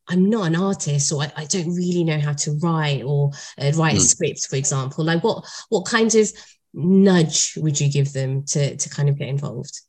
I'm 0.09 0.29
not 0.29 0.47
an 0.47 0.57
artist 0.57 1.13
or 1.13 1.23
I, 1.23 1.33
I 1.37 1.45
don't 1.47 1.75
really 1.75 2.05
know 2.05 2.21
how 2.21 2.33
to 2.33 2.59
write 2.63 3.03
or 3.05 3.31
uh, 3.59 3.73
write 3.75 3.95
mm. 3.95 3.99
a 3.99 4.01
hmm. 4.01 4.01
script, 4.01 4.47
for 4.49 4.57
example. 4.57 5.05
Like 5.05 5.25
what 5.25 5.45
what 5.69 5.87
kind 5.87 6.15
of 6.15 6.31
nudge 6.75 7.55
would 7.57 7.81
you 7.81 7.91
give 7.91 8.13
them 8.13 8.45
to 8.47 8.77
to 8.77 8.89
kind 8.91 9.09
of 9.09 9.19
get 9.19 9.29
involved? 9.29 9.81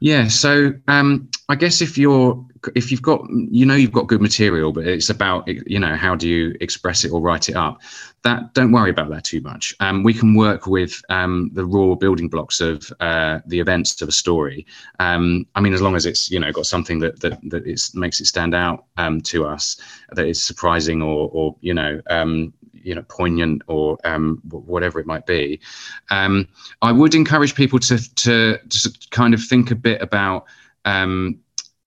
Yeah, 0.00 0.28
so 0.28 0.74
um, 0.88 1.30
I 1.48 1.54
guess 1.54 1.80
if 1.80 1.96
you're 1.96 2.44
if 2.74 2.90
you've 2.90 3.02
got 3.02 3.26
you 3.30 3.64
know 3.64 3.74
you've 3.74 3.92
got 3.92 4.06
good 4.06 4.20
material, 4.20 4.72
but 4.72 4.86
it's 4.86 5.10
about 5.10 5.46
you 5.48 5.78
know 5.78 5.94
how 5.94 6.14
do 6.14 6.28
you 6.28 6.54
express 6.60 7.04
it 7.04 7.12
or 7.12 7.20
write 7.20 7.48
it 7.48 7.56
up. 7.56 7.80
That 8.22 8.54
don't 8.54 8.72
worry 8.72 8.90
about 8.90 9.10
that 9.10 9.24
too 9.24 9.40
much. 9.40 9.74
Um, 9.80 10.02
we 10.02 10.12
can 10.12 10.34
work 10.34 10.66
with 10.66 11.00
um, 11.08 11.50
the 11.52 11.64
raw 11.64 11.94
building 11.94 12.28
blocks 12.28 12.60
of 12.60 12.92
uh, 13.00 13.40
the 13.46 13.60
events 13.60 14.00
of 14.02 14.08
a 14.08 14.12
story. 14.12 14.66
Um, 14.98 15.46
I 15.54 15.60
mean, 15.60 15.74
as 15.74 15.82
long 15.82 15.94
as 15.94 16.06
it's 16.06 16.30
you 16.30 16.40
know 16.40 16.50
got 16.52 16.66
something 16.66 16.98
that 17.00 17.20
that 17.20 17.40
that 17.50 17.90
makes 17.94 18.20
it 18.20 18.26
stand 18.26 18.54
out 18.54 18.86
um, 18.96 19.20
to 19.22 19.46
us, 19.46 19.76
that 20.12 20.26
is 20.26 20.42
surprising 20.42 21.02
or 21.02 21.30
or 21.32 21.56
you 21.60 21.74
know 21.74 22.00
um, 22.10 22.52
you 22.86 22.94
know 22.94 23.02
poignant 23.08 23.62
or 23.66 23.98
um, 24.04 24.40
whatever 24.48 25.00
it 25.00 25.06
might 25.06 25.26
be. 25.26 25.60
Um, 26.10 26.48
I 26.82 26.92
would 26.92 27.14
encourage 27.14 27.54
people 27.54 27.78
to 27.80 28.14
to 28.14 28.58
to 28.58 28.98
kind 29.10 29.34
of 29.34 29.42
think 29.44 29.70
a 29.70 29.76
bit 29.76 30.00
about. 30.00 30.46
Um, 30.84 31.40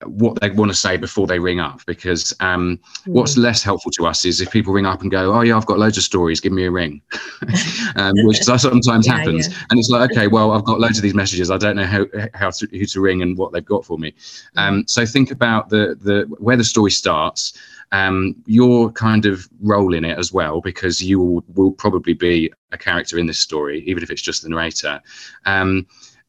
what 0.05 0.39
they 0.39 0.49
want 0.49 0.71
to 0.71 0.75
say 0.75 0.95
before 0.95 1.27
they 1.27 1.39
ring 1.39 1.59
up 1.59 1.81
because 1.85 2.33
um, 2.39 2.77
mm. 2.77 3.12
what's 3.12 3.38
less 3.38 3.62
helpful 3.62 3.91
to 3.91 4.05
us 4.05 4.23
is 4.23 4.39
if 4.39 4.49
people 4.49 4.71
ring 4.71 4.85
up 4.85 5.01
and 5.01 5.12
go 5.12 5.33
oh 5.33 5.41
yeah 5.41 5.57
i've 5.57 5.65
got 5.65 5.77
loads 5.77 5.97
of 5.97 6.03
stories 6.03 6.39
give 6.39 6.53
me 6.53 6.65
a 6.65 6.71
ring 6.71 7.01
um, 7.97 8.13
which 8.23 8.41
sometimes 8.41 9.07
yeah, 9.07 9.17
happens 9.17 9.49
yeah. 9.49 9.57
and 9.69 9.79
it's 9.79 9.89
like 9.89 10.09
okay 10.09 10.27
well 10.27 10.51
i've 10.51 10.63
got 10.63 10.79
loads 10.79 10.97
of 10.97 11.03
these 11.03 11.13
messages 11.13 11.51
i 11.51 11.57
don't 11.57 11.75
know 11.75 11.85
how, 11.85 12.05
how 12.33 12.49
to, 12.49 12.65
who 12.71 12.85
to 12.85 13.01
ring 13.01 13.21
and 13.21 13.38
what 13.38 13.51
they've 13.51 13.65
got 13.65 13.83
for 13.83 13.97
me 13.97 14.13
um, 14.55 14.88
so 14.88 15.05
think 15.05 15.31
about 15.31 15.69
the 15.69 15.97
the 16.01 16.25
where 16.39 16.57
the 16.57 16.63
story 16.63 16.91
starts 16.91 17.57
um, 17.91 18.35
your 18.45 18.91
kind 18.91 19.25
of 19.25 19.49
role 19.62 19.95
in 19.95 20.05
it 20.05 20.17
as 20.17 20.31
well, 20.31 20.62
because 20.62 21.01
you 21.01 21.19
will, 21.19 21.43
will, 21.55 21.71
probably 21.71 22.13
be 22.13 22.53
a 22.71 22.77
character 22.77 23.17
in 23.17 23.25
this 23.25 23.39
story, 23.39 23.83
even 23.88 24.03
if 24.03 24.12
it's 24.12 24.21
just 24.21 24.43
the 24.43 24.49
narrator. 24.49 25.01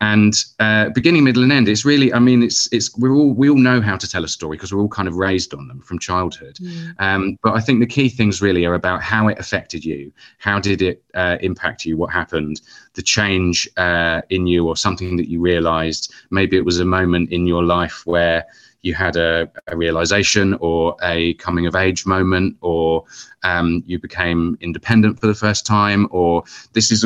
And 0.03 0.35
uh, 0.59 0.89
beginning, 0.91 1.25
middle, 1.25 1.43
and 1.43 1.53
end. 1.53 1.69
It's 1.69 1.85
really, 1.85 2.11
I 2.15 2.19
mean, 2.19 2.43
it's 2.43 2.73
it's 2.73 2.97
we're 2.97 3.13
all 3.13 3.35
we 3.35 3.51
all 3.51 3.59
know 3.59 3.83
how 3.83 3.99
to 3.99 4.09
tell 4.09 4.25
a 4.25 4.29
story 4.29 4.57
because 4.57 4.73
we're 4.73 4.81
all 4.81 4.89
kind 4.89 5.09
of 5.09 5.17
raised 5.17 5.53
on 5.53 5.69
them 5.69 5.81
from 5.83 5.99
childhood. 5.99 6.57
Mm. 6.57 6.95
Um, 6.99 7.39
but 7.43 7.53
I 7.53 7.61
think 7.61 7.81
the 7.81 7.87
key 7.87 8.09
things 8.09 8.41
really 8.41 8.65
are 8.65 8.73
about 8.73 9.03
how 9.03 9.29
it 9.29 9.39
affected 9.39 9.85
you, 9.85 10.11
how 10.39 10.59
did 10.59 10.81
it 10.81 11.03
uh, 11.15 11.37
impact 11.43 11.85
you, 11.85 11.99
what 11.99 12.11
happened, 12.11 12.63
the 12.95 13.03
change 13.03 13.69
uh, 13.77 14.23
in 14.31 14.47
you, 14.47 14.67
or 14.67 14.75
something 14.75 15.19
that 15.19 15.29
you 15.29 15.39
realised. 15.41 16.15
Maybe 16.31 16.57
it 16.57 16.65
was 16.65 16.81
a 16.81 16.85
moment 16.87 17.31
in 17.31 17.47
your 17.47 17.63
life 17.63 18.07
where 18.07 18.47
you 18.83 18.95
had 18.95 19.17
a, 19.17 19.51
a 19.67 19.77
realization 19.77 20.55
or 20.55 20.97
a 21.03 21.35
coming 21.35 21.67
of 21.67 21.75
age 21.75 22.07
moment, 22.07 22.57
or 22.61 23.05
um, 23.43 23.83
you 23.87 23.99
became 23.99 24.57
independent 24.61 25.21
for 25.21 25.27
the 25.27 25.35
first 25.35 25.67
time, 25.67 26.09
or 26.11 26.43
this 26.73 26.91
is 26.91 27.05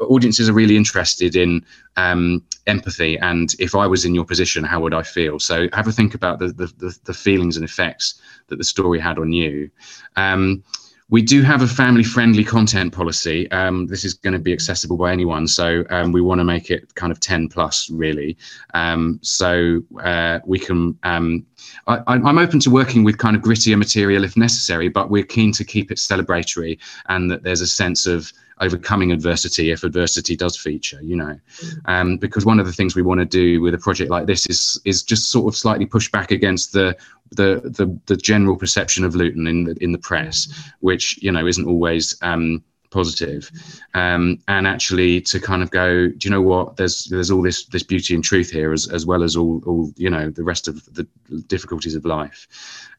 audiences 0.00 0.48
are 0.48 0.52
really 0.52 0.76
interested 0.76 1.36
in 1.36 1.64
um, 1.96 2.42
empathy. 2.66 3.18
And 3.18 3.54
if 3.58 3.74
I 3.74 3.86
was 3.86 4.04
in 4.04 4.14
your 4.14 4.24
position, 4.24 4.64
how 4.64 4.80
would 4.80 4.94
I 4.94 5.02
feel? 5.02 5.38
So 5.38 5.68
have 5.72 5.86
a 5.86 5.92
think 5.92 6.14
about 6.14 6.38
the 6.38 6.48
the, 6.48 6.98
the 7.04 7.14
feelings 7.14 7.56
and 7.56 7.64
effects 7.64 8.20
that 8.48 8.56
the 8.56 8.64
story 8.64 9.00
had 9.00 9.18
on 9.18 9.32
you. 9.32 9.70
Um, 10.16 10.62
we 11.08 11.22
do 11.22 11.42
have 11.42 11.62
a 11.62 11.68
family 11.68 12.02
friendly 12.02 12.42
content 12.42 12.92
policy. 12.92 13.48
Um, 13.52 13.86
this 13.86 14.04
is 14.04 14.14
going 14.14 14.32
to 14.32 14.40
be 14.40 14.52
accessible 14.52 14.96
by 14.96 15.12
anyone. 15.12 15.46
So 15.46 15.84
um, 15.90 16.10
we 16.10 16.20
want 16.20 16.40
to 16.40 16.44
make 16.44 16.68
it 16.68 16.92
kind 16.96 17.12
of 17.12 17.20
10 17.20 17.48
plus, 17.48 17.88
really. 17.90 18.36
Um, 18.74 19.20
so 19.22 19.82
uh, 20.02 20.40
we 20.44 20.58
can, 20.58 20.98
um, 21.04 21.46
I, 21.86 22.02
am 22.08 22.38
open 22.38 22.58
to 22.60 22.70
working 22.70 23.04
with 23.04 23.18
kind 23.18 23.36
of 23.36 23.42
grittier 23.42 23.78
material 23.78 24.24
if 24.24 24.36
necessary, 24.36 24.88
but 24.88 25.08
we're 25.08 25.24
keen 25.24 25.52
to 25.52 25.64
keep 25.64 25.92
it 25.92 25.98
celebratory 25.98 26.78
and 27.08 27.30
that 27.30 27.44
there's 27.44 27.60
a 27.60 27.68
sense 27.68 28.06
of 28.06 28.32
overcoming 28.60 29.12
adversity 29.12 29.70
if 29.70 29.84
adversity 29.84 30.34
does 30.34 30.56
feature 30.56 31.00
you 31.02 31.14
know 31.14 31.38
mm. 31.58 31.80
um, 31.84 32.16
because 32.16 32.46
one 32.46 32.58
of 32.58 32.66
the 32.66 32.72
things 32.72 32.96
we 32.96 33.02
want 33.02 33.20
to 33.20 33.26
do 33.26 33.60
with 33.60 33.74
a 33.74 33.78
project 33.78 34.10
like 34.10 34.26
this 34.26 34.46
is 34.46 34.80
is 34.84 35.02
just 35.02 35.30
sort 35.30 35.52
of 35.52 35.56
slightly 35.56 35.84
push 35.84 36.10
back 36.10 36.30
against 36.30 36.72
the 36.72 36.96
the 37.32 37.60
the, 37.64 37.98
the 38.06 38.16
general 38.16 38.56
perception 38.56 39.04
of 39.04 39.14
Luton 39.14 39.46
in 39.46 39.64
the 39.64 39.76
in 39.80 39.92
the 39.92 39.98
press, 39.98 40.46
mm. 40.46 40.72
which 40.80 41.20
you 41.22 41.32
know 41.32 41.46
isn't 41.46 41.66
always 41.66 42.16
um, 42.22 42.62
positive, 42.90 43.50
um, 43.94 44.38
and 44.48 44.66
actually 44.66 45.20
to 45.20 45.40
kind 45.40 45.62
of 45.62 45.70
go, 45.70 46.08
do 46.08 46.18
you 46.22 46.30
know 46.30 46.42
what? 46.42 46.76
There's 46.76 47.04
there's 47.04 47.30
all 47.30 47.42
this 47.42 47.64
this 47.66 47.82
beauty 47.82 48.14
and 48.14 48.22
truth 48.22 48.50
here, 48.50 48.72
as 48.72 48.88
as 48.88 49.06
well 49.06 49.22
as 49.22 49.36
all 49.36 49.62
all 49.66 49.92
you 49.96 50.10
know 50.10 50.30
the 50.30 50.44
rest 50.44 50.68
of 50.68 50.84
the 50.94 51.06
difficulties 51.46 51.94
of 51.94 52.04
life. 52.04 52.46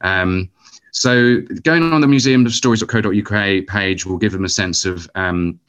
Um, 0.01 0.49
so 0.97 1.41
going 1.61 1.83
on 1.93 2.01
the 2.01 2.07
museum 2.07 2.45
of 2.45 2.53
stories.co.uk 2.53 3.67
page 3.67 4.05
will 4.05 4.17
give 4.17 4.31
them 4.31 4.43
a 4.43 4.49
sense 4.49 4.83
of 4.83 5.09
um, 5.13 5.59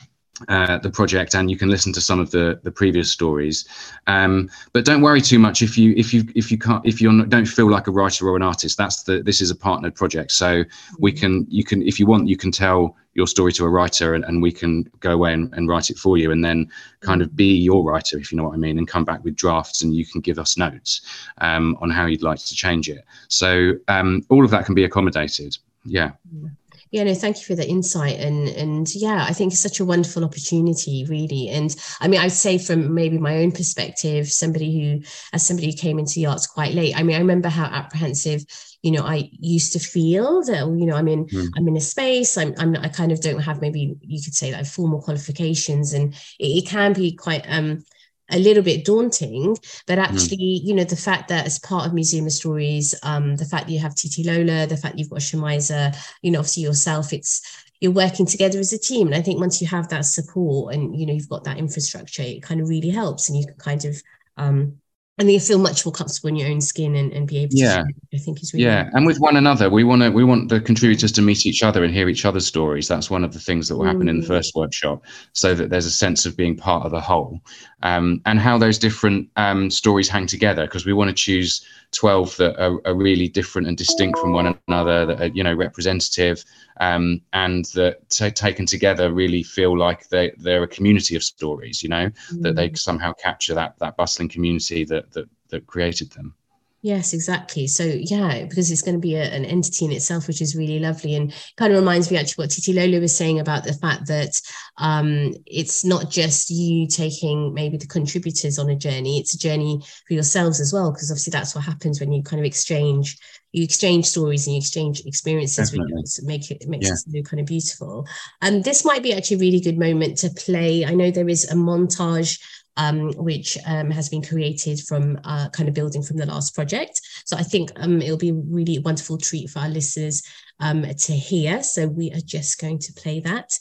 uh, 0.48 0.78
the 0.78 0.90
project 0.90 1.34
and 1.34 1.50
you 1.50 1.56
can 1.56 1.68
listen 1.68 1.92
to 1.92 2.00
some 2.00 2.20
of 2.20 2.30
the 2.30 2.60
the 2.62 2.70
previous 2.70 3.10
stories. 3.10 3.66
Um, 4.06 4.48
but 4.72 4.84
don't 4.84 5.02
worry 5.02 5.20
too 5.20 5.38
much 5.38 5.62
if 5.62 5.76
you 5.76 5.94
if 5.96 6.14
you 6.14 6.24
if 6.34 6.50
you 6.50 6.58
can't 6.58 6.84
if 6.86 7.00
you 7.00 7.24
don't 7.26 7.46
feel 7.46 7.70
like 7.70 7.86
a 7.86 7.90
writer 7.90 8.28
or 8.28 8.36
an 8.36 8.42
artist. 8.42 8.78
That's 8.78 9.02
the 9.02 9.22
this 9.22 9.40
is 9.40 9.50
a 9.50 9.56
partnered 9.56 9.94
project. 9.94 10.32
So 10.32 10.64
we 10.98 11.12
can 11.12 11.46
you 11.48 11.64
can 11.64 11.82
if 11.82 11.98
you 11.98 12.06
want 12.06 12.28
you 12.28 12.36
can 12.36 12.52
tell 12.52 12.96
your 13.14 13.26
story 13.26 13.52
to 13.52 13.64
a 13.64 13.68
writer 13.68 14.14
and, 14.14 14.24
and 14.24 14.40
we 14.40 14.52
can 14.52 14.88
go 15.00 15.10
away 15.10 15.32
and, 15.32 15.52
and 15.54 15.68
write 15.68 15.90
it 15.90 15.98
for 15.98 16.16
you 16.16 16.30
and 16.30 16.44
then 16.44 16.70
kind 17.00 17.20
of 17.20 17.34
be 17.34 17.52
your 17.52 17.82
writer 17.82 18.16
if 18.16 18.30
you 18.30 18.36
know 18.38 18.44
what 18.44 18.54
i 18.54 18.56
mean 18.56 18.78
and 18.78 18.86
come 18.86 19.04
back 19.04 19.24
with 19.24 19.34
drafts 19.34 19.82
and 19.82 19.92
you 19.92 20.06
can 20.06 20.20
give 20.20 20.38
us 20.38 20.56
notes 20.56 21.00
um, 21.38 21.76
on 21.80 21.90
how 21.90 22.06
you'd 22.06 22.22
like 22.22 22.38
to 22.38 22.54
change 22.54 22.88
it. 22.88 23.04
So 23.26 23.72
um, 23.88 24.24
all 24.28 24.44
of 24.44 24.52
that 24.52 24.66
can 24.66 24.76
be 24.76 24.84
accommodated. 24.84 25.58
Yeah. 25.84 26.12
Yeah 26.40 26.50
no 26.92 27.14
thank 27.14 27.38
you 27.38 27.44
for 27.44 27.54
the 27.54 27.68
insight 27.68 28.18
and 28.18 28.48
and 28.48 28.94
yeah 28.94 29.26
i 29.28 29.32
think 29.32 29.52
it's 29.52 29.60
such 29.60 29.80
a 29.80 29.84
wonderful 29.84 30.24
opportunity 30.24 31.04
really 31.08 31.48
and 31.48 31.76
i 32.00 32.08
mean 32.08 32.20
i'd 32.20 32.32
say 32.32 32.58
from 32.58 32.94
maybe 32.94 33.18
my 33.18 33.38
own 33.38 33.52
perspective 33.52 34.28
somebody 34.28 34.80
who 34.80 35.02
as 35.32 35.46
somebody 35.46 35.70
who 35.70 35.76
came 35.76 35.98
into 35.98 36.14
the 36.14 36.26
arts 36.26 36.46
quite 36.46 36.74
late 36.74 36.96
i 36.96 37.02
mean 37.02 37.16
i 37.16 37.18
remember 37.18 37.48
how 37.48 37.64
apprehensive 37.64 38.44
you 38.82 38.90
know 38.90 39.02
i 39.02 39.28
used 39.38 39.72
to 39.72 39.78
feel 39.78 40.42
that 40.44 40.60
you 40.60 40.86
know 40.86 40.96
i'm 40.96 41.08
in 41.08 41.26
mm. 41.26 41.48
i'm 41.56 41.68
in 41.68 41.76
a 41.76 41.80
space 41.80 42.36
i'm, 42.38 42.54
I'm 42.58 42.76
i 42.76 42.88
kind 42.88 43.12
of 43.12 43.20
don't 43.20 43.40
have 43.40 43.60
maybe 43.60 43.96
you 44.00 44.22
could 44.22 44.34
say 44.34 44.52
like 44.52 44.66
formal 44.66 45.02
qualifications 45.02 45.92
and 45.92 46.14
it, 46.38 46.64
it 46.64 46.66
can 46.66 46.92
be 46.92 47.14
quite 47.14 47.44
um 47.48 47.84
a 48.30 48.38
little 48.38 48.62
bit 48.62 48.84
daunting 48.84 49.56
but 49.86 49.98
hmm. 49.98 50.04
actually 50.04 50.36
mm. 50.36 50.64
you 50.64 50.74
know 50.74 50.84
the 50.84 50.96
fact 50.96 51.28
that 51.28 51.46
as 51.46 51.58
part 51.58 51.86
of 51.86 51.94
museum 51.94 52.26
of 52.26 52.32
stories 52.32 52.94
um 53.02 53.36
the 53.36 53.44
fact 53.44 53.66
that 53.66 53.72
you 53.72 53.78
have 53.78 53.94
Titilola 53.94 54.68
the 54.68 54.76
fact 54.76 54.98
you've 54.98 55.10
got 55.10 55.20
Shamiza 55.20 55.96
you 56.22 56.30
know 56.30 56.40
obviously 56.40 56.62
yourself 56.62 57.12
it's 57.12 57.64
you're 57.80 57.92
working 57.92 58.26
together 58.26 58.58
as 58.58 58.72
a 58.72 58.78
team 58.78 59.06
and 59.06 59.16
i 59.16 59.22
think 59.22 59.38
once 59.38 59.60
you 59.60 59.68
have 59.68 59.88
that 59.88 60.04
support 60.04 60.74
and 60.74 60.98
you 60.98 61.06
know 61.06 61.12
you've 61.12 61.28
got 61.28 61.44
that 61.44 61.58
infrastructure 61.58 62.22
it 62.22 62.42
kind 62.42 62.60
of 62.60 62.68
really 62.68 62.90
helps 62.90 63.28
and 63.28 63.38
you 63.38 63.46
can 63.46 63.54
kind 63.54 63.84
of 63.84 64.02
um 64.36 64.78
and 65.18 65.30
you 65.30 65.40
feel 65.40 65.58
much 65.58 65.84
more 65.84 65.92
comfortable 65.92 66.28
in 66.28 66.36
your 66.36 66.48
own 66.48 66.60
skin 66.60 66.94
and, 66.94 67.12
and 67.12 67.26
be 67.26 67.38
able 67.38 67.54
yeah. 67.54 67.82
to 67.82 67.92
I 68.14 68.18
think 68.18 68.42
is 68.42 68.52
really 68.52 68.64
yeah 68.64 68.90
and 68.92 69.06
with 69.06 69.18
one 69.18 69.36
another 69.36 69.68
we 69.68 69.84
want 69.84 70.02
to 70.02 70.10
we 70.10 70.24
want 70.24 70.48
the 70.48 70.60
contributors 70.60 71.12
to 71.12 71.22
meet 71.22 71.46
each 71.46 71.62
other 71.62 71.84
and 71.84 71.92
hear 71.92 72.08
each 72.08 72.24
other's 72.24 72.46
stories 72.46 72.88
that's 72.88 73.10
one 73.10 73.24
of 73.24 73.32
the 73.32 73.40
things 73.40 73.68
that 73.68 73.76
will 73.76 73.84
happen 73.84 74.06
mm. 74.06 74.10
in 74.10 74.20
the 74.20 74.24
mm. 74.24 74.28
first 74.28 74.54
workshop 74.54 75.02
so 75.32 75.54
that 75.54 75.70
there's 75.70 75.86
a 75.86 75.90
sense 75.90 76.24
of 76.24 76.36
being 76.36 76.56
part 76.56 76.84
of 76.84 76.92
the 76.92 77.00
whole 77.00 77.40
um, 77.82 78.20
and 78.26 78.40
how 78.40 78.58
those 78.58 78.78
different 78.78 79.28
um, 79.36 79.70
stories 79.70 80.08
hang 80.08 80.26
together 80.26 80.64
because 80.64 80.84
we 80.84 80.92
want 80.92 81.08
to 81.08 81.14
choose 81.14 81.64
12 81.92 82.36
that 82.36 82.62
are, 82.62 82.80
are, 82.86 82.94
really 82.94 83.28
different 83.28 83.66
and 83.66 83.76
distinct 83.76 84.18
from 84.18 84.32
one 84.32 84.58
another 84.68 85.06
that 85.06 85.20
are 85.20 85.26
you 85.28 85.42
know 85.42 85.54
representative 85.54 86.44
um, 86.80 87.20
and 87.32 87.66
that 87.66 88.08
t- 88.10 88.30
taken 88.30 88.66
together 88.66 89.12
really 89.12 89.42
feel 89.42 89.76
like 89.78 90.08
they, 90.08 90.32
they're 90.38 90.64
a 90.64 90.68
community 90.68 91.16
of 91.16 91.22
stories 91.22 91.82
you 91.82 91.88
know 91.88 92.10
mm. 92.32 92.42
that 92.42 92.56
they 92.56 92.68
mm. 92.68 92.78
somehow 92.78 93.12
capture 93.14 93.54
that 93.54 93.78
that 93.78 93.96
bustling 93.96 94.28
community 94.28 94.84
that 94.84 95.07
that, 95.12 95.28
that 95.48 95.66
created 95.66 96.10
them 96.12 96.34
Yes, 96.80 97.12
exactly. 97.12 97.66
So 97.66 97.82
yeah, 97.82 98.44
because 98.44 98.70
it's 98.70 98.82
going 98.82 98.94
to 98.94 99.00
be 99.00 99.16
a, 99.16 99.24
an 99.24 99.44
entity 99.44 99.84
in 99.84 99.90
itself, 99.90 100.28
which 100.28 100.40
is 100.40 100.54
really 100.54 100.78
lovely, 100.78 101.16
and 101.16 101.34
kind 101.56 101.72
of 101.72 101.78
reminds 101.78 102.08
me 102.08 102.16
actually 102.16 102.44
what 102.44 102.50
Titilola 102.50 103.00
was 103.00 103.16
saying 103.16 103.40
about 103.40 103.64
the 103.64 103.72
fact 103.72 104.06
that 104.06 104.40
um, 104.76 105.34
it's 105.44 105.84
not 105.84 106.08
just 106.08 106.50
you 106.50 106.86
taking 106.86 107.52
maybe 107.52 107.78
the 107.78 107.86
contributors 107.86 108.60
on 108.60 108.70
a 108.70 108.76
journey; 108.76 109.18
it's 109.18 109.34
a 109.34 109.38
journey 109.38 109.82
for 110.06 110.14
yourselves 110.14 110.60
as 110.60 110.72
well. 110.72 110.92
Because 110.92 111.10
obviously, 111.10 111.32
that's 111.32 111.52
what 111.52 111.64
happens 111.64 111.98
when 111.98 112.12
you 112.12 112.22
kind 112.22 112.38
of 112.38 112.46
exchange, 112.46 113.18
you 113.50 113.64
exchange 113.64 114.06
stories 114.06 114.46
and 114.46 114.54
you 114.54 114.58
exchange 114.58 115.02
experiences. 115.04 115.72
With 115.72 115.80
it 115.80 116.24
make 116.26 116.48
it, 116.52 116.62
it 116.62 116.68
makes 116.68 116.86
yeah. 116.86 117.20
it 117.20 117.26
kind 117.28 117.40
of 117.40 117.46
beautiful. 117.46 118.06
And 118.40 118.56
um, 118.56 118.62
this 118.62 118.84
might 118.84 119.02
be 119.02 119.12
actually 119.12 119.38
a 119.38 119.40
really 119.40 119.60
good 119.60 119.80
moment 119.80 120.18
to 120.18 120.30
play. 120.30 120.84
I 120.84 120.94
know 120.94 121.10
there 121.10 121.28
is 121.28 121.44
a 121.50 121.56
montage 121.56 122.38
um, 122.78 123.10
which 123.16 123.58
um, 123.66 123.90
has 123.90 124.08
been 124.08 124.22
created 124.22 124.80
from 124.80 125.20
uh, 125.24 125.50
kind 125.50 125.68
of 125.68 125.74
building 125.74 126.02
from 126.02 126.16
the 126.16 126.24
last 126.24 126.54
project. 126.54 127.02
So 127.26 127.36
I 127.36 127.42
think 127.42 127.70
um, 127.76 128.00
it'll 128.00 128.16
be 128.16 128.30
a 128.30 128.34
really 128.34 128.78
wonderful 128.78 129.18
treat 129.18 129.50
for 129.50 129.58
our 129.58 129.68
listeners 129.68 130.22
um, 130.60 130.82
to 130.82 131.12
hear. 131.12 131.62
So 131.62 131.88
we 131.88 132.10
are 132.12 132.22
just 132.24 132.58
going 132.60 132.78
to 132.78 132.92
play 132.94 133.20
that. 133.20 133.58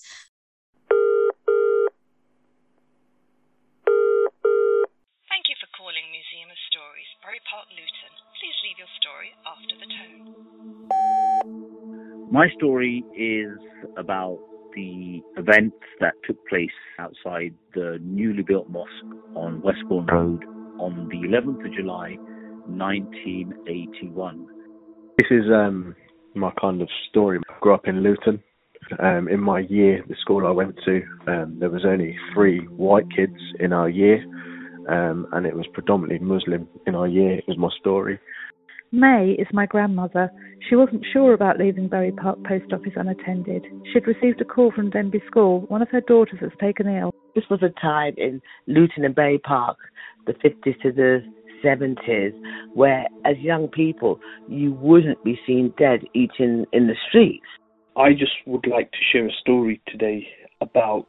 Thank 5.28 5.50
you 5.50 5.56
for 5.60 5.68
calling 5.76 6.06
Museum 6.14 6.50
of 6.50 6.58
Stories, 6.70 7.10
Bury 7.24 7.42
Park, 7.50 7.68
Luton. 7.74 8.14
Please 8.40 8.58
leave 8.64 8.78
your 8.78 8.88
story 9.02 9.34
after 9.46 9.76
the 9.82 9.88
tone. 9.98 10.48
My 12.32 12.48
story 12.58 13.04
is 13.18 13.58
about 13.98 14.38
the 14.78 15.22
events 15.38 15.76
that 16.00 16.14
took 16.26 16.38
place 16.48 16.70
outside 17.00 17.52
the 17.74 17.98
newly 18.04 18.44
built 18.44 18.70
mosque 18.70 18.92
on 19.36 19.60
Westbourne 19.62 20.06
Road 20.06 20.46
on 20.80 21.10
the 21.10 21.28
11th 21.28 21.66
of 21.66 21.74
July 21.74 22.16
1981. 22.68 24.48
This 25.18 25.32
is 25.32 25.46
um, 25.52 25.96
my 26.36 26.52
kind 26.62 26.84
of 26.84 26.90
story. 27.10 27.40
I 27.50 27.54
grew 27.60 27.74
up 27.74 27.88
in 27.88 28.04
Luton. 28.04 28.44
Um, 29.00 29.28
in 29.28 29.40
my 29.40 29.62
year, 29.62 30.04
the 30.08 30.16
school 30.22 30.46
I 30.46 30.52
went 30.52 30.76
to, 30.86 31.02
um, 31.28 31.58
there 31.60 31.72
was 31.72 31.84
only 31.84 32.16
three 32.34 32.60
white 32.68 33.10
kids 33.14 33.36
in 33.60 33.74
our 33.74 33.90
year, 33.90 34.24
um, 34.88 35.26
and 35.34 35.48
it 35.48 35.56
was 35.56 35.66
predominantly 35.74 36.20
Muslim 36.20 36.70
in 36.86 36.94
our 36.94 37.08
year. 37.08 37.34
It 37.34 37.46
was 37.48 37.58
my 37.58 37.70
story. 37.80 38.20
May 38.92 39.36
is 39.38 39.48
my 39.52 39.66
grandmother. 39.66 40.32
She 40.70 40.76
wasn't 40.76 41.06
sure 41.12 41.34
about 41.34 41.60
leaving 41.60 41.90
Bury 41.90 42.12
Park 42.12 42.38
Post 42.48 42.72
Office 42.72 42.94
unattended. 42.96 43.66
She'd 43.92 44.08
received 44.08 44.40
a 44.40 44.46
call 44.46 44.72
from 44.72 44.92
Denbigh 44.92 45.26
School. 45.28 45.62
One 45.68 45.82
of 45.82 45.90
her 45.90 46.02
daughters 46.02 46.40
was 46.42 46.52
taken 46.60 46.88
ill. 46.88 47.14
This 47.36 47.44
was 47.50 47.62
a 47.64 47.80
time 47.82 48.14
in 48.18 48.42
Luton 48.66 49.04
and 49.04 49.14
Bury 49.14 49.40
Park, 49.40 49.78
the 50.26 50.34
50s 50.34 50.82
to 50.84 50.92
the 50.94 51.20
70s, 51.64 52.32
where 52.74 53.06
as 53.26 53.38
young 53.40 53.68
people, 53.68 54.20
you 54.48 54.74
wouldn't 54.74 55.22
be 55.24 55.38
seen 55.46 55.74
dead 55.78 56.02
eating 56.14 56.66
in 56.72 56.88
the 56.88 56.96
streets. 57.10 57.46
I 57.98 58.14
just 58.14 58.32
would 58.46 58.66
like 58.68 58.92
to 58.92 58.98
share 59.12 59.28
a 59.28 59.34
story 59.42 59.82
today 59.88 60.28
about 60.62 61.08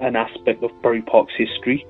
an 0.00 0.16
aspect 0.16 0.62
of 0.62 0.70
Bury 0.82 1.02
Park's 1.02 1.32
history 1.38 1.86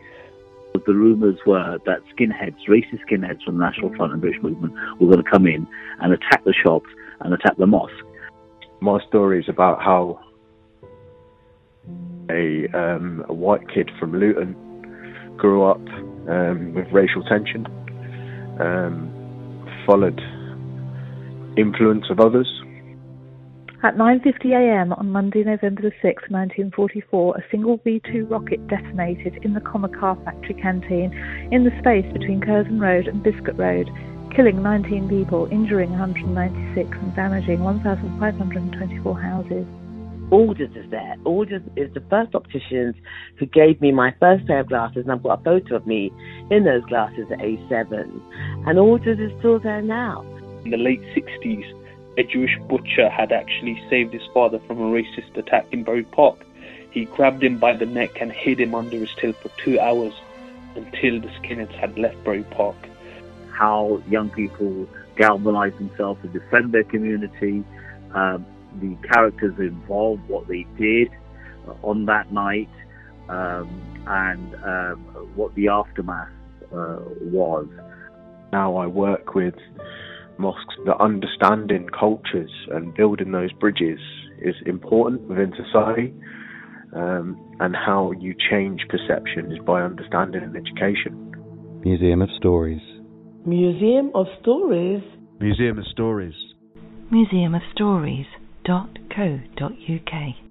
the 0.87 0.95
rumours 0.95 1.39
were 1.47 1.79
that 1.87 2.01
skinheads, 2.15 2.57
racist 2.69 3.01
skinheads 3.11 3.43
from 3.45 3.59
the 3.59 3.65
National 3.65 3.95
Front 3.97 4.13
and 4.13 4.21
British 4.21 4.41
Movement, 4.43 4.73
were 5.01 5.09
going 5.13 5.25
to 5.25 5.31
come 5.31 5.47
in 5.47 5.67
and 6.01 6.13
attack 6.13 6.45
the 6.45 6.53
shops 6.53 6.89
and 7.21 7.35
attack 7.35 7.57
the 7.57 7.67
mosque. 7.67 7.93
My 8.81 8.99
story 9.09 9.41
is 9.41 9.49
about 9.49 9.83
how 9.83 10.21
a, 12.31 12.69
um, 12.75 13.25
a 13.29 13.33
white 13.33 13.69
kid 13.73 13.91
from 13.99 14.13
Luton 14.19 14.55
grew 15.37 15.65
up 15.65 15.81
um, 16.29 16.75
with 16.75 16.87
racial 16.93 17.23
tension, 17.25 17.67
um, 18.61 19.11
followed 19.87 20.21
influence 21.57 22.05
of 22.11 22.21
others, 22.21 22.49
at 23.83 23.97
9.50am 23.97 24.99
on 24.99 25.11
Monday, 25.11 25.45
November 25.45 25.93
6, 26.01 26.03
1944, 26.31 27.37
a 27.37 27.45
single 27.51 27.77
V-2 27.85 28.31
rocket 28.31 28.67
detonated 28.69 29.39
in 29.45 29.53
the 29.53 29.61
Commer 29.61 29.93
Car 30.01 30.17
Factory 30.25 30.55
canteen 30.55 31.13
in 31.53 31.65
the 31.65 31.71
space 31.79 32.11
between 32.13 32.41
Curzon 32.41 32.81
Road 32.81 33.07
and 33.07 33.23
Biscot 33.23 33.59
Road, 33.59 33.91
killing 34.35 34.63
19 34.63 35.09
people, 35.09 35.47
injuring 35.53 35.91
196 35.91 36.89
and 36.91 37.15
damaging 37.15 37.61
1,524 37.61 39.21
houses. 39.21 39.67
Alders 40.33 40.75
is 40.75 40.91
there. 40.91 41.17
Alders 41.25 41.63
is 41.77 41.93
the 41.93 42.03
first 42.09 42.35
opticians 42.35 42.97
who 43.39 43.47
gave 43.47 43.81
me 43.81 43.93
my 43.93 44.15
first 44.19 44.47
pair 44.47 44.61
of 44.61 44.69
glasses, 44.69 45.05
and 45.05 45.13
I've 45.13 45.23
got 45.23 45.41
a 45.41 45.45
photo 45.45 45.77
of 45.77 45.87
me 45.87 46.11
in 46.51 46.65
those 46.65 46.85
glasses 46.87 47.27
at 47.31 47.39
A7. 47.39 47.93
And 48.67 48.79
Alders 48.79 49.19
is 49.21 49.39
still 49.39 49.61
there 49.61 49.83
now. 49.83 50.23
In 50.65 50.71
the 50.71 50.79
late 50.79 51.03
60s, 51.15 51.76
a 52.17 52.23
Jewish 52.23 52.59
butcher 52.69 53.09
had 53.09 53.33
actually 53.33 53.83
saved 53.91 54.13
his 54.13 54.27
father 54.33 54.59
from 54.67 54.79
a 54.79 54.85
racist 54.85 55.37
attack 55.37 55.67
in 55.73 55.85
Bury 55.85 56.05
Park. 56.05 56.45
He 56.91 57.05
grabbed 57.05 57.43
him 57.45 57.59
by 57.59 57.75
the 57.77 57.87
neck 57.87 58.21
and 58.21 58.33
hid 58.33 58.59
him 58.59 58.75
under 58.75 58.97
his 58.97 59.11
till 59.21 59.35
for 59.35 59.51
two 59.63 59.79
hours 59.79 60.15
until 60.75 61.21
the 61.21 61.29
skinheads 61.29 61.75
had 61.75 61.99
left 61.99 62.23
Bury 62.25 62.43
Park. 62.45 62.77
How 63.51 64.03
young 64.09 64.31
people 64.31 64.89
galvanize 65.17 65.75
themselves 65.75 66.21
to 66.23 66.29
defend 66.29 66.73
their 66.73 66.85
community, 66.85 67.65
um, 68.15 68.47
the 68.81 68.97
characters 69.09 69.59
involved, 69.59 70.27
what 70.29 70.47
they 70.49 70.67
did 70.79 71.11
uh, 71.67 71.73
on 71.83 72.07
that 72.07 72.33
night, 72.33 72.69
um, 73.29 73.69
and 74.07 74.55
um, 74.57 74.99
what 75.35 75.55
the 75.55 75.69
aftermath 75.69 76.29
uh, 76.73 76.99
was. 77.21 77.67
Now 78.53 78.77
I 78.77 78.87
work 78.87 79.35
with 79.35 79.55
mosques 80.39 80.75
that 80.85 81.01
understanding 81.01 81.89
cultures 81.99 82.51
and 82.71 82.95
building 82.95 83.33
those 83.33 83.53
bridges 83.53 83.99
is 84.41 84.55
important 84.67 85.23
within 85.23 85.53
society. 85.57 86.13
Um, 86.95 87.37
and 87.61 87.75
how 87.75 88.13
you 88.13 88.35
change 88.51 88.83
perception 88.89 89.53
is 89.53 89.59
by 89.67 89.83
understanding 89.83 90.43
and 90.43 90.57
education. 90.57 91.33
Museum 91.85 92.23
of 92.23 92.29
Stories. 92.39 92.81
Museum 93.45 94.11
of 94.15 94.27
Stories. 94.41 95.03
Museum 95.41 95.79
of 95.79 95.85
Stories. 95.87 96.35
Museum 97.11 97.55
of 97.55 97.63
Stories.co.uk. 97.73 100.46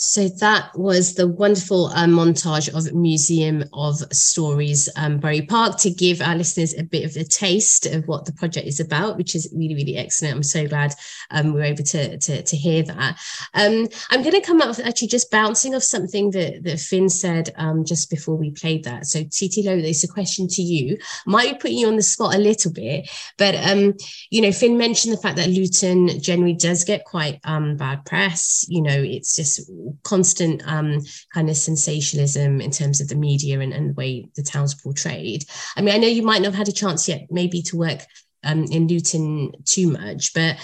So 0.00 0.28
that 0.28 0.78
was 0.78 1.14
the 1.14 1.26
wonderful 1.26 1.86
uh, 1.86 2.06
montage 2.06 2.72
of 2.72 2.94
Museum 2.94 3.64
of 3.72 3.96
Stories, 4.12 4.88
um, 4.94 5.18
Bury 5.18 5.42
Park, 5.42 5.76
to 5.78 5.90
give 5.90 6.22
our 6.22 6.36
listeners 6.36 6.72
a 6.78 6.84
bit 6.84 7.04
of 7.04 7.16
a 7.16 7.24
taste 7.24 7.84
of 7.84 8.06
what 8.06 8.24
the 8.24 8.32
project 8.32 8.68
is 8.68 8.78
about, 8.78 9.16
which 9.16 9.34
is 9.34 9.52
really, 9.52 9.74
really 9.74 9.96
excellent. 9.96 10.36
I'm 10.36 10.42
so 10.44 10.68
glad 10.68 10.94
um, 11.32 11.46
we 11.46 11.54
were 11.54 11.64
able 11.64 11.82
to, 11.82 12.16
to, 12.16 12.42
to 12.44 12.56
hear 12.56 12.84
that. 12.84 13.18
Um, 13.54 13.88
I'm 14.10 14.22
going 14.22 14.40
to 14.40 14.46
come 14.46 14.62
up 14.62 14.68
with 14.68 14.86
actually 14.86 15.08
just 15.08 15.32
bouncing 15.32 15.74
off 15.74 15.82
something 15.82 16.30
that, 16.30 16.62
that 16.62 16.78
Fin 16.78 17.08
said 17.08 17.52
um, 17.56 17.84
just 17.84 18.08
before 18.08 18.36
we 18.36 18.52
played 18.52 18.84
that. 18.84 19.06
So, 19.06 19.24
Titilola, 19.24 19.82
it's 19.82 20.04
a 20.04 20.08
question 20.08 20.46
to 20.46 20.62
you. 20.62 20.96
Might 21.26 21.54
be 21.54 21.58
putting 21.58 21.78
you 21.78 21.88
on 21.88 21.96
the 21.96 22.02
spot 22.02 22.36
a 22.36 22.38
little 22.38 22.72
bit, 22.72 23.10
but 23.36 23.56
um, 23.56 23.94
you 24.30 24.42
know, 24.42 24.52
Fin 24.52 24.78
mentioned 24.78 25.12
the 25.12 25.20
fact 25.20 25.38
that 25.38 25.48
Luton 25.48 26.20
generally 26.20 26.54
does 26.54 26.84
get 26.84 27.04
quite 27.04 27.40
um, 27.42 27.76
bad 27.76 28.04
press. 28.04 28.64
You 28.68 28.82
know, 28.82 28.94
it's 28.96 29.34
just 29.34 29.68
constant 30.02 30.62
um, 30.66 31.00
kind 31.32 31.50
of 31.50 31.56
sensationalism 31.56 32.60
in 32.60 32.70
terms 32.70 33.00
of 33.00 33.08
the 33.08 33.14
media 33.14 33.60
and, 33.60 33.72
and 33.72 33.90
the 33.90 33.94
way 33.94 34.28
the 34.36 34.42
town's 34.42 34.74
portrayed. 34.74 35.44
I 35.76 35.82
mean, 35.82 35.94
I 35.94 35.98
know 35.98 36.08
you 36.08 36.22
might 36.22 36.42
not 36.42 36.52
have 36.52 36.66
had 36.66 36.68
a 36.68 36.72
chance 36.72 37.08
yet, 37.08 37.26
maybe 37.30 37.62
to 37.62 37.76
work 37.76 38.00
um, 38.44 38.64
in 38.64 38.86
Luton 38.86 39.52
too 39.64 39.90
much, 39.90 40.32
but 40.32 40.56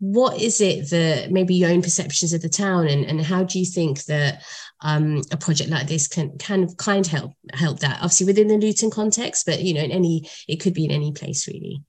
what 0.00 0.40
is 0.40 0.60
it 0.60 0.90
that 0.90 1.30
maybe 1.30 1.54
your 1.54 1.70
own 1.70 1.82
perceptions 1.82 2.32
of 2.32 2.42
the 2.42 2.48
town 2.48 2.88
and, 2.88 3.04
and 3.04 3.20
how 3.20 3.44
do 3.44 3.58
you 3.58 3.66
think 3.66 4.04
that 4.04 4.42
um, 4.82 5.22
a 5.30 5.36
project 5.36 5.70
like 5.70 5.88
this 5.88 6.08
can 6.08 6.36
kind 6.38 6.64
of 6.64 6.76
kind 6.76 7.06
of 7.06 7.12
help 7.12 7.32
help 7.54 7.80
that 7.80 7.96
obviously 7.96 8.26
within 8.26 8.48
the 8.48 8.58
Luton 8.58 8.90
context, 8.90 9.46
but 9.46 9.62
you 9.62 9.74
know, 9.74 9.82
in 9.82 9.90
any 9.90 10.28
it 10.48 10.56
could 10.56 10.74
be 10.74 10.84
in 10.84 10.90
any 10.90 11.12
place 11.12 11.46
really. 11.46 11.82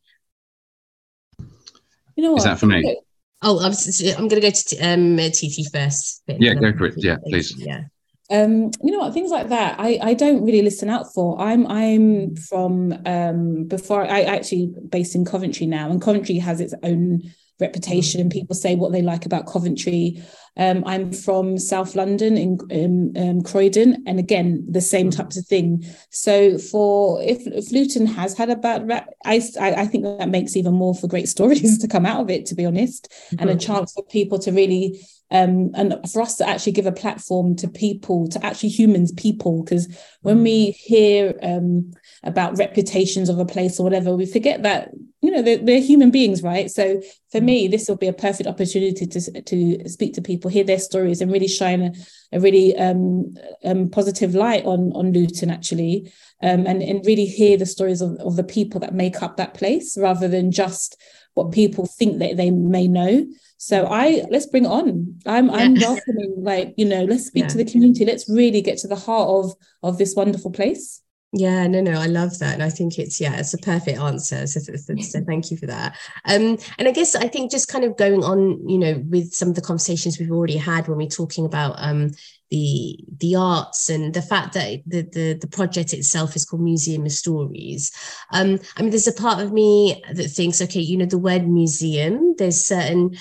You 2.15 2.23
know 2.23 2.31
what? 2.31 2.39
Is 2.39 2.45
that 2.45 2.59
for 2.59 2.65
me? 2.65 2.99
Oh, 3.41 3.59
I'm, 3.59 3.73
I'm 4.17 4.27
going 4.27 4.41
to 4.41 4.47
go 4.47 4.49
to 4.49 4.77
um, 4.79 5.17
TT 5.17 5.71
first. 5.71 6.23
Yeah, 6.27 6.55
go 6.55 6.73
for 6.75 6.85
it. 6.85 6.95
Yeah, 6.97 7.17
please. 7.27 7.55
Yeah. 7.57 7.83
Um, 8.29 8.71
you 8.83 8.91
know 8.91 8.99
what 8.99 9.13
things 9.13 9.31
like 9.31 9.47
that 9.47 9.79
I, 9.79 9.99
I 10.01 10.13
don't 10.13 10.43
really 10.43 10.61
listen 10.61 10.89
out 10.89 11.13
for 11.13 11.39
i'm 11.39 11.65
i'm 11.67 12.35
from 12.35 12.91
um 13.05 13.63
before 13.69 14.03
i 14.03 14.23
actually 14.23 14.73
based 14.89 15.15
in 15.15 15.23
coventry 15.23 15.65
now 15.65 15.89
and 15.89 16.01
coventry 16.01 16.37
has 16.39 16.59
its 16.59 16.73
own 16.83 17.21
reputation 17.59 18.21
and 18.21 18.31
people 18.31 18.55
say 18.55 18.75
what 18.75 18.91
they 18.91 19.01
like 19.01 19.25
about 19.25 19.47
Coventry. 19.47 20.23
Um, 20.57 20.83
I'm 20.85 21.11
from 21.11 21.57
South 21.57 21.95
London 21.95 22.37
in, 22.37 22.57
in 22.69 23.13
um, 23.15 23.41
Croydon, 23.43 24.03
and 24.07 24.19
again 24.19 24.65
the 24.69 24.81
same 24.81 25.11
types 25.11 25.37
of 25.37 25.45
thing. 25.45 25.85
So 26.09 26.57
for 26.57 27.21
if, 27.21 27.45
if 27.45 27.71
Luton 27.71 28.07
has 28.07 28.35
had 28.35 28.49
a 28.49 28.55
bad 28.55 28.87
rap, 28.87 29.07
I, 29.23 29.41
I 29.59 29.85
think 29.85 30.03
that 30.03 30.29
makes 30.29 30.55
even 30.55 30.73
more 30.73 30.95
for 30.95 31.07
great 31.07 31.29
stories 31.35 31.77
to 31.79 31.87
come 31.87 32.05
out 32.05 32.21
of 32.21 32.29
it. 32.29 32.45
To 32.47 32.55
be 32.55 32.65
honest, 32.65 33.09
mm-hmm. 33.09 33.39
and 33.39 33.49
a 33.49 33.55
chance 33.55 33.93
for 33.93 34.03
people 34.03 34.39
to 34.39 34.51
really 34.51 34.99
um, 35.29 35.71
and 35.75 35.99
for 36.11 36.21
us 36.21 36.37
to 36.37 36.47
actually 36.47 36.71
give 36.71 36.85
a 36.85 36.91
platform 36.91 37.55
to 37.57 37.67
people, 37.67 38.27
to 38.29 38.45
actually 38.45 38.69
humans, 38.69 39.11
people, 39.11 39.63
because 39.63 39.87
when 40.21 40.41
we 40.41 40.71
hear 40.71 41.37
um, 41.43 41.91
about 42.27 42.57
reputations 42.57 43.29
of 43.29 43.39
a 43.39 43.45
place 43.45 43.79
or 43.79 43.83
whatever, 43.83 44.15
we 44.15 44.25
forget 44.25 44.61
that 44.63 44.91
you 45.21 45.31
know 45.31 45.41
they're, 45.41 45.57
they're 45.57 45.81
human 45.81 46.11
beings, 46.11 46.43
right? 46.43 46.69
So 46.69 47.01
for 47.31 47.41
me, 47.41 47.67
this 47.67 47.89
will 47.89 47.97
be 47.97 48.07
a 48.07 48.13
perfect 48.13 48.47
opportunity 48.47 49.07
to 49.07 49.41
to 49.41 49.89
speak 49.89 50.13
to 50.13 50.21
people, 50.21 50.51
hear 50.51 50.63
their 50.63 50.79
stories, 50.79 51.21
and 51.21 51.31
really 51.31 51.47
shine 51.47 51.81
a, 51.81 51.91
a 52.33 52.39
really 52.39 52.75
um, 52.77 53.33
um, 53.63 53.89
positive 53.89 54.35
light 54.35 54.65
on 54.65 54.91
on 54.93 55.13
Luton 55.13 55.49
actually, 55.49 56.11
um, 56.43 56.67
and 56.67 56.83
and 56.83 57.05
really 57.05 57.25
hear 57.25 57.57
the 57.57 57.65
stories 57.65 58.01
of, 58.01 58.11
of 58.19 58.35
the 58.35 58.43
people 58.43 58.79
that 58.81 58.93
make 58.93 59.23
up 59.23 59.37
that 59.37 59.53
place, 59.53 59.97
rather 59.97 60.27
than 60.27 60.51
just 60.51 61.01
what 61.33 61.51
people 61.51 61.85
think 61.85 62.19
that 62.19 62.37
they 62.37 62.51
may 62.51 62.87
know. 62.87 63.25
So 63.57 63.87
I 63.87 64.23
let's 64.29 64.45
bring 64.45 64.65
it 64.65 64.71
on. 64.71 65.19
I'm 65.25 65.47
yeah. 65.47 65.55
I'm 65.55 65.73
welcoming 65.75 66.35
like 66.37 66.75
you 66.77 66.85
know 66.85 67.05
let's 67.05 67.25
speak 67.25 67.43
yeah. 67.43 67.49
to 67.49 67.57
the 67.57 67.65
community. 67.65 68.05
Let's 68.05 68.29
really 68.29 68.61
get 68.61 68.77
to 68.79 68.87
the 68.87 68.95
heart 68.95 69.29
of 69.29 69.55
of 69.81 69.97
this 69.97 70.13
wonderful 70.15 70.51
place. 70.51 71.01
Yeah, 71.33 71.67
no, 71.67 71.81
no, 71.81 71.99
I 71.99 72.05
love 72.05 72.39
that, 72.39 72.53
and 72.53 72.63
I 72.63 72.69
think 72.69 72.97
it's 72.97 73.19
yeah, 73.19 73.37
it's 73.37 73.53
a 73.53 73.57
perfect 73.57 73.99
answer. 73.99 74.47
So, 74.47 74.61
so, 74.61 74.73
so, 75.01 75.21
thank 75.27 75.51
you 75.51 75.57
for 75.57 75.65
that. 75.65 75.97
Um, 76.23 76.57
and 76.77 76.87
I 76.87 76.91
guess 76.91 77.15
I 77.15 77.27
think 77.27 77.51
just 77.51 77.67
kind 77.67 77.83
of 77.83 77.97
going 77.97 78.23
on, 78.23 78.67
you 78.67 78.77
know, 78.77 79.03
with 79.09 79.33
some 79.33 79.49
of 79.49 79.55
the 79.55 79.61
conversations 79.61 80.17
we've 80.17 80.31
already 80.31 80.55
had 80.55 80.87
when 80.87 80.97
we're 80.97 81.07
talking 81.09 81.45
about 81.45 81.75
um 81.79 82.11
the 82.49 82.97
the 83.19 83.35
arts 83.35 83.89
and 83.89 84.13
the 84.13 84.21
fact 84.21 84.53
that 84.53 84.81
the 84.87 85.01
the, 85.01 85.33
the 85.33 85.47
project 85.47 85.93
itself 85.93 86.33
is 86.37 86.45
called 86.45 86.61
Museum 86.61 87.05
of 87.05 87.11
Stories. 87.11 87.91
Um, 88.31 88.59
I 88.77 88.81
mean, 88.81 88.91
there's 88.91 89.07
a 89.07 89.11
part 89.13 89.41
of 89.41 89.51
me 89.51 90.01
that 90.13 90.29
thinks, 90.29 90.61
okay, 90.61 90.79
you 90.79 90.95
know, 90.97 91.05
the 91.05 91.17
word 91.17 91.45
museum, 91.45 92.35
there's 92.37 92.61
certain 92.65 93.17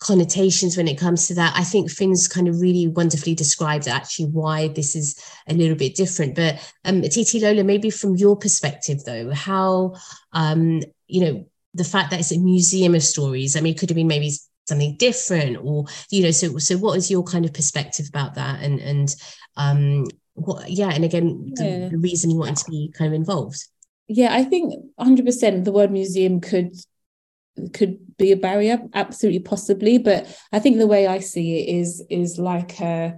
connotations 0.00 0.76
when 0.76 0.88
it 0.88 0.98
comes 0.98 1.26
to 1.26 1.34
that. 1.34 1.54
I 1.56 1.64
think 1.64 1.90
Fin's 1.90 2.28
kind 2.28 2.48
of 2.48 2.60
really 2.60 2.86
wonderfully 2.86 3.34
described 3.34 3.88
actually 3.88 4.26
why 4.26 4.68
this 4.68 4.94
is 4.94 5.20
a 5.48 5.54
little 5.54 5.76
bit 5.76 5.96
different. 5.96 6.34
But 6.34 6.56
um, 6.84 7.02
Titilola, 7.02 7.64
maybe 7.64 7.90
from 7.90 8.16
your 8.16 8.36
perspective 8.36 9.04
though, 9.04 9.32
how 9.32 9.94
um, 10.32 10.82
you 11.06 11.24
know 11.24 11.46
the 11.74 11.84
fact 11.84 12.10
that 12.10 12.20
it's 12.20 12.32
a 12.32 12.38
museum 12.38 12.94
of 12.94 13.02
stories. 13.02 13.56
I 13.56 13.60
mean, 13.60 13.74
it 13.74 13.78
could 13.78 13.90
have 13.90 13.96
been 13.96 14.06
maybe 14.06 14.32
something 14.66 14.96
different, 14.96 15.58
or 15.62 15.86
you 16.10 16.22
know. 16.22 16.30
So, 16.30 16.58
so 16.58 16.76
what 16.76 16.96
is 16.96 17.10
your 17.10 17.24
kind 17.24 17.44
of 17.44 17.52
perspective 17.52 18.06
about 18.08 18.34
that? 18.34 18.62
And 18.62 18.80
and 18.80 19.14
um, 19.56 20.06
what? 20.34 20.70
Yeah, 20.70 20.90
and 20.90 21.04
again, 21.04 21.52
the, 21.54 21.64
yeah. 21.64 21.88
the 21.88 21.98
reason 21.98 22.30
you 22.30 22.38
wanted 22.38 22.58
to 22.58 22.70
be 22.70 22.92
kind 22.96 23.12
of 23.12 23.14
involved. 23.14 23.66
Yeah, 24.10 24.34
I 24.34 24.42
think 24.44 24.72
100% 24.98 25.64
the 25.64 25.72
word 25.72 25.90
museum 25.90 26.40
could 26.40 26.74
could 27.72 27.98
be 28.16 28.32
a 28.32 28.36
barrier 28.36 28.80
absolutely 28.94 29.40
possibly 29.40 29.98
but 29.98 30.26
i 30.52 30.58
think 30.58 30.76
the 30.76 30.86
way 30.86 31.06
i 31.06 31.18
see 31.18 31.60
it 31.60 31.76
is 31.76 32.04
is 32.10 32.38
like 32.38 32.80
a 32.80 33.16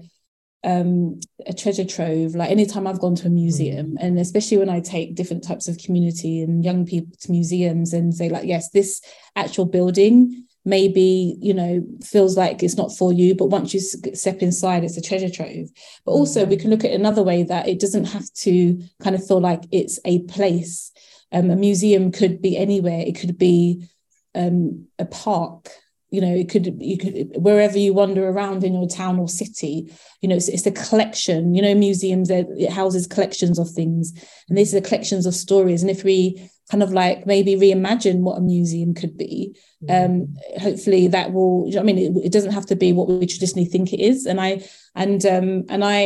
um 0.63 1.19
a 1.47 1.55
treasure 1.55 1.87
trove 1.87 2.35
like 2.35 2.51
anytime 2.51 2.87
i've 2.87 3.01
gone 3.01 3.15
to 3.15 3.27
a 3.27 3.31
museum 3.31 3.93
mm. 3.93 3.97
and 3.99 4.19
especially 4.19 4.59
when 4.59 4.69
i 4.69 4.79
take 4.79 5.15
different 5.15 5.43
types 5.43 5.69
of 5.69 5.79
community 5.79 6.43
and 6.43 6.65
young 6.65 6.85
people 6.85 7.13
to 7.19 7.31
museums 7.31 7.95
and 7.95 8.15
say 8.15 8.29
like 8.29 8.45
yes 8.45 8.71
this 8.71 9.01
actual 9.37 9.65
building 9.65 10.45
maybe 10.67 11.39
you 11.41 11.55
know 11.55 11.83
feels 12.05 12.37
like 12.37 12.63
it's 12.63 12.77
not 12.77 12.95
for 12.95 13.11
you 13.13 13.35
but 13.35 13.47
once 13.47 13.73
you 13.73 13.81
step 13.81 14.43
inside 14.43 14.85
it's 14.85 14.99
a 14.99 15.03
treasure 15.03 15.31
trove 15.31 15.69
but 16.05 16.13
also 16.13 16.45
we 16.45 16.57
mm. 16.57 16.61
can 16.61 16.71
look 16.71 16.85
at 16.85 16.93
another 16.93 17.23
way 17.23 17.43
that 17.43 17.67
it 17.67 17.81
doesn't 17.81 18.05
have 18.05 18.31
to 18.35 18.79
kind 19.03 19.17
of 19.17 19.27
feel 19.27 19.41
like 19.41 19.63
it's 19.73 19.99
a 20.05 20.21
place 20.25 20.93
um, 21.33 21.49
a 21.49 21.57
museum 21.57 22.13
could 22.13 22.43
be 22.43 22.59
anywhere 22.59 23.01
it 23.01 23.19
could 23.19 23.39
be 23.39 23.89
um, 24.35 24.87
a 24.99 25.05
park 25.05 25.71
you 26.11 26.21
know 26.21 26.35
it 26.35 26.49
could 26.49 26.77
you 26.81 26.99
could 26.99 27.31
wherever 27.37 27.79
you 27.79 27.95
wander 27.95 28.29
around 28.29 28.65
in 28.65 28.75
your 28.75 28.89
town 28.89 29.19
or 29.19 29.29
city 29.29 29.93
you 30.21 30.29
know 30.29 30.35
it's, 30.35 30.49
it's 30.49 30.67
a 30.67 30.73
collection 30.73 31.55
you 31.55 31.63
know 31.63 31.75
museums 31.75 32.31
it 32.31 32.49
houses 32.71 33.07
collections 33.07 33.59
of 33.59 33.71
things. 33.71 34.13
And 34.49 34.57
these 34.57 34.75
are 34.75 34.81
the 34.81 34.87
collections 34.87 35.27
of 35.27 35.35
stories. 35.35 35.83
And 35.83 35.91
if 35.91 36.05
we 36.05 36.51
kind 36.71 36.83
of 36.83 36.93
like 36.93 37.27
maybe 37.27 37.57
reimagine 37.57 38.21
what 38.21 38.39
a 38.39 38.41
museum 38.41 38.95
could 38.95 39.17
be 39.17 39.57
um 39.89 40.37
hopefully 40.61 41.09
that 41.09 41.33
will 41.33 41.69
i 41.77 41.83
mean 41.83 41.99
it, 41.99 42.27
it, 42.27 42.33
doesn't 42.33 42.53
have 42.53 42.67
to 42.67 42.77
be 42.77 42.93
what 42.93 43.09
we 43.09 43.27
traditionally 43.27 43.69
think 43.69 43.93
it 43.93 44.01
is. 44.01 44.25
And 44.25 44.41
i 44.41 44.63
and 44.95 45.25
um 45.27 45.65
and 45.69 45.83
i 45.85 46.03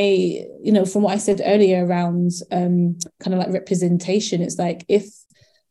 you 0.63 0.73
know 0.73 0.87
from 0.87 1.03
what 1.03 1.13
i 1.13 1.19
said 1.19 1.43
earlier 1.45 1.85
around 1.85 2.31
um 2.51 2.99
kind 3.21 3.35
of 3.35 3.41
like 3.41 3.53
representation 3.53 4.41
it's 4.41 4.59
like 4.59 4.87
if 4.89 5.05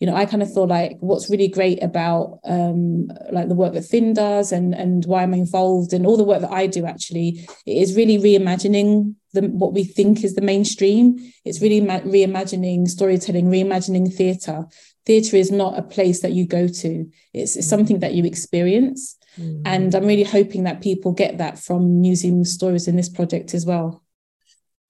you 0.03 0.07
know, 0.07 0.17
I 0.17 0.25
kind 0.25 0.43
of 0.43 0.53
feel 0.53 0.67
like 0.67 0.97
what's 0.99 1.29
really 1.29 1.47
great 1.47 1.81
about 1.81 2.41
um, 2.43 3.07
like 3.31 3.47
the 3.47 3.55
work 3.55 3.71
that 3.71 3.85
Fin 3.85 4.13
does 4.13 4.51
and 4.51 4.75
and 4.75 5.05
why 5.05 5.23
I'm 5.23 5.33
involved 5.33 5.93
and 5.93 6.05
all 6.05 6.17
the 6.17 6.25
work 6.25 6.41
that 6.41 6.51
I 6.51 6.67
do 6.67 6.85
actually 6.85 7.47
is 7.65 7.95
really 7.95 8.17
reimagining 8.17 9.15
the 9.31 9.43
what 9.43 9.71
we 9.71 9.85
think 9.85 10.25
is 10.25 10.35
the 10.35 10.41
mainstream. 10.41 11.19
It's 11.45 11.61
really 11.61 11.79
ma- 11.79 12.01
reimagining 12.01 12.89
storytelling, 12.89 13.45
reimagining 13.45 14.13
theatre. 14.13 14.65
Theatre 15.05 15.37
is 15.37 15.51
not 15.51 15.79
a 15.79 15.83
place 15.83 16.19
that 16.19 16.33
you 16.33 16.45
go 16.45 16.67
to; 16.67 17.09
it's, 17.33 17.55
it's 17.55 17.69
something 17.69 17.99
that 17.99 18.13
you 18.13 18.25
experience. 18.25 19.15
Mm. 19.39 19.61
And 19.63 19.95
I'm 19.95 20.05
really 20.05 20.25
hoping 20.25 20.65
that 20.65 20.81
people 20.81 21.13
get 21.13 21.37
that 21.37 21.57
from 21.57 22.01
museum 22.01 22.43
stories 22.43 22.89
in 22.89 22.97
this 22.97 23.07
project 23.07 23.53
as 23.53 23.65
well. 23.65 24.02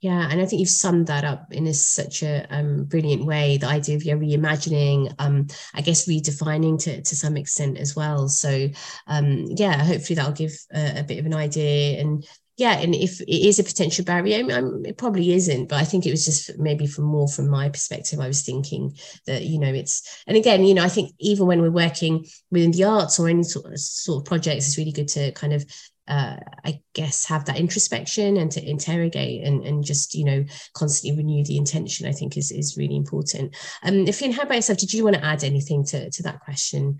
Yeah, 0.04 0.28
and 0.30 0.42
I 0.42 0.46
think 0.46 0.60
you've 0.60 0.68
summed 0.68 1.08
that 1.08 1.24
up 1.24 1.54
in 1.54 1.66
a, 1.66 1.74
such 1.74 2.24
a 2.24 2.46
um, 2.54 2.84
brilliant 2.84 3.24
way. 3.24 3.56
The 3.56 3.68
idea 3.68 3.96
of 3.96 4.04
your 4.04 4.18
reimagining, 4.18 5.16
um, 5.18 5.48
I 5.74 5.80
guess, 5.80 6.10
redefining 6.10 6.78
to, 6.84 7.02
to 7.02 7.16
some 7.16 7.38
extent 7.38 7.78
as 7.78 7.96
well. 7.96 8.28
So, 8.28 8.68
um, 9.08 9.46
yeah, 9.48 9.82
hopefully 9.82 10.16
that'll 10.18 10.34
give 10.34 10.52
a, 10.76 11.00
a, 11.00 11.04
bit 11.04 11.20
of 11.20 11.26
an 11.26 11.34
idea. 11.34 12.02
And 12.02 12.28
yeah, 12.58 12.80
and 12.80 12.94
if 12.94 13.22
it 13.22 13.30
is 13.30 13.60
a 13.60 13.64
potential 13.64 14.04
barrier, 14.04 14.40
I 14.40 14.44
mean, 14.44 14.84
it 14.86 14.98
probably 14.98 15.34
isn't, 15.36 15.70
but 15.70 15.80
I 15.80 15.86
think 15.86 16.06
it 16.06 16.12
was 16.12 16.26
just 16.26 16.60
maybe 16.60 16.86
from 16.86 17.06
more 17.06 17.30
from 17.30 17.48
my 17.48 17.70
perspective. 17.70 18.20
I 18.20 18.28
was 18.28 18.42
thinking 18.42 18.98
that 19.26 19.44
you 19.44 19.58
know 19.58 19.74
it's, 19.74 20.22
and 20.28 20.36
again, 20.36 20.66
you 20.66 20.74
know, 20.74 20.84
I 20.84 20.90
think 20.90 21.14
even 21.20 21.48
when 21.48 21.62
we're 21.62 21.72
working 21.72 22.26
within 22.52 22.72
the 22.72 22.84
arts 22.84 23.22
or 23.22 23.30
any 23.30 23.44
sort 23.44 23.72
of, 23.72 23.80
sort 23.80 24.22
of 24.22 24.26
projects, 24.26 24.68
it's 24.68 24.78
really 24.78 24.92
good 24.92 25.08
to 25.10 25.32
kind 25.32 25.54
of 25.54 25.66
uh, 26.08 26.38
I 26.66 26.82
guess 26.94 27.26
have 27.26 27.46
that 27.46 27.60
introspection 27.60 28.38
and 28.38 28.52
to 28.52 28.70
interrogate 28.70 29.46
and, 29.46 29.64
and 29.64 29.84
just 29.84 30.14
you 30.16 30.26
know 30.26 30.46
constantly 30.74 31.18
renew 31.18 31.44
the 31.46 31.58
intention. 31.58 32.08
I 32.08 32.12
think 32.12 32.38
is 32.38 32.52
is 32.52 32.78
really 32.78 32.96
important. 32.96 33.56
Um, 33.84 34.06
Fin, 34.08 34.32
how 34.32 34.44
about 34.44 34.56
yourself? 34.56 34.80
Did 34.80 34.94
you 34.94 35.04
want 35.04 35.16
to 35.16 35.26
add 35.26 35.44
anything 35.44 35.86
to 35.86 36.10
to 36.10 36.24
that 36.24 36.42
question? 36.42 37.00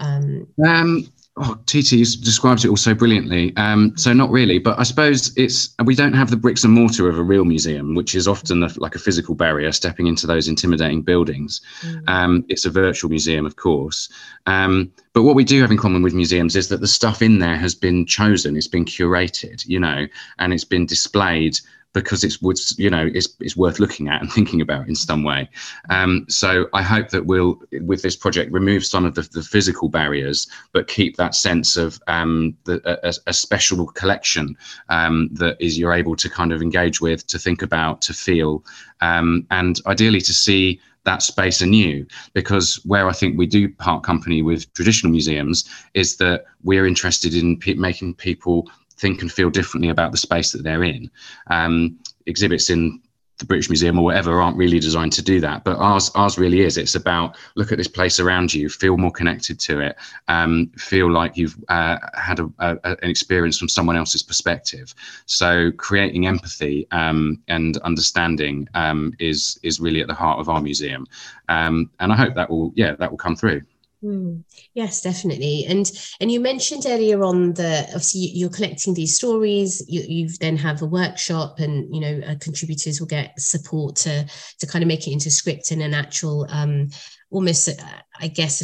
Um, 0.00 0.48
um, 0.64 1.06
Oh, 1.36 1.58
TT 1.66 2.22
describes 2.22 2.64
it 2.64 2.68
all 2.68 2.76
so 2.76 2.94
brilliantly. 2.94 3.56
Um, 3.56 3.92
so 3.96 4.12
not 4.12 4.30
really, 4.30 4.60
but 4.60 4.78
I 4.78 4.84
suppose 4.84 5.36
it's 5.36 5.74
we 5.84 5.96
don't 5.96 6.12
have 6.12 6.30
the 6.30 6.36
bricks 6.36 6.62
and 6.62 6.72
mortar 6.72 7.08
of 7.08 7.18
a 7.18 7.24
real 7.24 7.44
museum, 7.44 7.96
which 7.96 8.14
is 8.14 8.28
often 8.28 8.62
a, 8.62 8.70
like 8.76 8.94
a 8.94 9.00
physical 9.00 9.34
barrier 9.34 9.72
stepping 9.72 10.06
into 10.06 10.28
those 10.28 10.46
intimidating 10.46 11.02
buildings. 11.02 11.60
Mm. 11.80 12.08
Um, 12.08 12.44
it's 12.48 12.66
a 12.66 12.70
virtual 12.70 13.10
museum, 13.10 13.46
of 13.46 13.56
course, 13.56 14.08
um, 14.46 14.92
but 15.12 15.24
what 15.24 15.34
we 15.34 15.42
do 15.42 15.60
have 15.60 15.72
in 15.72 15.76
common 15.76 16.02
with 16.02 16.14
museums 16.14 16.54
is 16.54 16.68
that 16.68 16.80
the 16.80 16.86
stuff 16.86 17.20
in 17.20 17.40
there 17.40 17.56
has 17.56 17.74
been 17.74 18.06
chosen, 18.06 18.56
it's 18.56 18.68
been 18.68 18.84
curated, 18.84 19.66
you 19.66 19.80
know, 19.80 20.06
and 20.38 20.52
it's 20.52 20.64
been 20.64 20.86
displayed 20.86 21.58
because 21.94 22.22
it's 22.22 22.42
what's 22.42 22.78
you 22.78 22.90
know 22.90 23.08
it's, 23.14 23.28
it's 23.40 23.56
worth 23.56 23.80
looking 23.80 24.08
at 24.08 24.20
and 24.20 24.30
thinking 24.36 24.60
about 24.60 24.86
in 24.86 24.94
some 24.94 25.24
way. 25.24 25.48
Um, 25.88 26.26
so 26.28 26.68
i 26.74 26.82
hope 26.82 27.10
that 27.10 27.26
we'll 27.26 27.60
with 27.82 28.02
this 28.02 28.16
project 28.16 28.52
remove 28.52 28.84
some 28.84 29.04
of 29.04 29.14
the, 29.14 29.22
the 29.22 29.42
physical 29.42 29.88
barriers 29.88 30.46
but 30.72 30.88
keep 30.88 31.16
that 31.16 31.34
sense 31.34 31.76
of 31.76 32.00
um, 32.08 32.56
the, 32.64 32.82
a, 33.06 33.14
a, 33.26 33.32
special 33.32 33.86
collection 33.86 34.56
um, 34.88 35.28
that 35.32 35.56
is 35.60 35.78
you're 35.78 35.92
able 35.92 36.16
to 36.16 36.28
kind 36.28 36.52
of 36.52 36.60
engage 36.60 37.00
with 37.00 37.26
to 37.28 37.38
think 37.38 37.62
about 37.62 38.02
to 38.02 38.12
feel 38.12 38.64
um, 39.00 39.46
and 39.50 39.80
ideally 39.86 40.20
to 40.20 40.32
see 40.32 40.80
that 41.04 41.22
space 41.22 41.60
anew. 41.60 42.06
Because 42.32 42.76
where 42.84 43.08
I 43.08 43.12
think 43.12 43.38
we 43.38 43.46
do 43.46 43.68
part 43.68 44.02
company 44.02 44.42
with 44.42 44.72
traditional 44.72 45.12
museums 45.12 45.68
is 45.94 46.16
that 46.16 46.46
we're 46.62 46.86
interested 46.86 47.34
in 47.34 47.60
making 47.76 48.14
people 48.14 48.70
think 48.96 49.22
and 49.22 49.30
feel 49.30 49.50
differently 49.50 49.90
about 49.90 50.12
the 50.12 50.18
space 50.18 50.52
that 50.52 50.62
they're 50.62 50.84
in. 50.84 51.10
Um, 51.48 51.98
exhibits 52.26 52.70
in 52.70 53.00
the 53.38 53.44
British 53.44 53.68
Museum 53.68 53.98
or 53.98 54.04
whatever 54.04 54.40
aren't 54.40 54.56
really 54.56 54.78
designed 54.78 55.12
to 55.14 55.22
do 55.22 55.40
that, 55.40 55.64
but 55.64 55.76
ours 55.78 56.10
ours 56.14 56.38
really 56.38 56.60
is. 56.60 56.78
It's 56.78 56.94
about 56.94 57.36
look 57.56 57.72
at 57.72 57.78
this 57.78 57.88
place 57.88 58.20
around 58.20 58.54
you, 58.54 58.68
feel 58.68 58.96
more 58.96 59.10
connected 59.10 59.58
to 59.60 59.80
it, 59.80 59.96
um, 60.28 60.70
feel 60.76 61.10
like 61.10 61.36
you've 61.36 61.56
uh, 61.68 61.98
had 62.14 62.38
a, 62.38 62.48
a, 62.60 62.78
an 62.84 63.10
experience 63.10 63.58
from 63.58 63.68
someone 63.68 63.96
else's 63.96 64.22
perspective. 64.22 64.94
So 65.26 65.72
creating 65.72 66.26
empathy 66.26 66.86
um, 66.92 67.42
and 67.48 67.76
understanding 67.78 68.68
um, 68.74 69.14
is 69.18 69.58
is 69.62 69.80
really 69.80 70.00
at 70.00 70.06
the 70.06 70.14
heart 70.14 70.38
of 70.38 70.48
our 70.48 70.60
museum, 70.60 71.06
um, 71.48 71.90
and 71.98 72.12
I 72.12 72.16
hope 72.16 72.34
that 72.34 72.48
will 72.48 72.72
yeah 72.76 72.94
that 72.96 73.10
will 73.10 73.18
come 73.18 73.34
through. 73.34 73.62
Mm, 74.04 74.44
yes, 74.74 75.00
definitely. 75.00 75.64
And 75.66 75.90
and 76.20 76.30
you 76.30 76.38
mentioned 76.38 76.84
earlier 76.86 77.22
on 77.22 77.54
that 77.54 77.86
obviously 77.88 78.32
you're 78.34 78.50
collecting 78.50 78.92
these 78.92 79.16
stories. 79.16 79.82
You 79.88 80.02
you 80.06 80.28
then 80.40 80.58
have 80.58 80.82
a 80.82 80.86
workshop, 80.86 81.58
and 81.58 81.94
you 81.94 82.00
know 82.02 82.26
uh, 82.26 82.34
contributors 82.38 83.00
will 83.00 83.06
get 83.06 83.40
support 83.40 83.96
to 83.96 84.26
to 84.58 84.66
kind 84.66 84.82
of 84.82 84.88
make 84.88 85.06
it 85.08 85.12
into 85.12 85.30
script 85.30 85.70
and 85.70 85.80
an 85.80 85.94
actual 85.94 86.46
um, 86.50 86.90
almost 87.30 87.68
uh, 87.68 87.72
I 88.20 88.28
guess 88.28 88.62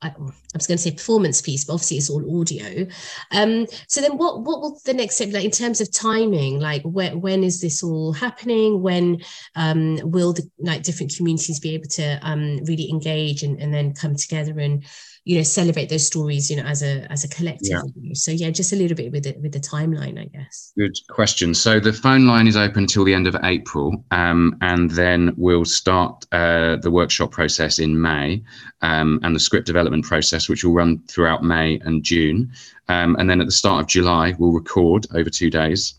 I, 0.00 0.12
was 0.54 0.66
going 0.66 0.78
to 0.78 0.82
say 0.82 0.92
performance 0.92 1.42
piece, 1.42 1.64
but 1.64 1.74
obviously 1.74 1.96
it's 1.96 2.08
all 2.10 2.40
audio. 2.40 2.86
Um, 3.32 3.66
so 3.88 4.00
then, 4.00 4.16
what 4.16 4.42
what 4.42 4.60
will 4.60 4.80
the 4.84 4.94
next 4.94 5.16
step 5.16 5.32
like 5.32 5.44
in 5.44 5.50
terms 5.50 5.80
of 5.80 5.92
timing? 5.92 6.60
Like, 6.60 6.82
when 6.82 7.20
when 7.20 7.42
is 7.42 7.60
this 7.60 7.82
all 7.82 8.12
happening? 8.12 8.80
When 8.80 9.20
um, 9.56 9.98
will 10.04 10.32
the 10.32 10.48
like 10.58 10.84
different 10.84 11.16
communities 11.16 11.58
be 11.58 11.74
able 11.74 11.88
to 11.88 12.18
um, 12.22 12.58
really 12.64 12.88
engage 12.90 13.42
and, 13.42 13.60
and 13.60 13.74
then 13.74 13.92
come 13.92 14.14
together 14.14 14.58
and 14.60 14.84
you 15.28 15.36
know 15.36 15.42
celebrate 15.42 15.90
those 15.90 16.06
stories 16.06 16.50
you 16.50 16.56
know 16.56 16.62
as 16.62 16.82
a 16.82 17.06
as 17.12 17.22
a 17.22 17.28
collective 17.28 17.68
yeah. 17.68 18.14
so 18.14 18.30
yeah 18.30 18.48
just 18.48 18.72
a 18.72 18.76
little 18.76 18.96
bit 18.96 19.12
with 19.12 19.26
it 19.26 19.38
with 19.42 19.52
the 19.52 19.60
timeline 19.60 20.18
i 20.18 20.24
guess. 20.24 20.72
Good 20.78 20.96
question. 21.10 21.54
So 21.54 21.78
the 21.78 21.92
phone 21.92 22.26
line 22.26 22.46
is 22.46 22.56
open 22.56 22.86
till 22.86 23.04
the 23.04 23.12
end 23.12 23.26
of 23.26 23.36
april 23.44 24.02
um, 24.10 24.56
and 24.62 24.90
then 24.90 25.34
we'll 25.36 25.66
start 25.66 26.24
uh, 26.32 26.76
the 26.76 26.90
workshop 26.90 27.30
process 27.30 27.78
in 27.78 28.00
may 28.00 28.42
um, 28.80 29.20
and 29.22 29.36
the 29.36 29.40
script 29.40 29.66
development 29.66 30.06
process 30.06 30.48
which 30.48 30.64
will 30.64 30.72
run 30.72 31.02
throughout 31.08 31.44
may 31.44 31.78
and 31.80 32.02
june. 32.02 32.50
Um, 32.88 33.14
and 33.18 33.28
then 33.28 33.42
at 33.42 33.46
the 33.46 33.52
start 33.52 33.82
of 33.82 33.86
july 33.86 34.34
we'll 34.38 34.52
record 34.52 35.06
over 35.14 35.28
two 35.28 35.50
days 35.50 35.97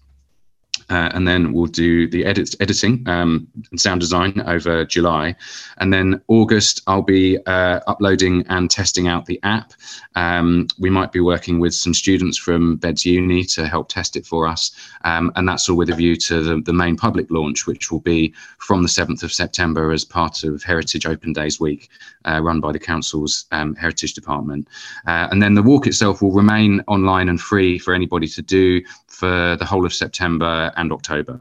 uh, 0.89 1.09
and 1.13 1.27
then 1.27 1.53
we'll 1.53 1.65
do 1.65 2.07
the 2.07 2.25
edit, 2.25 2.55
editing 2.59 3.07
um, 3.07 3.47
and 3.71 3.79
sound 3.79 4.01
design 4.01 4.41
over 4.45 4.85
July. 4.85 5.35
And 5.77 5.93
then 5.93 6.21
August, 6.27 6.81
I'll 6.87 7.01
be 7.01 7.37
uh, 7.45 7.79
uploading 7.87 8.45
and 8.49 8.69
testing 8.69 9.07
out 9.07 9.25
the 9.25 9.39
app. 9.43 9.73
Um, 10.15 10.67
we 10.79 10.89
might 10.89 11.11
be 11.11 11.19
working 11.19 11.59
with 11.59 11.73
some 11.73 11.93
students 11.93 12.37
from 12.37 12.77
Beds 12.77 13.05
Uni 13.05 13.43
to 13.45 13.67
help 13.67 13.89
test 13.89 14.15
it 14.15 14.25
for 14.25 14.47
us. 14.47 14.71
Um, 15.03 15.31
and 15.35 15.47
that's 15.47 15.69
all 15.69 15.77
with 15.77 15.89
a 15.89 15.95
view 15.95 16.15
to 16.17 16.41
the, 16.41 16.61
the 16.61 16.73
main 16.73 16.95
public 16.95 17.29
launch, 17.29 17.67
which 17.67 17.91
will 17.91 17.99
be 18.01 18.33
from 18.57 18.81
the 18.81 18.89
7th 18.89 19.23
of 19.23 19.31
September 19.31 19.91
as 19.91 20.03
part 20.03 20.43
of 20.43 20.63
Heritage 20.63 21.05
Open 21.05 21.33
Days 21.33 21.59
Week, 21.59 21.89
uh, 22.25 22.41
run 22.41 22.59
by 22.59 22.71
the 22.71 22.79
Council's 22.79 23.45
um, 23.51 23.75
Heritage 23.75 24.13
Department. 24.13 24.67
Uh, 25.07 25.27
and 25.31 25.41
then 25.41 25.53
the 25.53 25.63
walk 25.63 25.87
itself 25.87 26.21
will 26.21 26.31
remain 26.31 26.81
online 26.87 27.29
and 27.29 27.39
free 27.39 27.77
for 27.77 27.93
anybody 27.93 28.27
to 28.27 28.41
do 28.41 28.81
for 29.19 29.57
the 29.57 29.65
whole 29.65 29.85
of 29.85 29.93
September 29.93 30.71
and 30.77 30.91
October. 30.91 31.39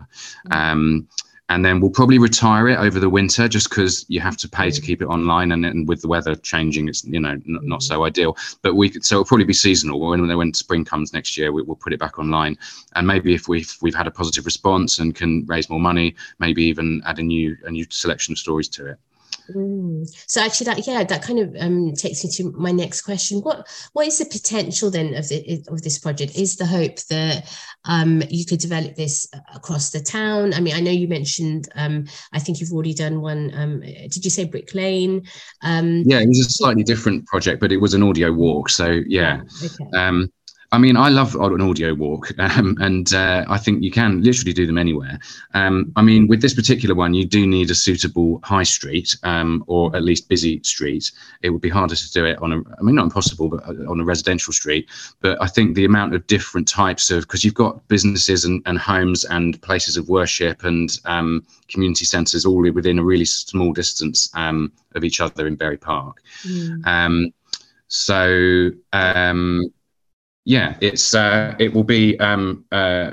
Mm. 0.48 0.56
Um, 0.56 1.08
and 1.50 1.64
then 1.64 1.80
we'll 1.80 1.90
probably 1.90 2.18
retire 2.18 2.68
it 2.68 2.78
over 2.78 3.00
the 3.00 3.08
winter 3.08 3.48
just 3.48 3.70
because 3.70 4.04
you 4.08 4.20
have 4.20 4.36
to 4.36 4.48
pay 4.48 4.70
to 4.70 4.80
mm. 4.80 4.84
keep 4.84 5.00
it 5.00 5.06
online 5.06 5.52
and, 5.52 5.64
and 5.64 5.88
with 5.88 6.02
the 6.02 6.08
weather 6.08 6.34
changing 6.34 6.88
it's 6.88 7.04
you 7.04 7.20
know 7.20 7.30
n- 7.30 7.58
not 7.62 7.82
so 7.82 8.00
mm. 8.00 8.06
ideal 8.06 8.36
but 8.62 8.74
we 8.74 8.90
could 8.90 9.04
so 9.04 9.16
it'll 9.16 9.24
probably 9.24 9.46
be 9.46 9.52
seasonal 9.54 9.98
when 10.00 10.36
when 10.36 10.52
spring 10.52 10.84
comes 10.84 11.12
next 11.12 11.38
year 11.38 11.50
we, 11.52 11.62
will 11.62 11.76
put 11.76 11.92
it 11.92 12.00
back 12.00 12.18
online 12.18 12.56
and 12.96 13.06
maybe 13.06 13.34
if 13.34 13.48
we've 13.48 13.76
we've 13.80 13.94
had 13.94 14.06
a 14.06 14.10
positive 14.10 14.44
response 14.44 14.98
and 14.98 15.14
can 15.14 15.44
raise 15.46 15.70
more 15.70 15.80
money 15.80 16.14
maybe 16.38 16.62
even 16.62 17.00
add 17.06 17.18
a 17.18 17.22
new 17.22 17.56
a 17.64 17.70
new 17.70 17.86
selection 17.88 18.32
of 18.32 18.38
stories 18.38 18.68
to 18.68 18.86
it 18.86 18.98
Mm. 19.54 20.06
So 20.26 20.42
actually, 20.42 20.66
that 20.66 20.86
yeah, 20.86 21.04
that 21.04 21.22
kind 21.22 21.38
of 21.38 21.56
um, 21.58 21.94
takes 21.94 22.24
me 22.24 22.30
to 22.32 22.52
my 22.52 22.70
next 22.70 23.02
question. 23.02 23.40
What 23.40 23.66
what 23.92 24.06
is 24.06 24.18
the 24.18 24.26
potential 24.26 24.90
then 24.90 25.14
of 25.14 25.28
the, 25.28 25.64
of 25.68 25.82
this 25.82 25.98
project? 25.98 26.36
Is 26.36 26.56
the 26.56 26.66
hope 26.66 26.96
that 27.08 27.50
um, 27.84 28.22
you 28.28 28.44
could 28.44 28.60
develop 28.60 28.96
this 28.96 29.28
across 29.54 29.90
the 29.90 30.00
town? 30.00 30.54
I 30.54 30.60
mean, 30.60 30.74
I 30.74 30.80
know 30.80 30.90
you 30.90 31.08
mentioned. 31.08 31.68
Um, 31.74 32.06
I 32.32 32.38
think 32.38 32.60
you've 32.60 32.72
already 32.72 32.94
done 32.94 33.20
one. 33.20 33.52
Um, 33.54 33.80
did 33.80 34.24
you 34.24 34.30
say 34.30 34.44
Brick 34.44 34.74
Lane? 34.74 35.26
Um, 35.62 36.02
yeah, 36.04 36.20
it 36.20 36.28
was 36.28 36.40
a 36.40 36.50
slightly 36.50 36.82
different 36.82 37.26
project, 37.26 37.60
but 37.60 37.72
it 37.72 37.78
was 37.78 37.94
an 37.94 38.02
audio 38.02 38.32
walk. 38.32 38.68
So 38.68 39.00
yeah. 39.06 39.42
Okay. 39.64 40.28
I 40.70 40.76
mean, 40.76 40.98
I 40.98 41.08
love 41.08 41.34
an 41.34 41.62
audio 41.62 41.94
walk, 41.94 42.30
um, 42.38 42.76
and 42.80 43.12
uh, 43.14 43.44
I 43.48 43.56
think 43.56 43.82
you 43.82 43.90
can 43.90 44.22
literally 44.22 44.52
do 44.52 44.66
them 44.66 44.76
anywhere. 44.76 45.18
Um, 45.54 45.92
I 45.96 46.02
mean, 46.02 46.26
with 46.26 46.42
this 46.42 46.54
particular 46.54 46.94
one, 46.94 47.14
you 47.14 47.24
do 47.24 47.46
need 47.46 47.70
a 47.70 47.74
suitable 47.74 48.40
high 48.44 48.64
street 48.64 49.16
um, 49.22 49.64
or 49.66 49.94
at 49.96 50.04
least 50.04 50.28
busy 50.28 50.62
street. 50.62 51.10
It 51.42 51.50
would 51.50 51.62
be 51.62 51.70
harder 51.70 51.96
to 51.96 52.12
do 52.12 52.26
it 52.26 52.38
on 52.42 52.52
a, 52.52 52.56
I 52.78 52.82
mean, 52.82 52.96
not 52.96 53.04
impossible, 53.04 53.48
but 53.48 53.66
uh, 53.66 53.90
on 53.90 54.00
a 54.00 54.04
residential 54.04 54.52
street. 54.52 54.88
But 55.20 55.40
I 55.40 55.46
think 55.46 55.74
the 55.74 55.86
amount 55.86 56.14
of 56.14 56.26
different 56.26 56.68
types 56.68 57.10
of, 57.10 57.22
because 57.22 57.44
you've 57.44 57.54
got 57.54 57.86
businesses 57.88 58.44
and, 58.44 58.62
and, 58.66 58.78
homes 58.78 59.24
and 59.24 59.60
places 59.62 59.96
of 59.96 60.08
worship 60.08 60.64
and 60.64 60.98
um, 61.06 61.44
community 61.68 62.04
centres 62.04 62.44
all 62.44 62.58
within 62.72 62.98
a 62.98 63.04
really 63.04 63.24
small 63.24 63.72
distance 63.72 64.30
um, 64.34 64.70
of 64.94 65.02
each 65.02 65.20
other 65.20 65.46
in 65.46 65.56
Bury 65.56 65.76
Park. 65.78 66.22
Mm. 66.44 67.32
so, 67.88 68.70
um, 68.92 69.72
yeah, 70.48 70.76
it's 70.80 71.14
uh, 71.14 71.54
it 71.58 71.74
will 71.74 71.84
be 71.84 72.18
um, 72.20 72.64
uh, 72.72 73.12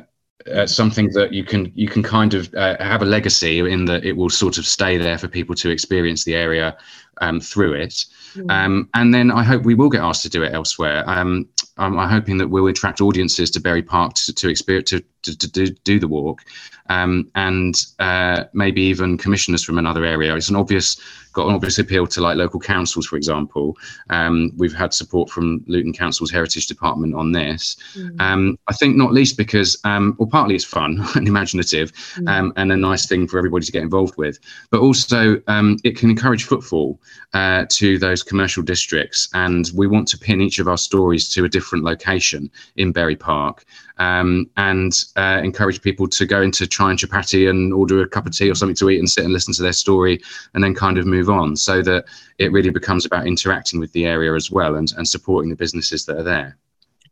uh, 0.50 0.66
something 0.66 1.10
that 1.10 1.34
you 1.34 1.44
can 1.44 1.70
you 1.76 1.86
can 1.86 2.02
kind 2.02 2.34
of 2.34 2.54
uh, 2.56 2.78
have 2.80 3.02
a 3.02 3.06
legacy 3.06 3.60
in 3.60 3.84
that 3.86 4.06
it 4.06 4.14
will 4.14 4.30
sort 4.30 4.58
of 4.58 4.66
stay 4.66 4.98
there 4.98 5.18
for 5.18 5.28
people 5.28 5.54
to 5.56 5.70
experience 5.70 6.24
the 6.24 6.34
area 6.34 6.78
um, 7.20 7.42
through 7.42 7.74
it. 7.74 8.06
Mm. 8.36 8.50
Um, 8.50 8.90
and 8.94 9.14
then 9.14 9.32
I 9.32 9.44
hope 9.44 9.64
we 9.64 9.76
will 9.76 9.90
get 9.90 10.00
asked 10.00 10.22
to 10.22 10.30
do 10.30 10.44
it 10.44 10.54
elsewhere. 10.54 11.04
Um, 11.08 11.50
I'm, 11.76 12.00
I'm, 12.00 12.10
hoping 12.10 12.38
that 12.38 12.48
we'll 12.48 12.68
attract 12.68 13.02
audiences 13.02 13.52
to 13.52 13.60
Bury 13.60 13.84
Park 13.84 14.14
to, 14.14 14.34
to 14.34 14.48
experience 14.48 14.92
to, 14.92 15.04
to, 15.24 15.38
to 15.38 15.52
do, 15.52 15.68
do 15.84 16.00
the 16.00 16.08
walk, 16.08 16.42
um, 16.90 17.30
and 17.36 17.86
uh, 18.00 18.46
maybe 18.54 18.82
even 18.82 19.18
commissioners 19.18 19.64
from 19.64 19.78
another 19.78 20.06
area. 20.06 20.36
It's 20.36 20.50
an 20.50 20.56
obvious 20.56 20.98
got 21.34 21.50
an 21.50 21.54
obvious 21.54 21.80
appeal 21.80 22.08
to 22.08 22.22
like 22.22 22.38
local 22.38 22.62
councils, 22.62 23.06
for 23.06 23.18
example. 23.18 23.76
Um, 24.10 24.54
we've 24.56 24.74
had 24.74 24.94
support 24.94 25.30
from 25.30 25.66
Luton 25.68 25.92
Council's 25.92 26.32
Heritage 26.32 26.66
Department 26.68 27.14
on 27.14 27.34
this. 27.34 27.76
Mm. 27.94 28.22
Um, 28.22 28.60
I 28.70 28.74
think 28.74 28.96
not 28.96 29.12
least 29.12 29.36
because, 29.36 29.78
um, 29.84 30.16
well, 30.18 30.30
partly 30.30 30.56
it's 30.56 30.64
fun 30.64 31.06
and 31.16 31.28
imaginative 31.28 31.92
mm. 31.92 32.26
Um, 32.30 32.54
and 32.56 32.72
a 32.72 32.78
nice 32.78 33.06
thing 33.06 33.28
for 33.28 33.38
everybody 33.38 33.66
to 33.66 33.72
get 33.74 33.84
involved 33.84 34.16
with, 34.18 34.40
but 34.72 34.80
also 34.80 35.42
um, 35.48 35.78
it 35.84 35.98
can 35.98 36.10
encourage 36.10 36.46
footfall 36.46 37.02
uh, 37.34 37.66
to 37.68 38.00
those 38.00 38.24
commercial 38.24 38.64
districts. 38.64 39.28
And 39.34 39.70
we 39.76 39.88
want 39.88 40.08
to 40.10 40.18
pin 40.18 40.40
each 40.40 40.60
of 40.60 40.70
our 40.70 40.78
stories 40.78 41.28
to 41.32 41.44
a 41.44 41.50
different 41.50 41.66
different 41.66 41.84
location 41.84 42.50
in 42.78 42.92
Bury 42.92 43.16
Park, 43.16 43.66
um, 43.98 44.50
and 44.58 45.04
uh, 45.16 45.42
encourage 45.44 45.82
people 45.82 46.08
to 46.08 46.26
go 46.26 46.42
into 46.42 46.68
Chai 46.68 46.92
and 46.92 47.48
and 47.48 47.74
order 47.74 48.02
a 48.02 48.08
cup 48.08 48.26
of 48.26 48.36
tea 48.36 48.50
or 48.50 48.56
something 48.56 48.76
to 48.76 48.90
eat 48.90 49.00
and 49.00 49.10
sit 49.10 49.24
and 49.24 49.34
listen 49.34 49.54
to 49.54 49.62
their 49.62 49.74
story, 49.74 50.22
and 50.54 50.64
then 50.64 50.76
kind 50.76 50.98
of 50.98 51.06
move 51.06 51.30
on, 51.30 51.56
so 51.56 51.82
that 51.82 52.06
it 52.38 52.52
really 52.52 52.70
becomes 52.70 53.06
about 53.06 53.28
interacting 53.28 53.80
with 53.80 53.92
the 53.94 54.06
area 54.06 54.34
as 54.34 54.52
well 54.52 54.76
and, 54.76 54.94
and 54.98 55.08
supporting 55.08 55.50
the 55.50 55.56
businesses 55.56 56.06
that 56.06 56.18
are 56.18 56.24
there. 56.24 56.58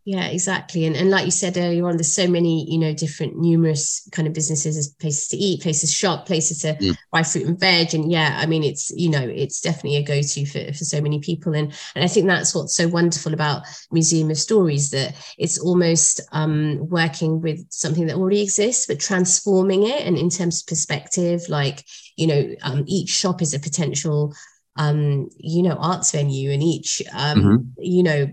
Yeah, 0.06 0.26
exactly. 0.26 0.84
And 0.86 0.97
and 0.97 1.10
like 1.10 1.24
you 1.24 1.32
said 1.32 1.58
earlier 1.58 1.88
on, 1.88 1.95
there's 1.95 2.14
so 2.14 2.28
many, 2.28 2.70
you 2.70 2.78
know, 2.78 2.93
different 2.93 3.38
numerous 3.38 4.06
kind 4.12 4.28
of 4.28 4.34
businesses, 4.34 4.89
places 4.99 5.30
to 5.30 5.38
eat, 5.38 5.62
places 5.62 5.91
to 5.91 5.95
shop, 5.95 6.26
places 6.26 6.60
to 6.60 6.74
Mm. 6.74 6.97
buy 7.10 7.24
fruit 7.24 7.47
and 7.47 7.58
veg. 7.58 7.93
And 7.93 8.12
yeah, 8.12 8.38
I 8.41 8.45
mean, 8.45 8.64
it's, 8.64 8.91
you 8.91 9.10
know, 9.10 9.22
it's 9.22 9.62
definitely 9.62 9.95
a 9.95 10.04
go-to 10.04 10.45
for, 10.45 10.74
for 10.74 10.84
so 10.84 10.99
many 10.99 11.20
people. 11.20 11.54
And 11.54 11.72
and 11.95 12.04
I 12.04 12.08
think 12.08 12.28
that's 12.28 12.54
what's 12.54 12.76
so 12.76 12.89
wonderful 12.89 13.34
about 13.34 13.64
Museum 13.91 14.30
of 14.30 14.38
Stories, 14.38 14.91
that 14.91 15.16
it's 15.38 15.58
almost 15.58 16.20
um 16.34 16.80
working 16.89 17.39
with 17.39 17.66
something 17.70 18.06
that 18.08 18.18
already 18.18 18.41
exists, 18.41 18.86
but 18.88 18.99
transforming 18.99 19.84
it. 19.84 20.06
And 20.06 20.18
in 20.18 20.30
terms 20.30 20.62
of 20.62 20.68
perspective, 20.68 21.43
like, 21.47 21.86
you 22.18 22.28
know, 22.28 22.54
um, 22.64 22.84
each 22.88 23.10
shop 23.10 23.41
is 23.41 23.54
a 23.54 23.60
potential 23.60 24.34
um, 24.76 25.30
you 25.38 25.62
know, 25.62 25.76
arts 25.76 26.12
venue 26.12 26.51
and 26.51 26.64
each 26.64 27.01
um, 27.14 27.41
Mhm. 27.43 27.66
you 27.78 28.01
know, 28.04 28.28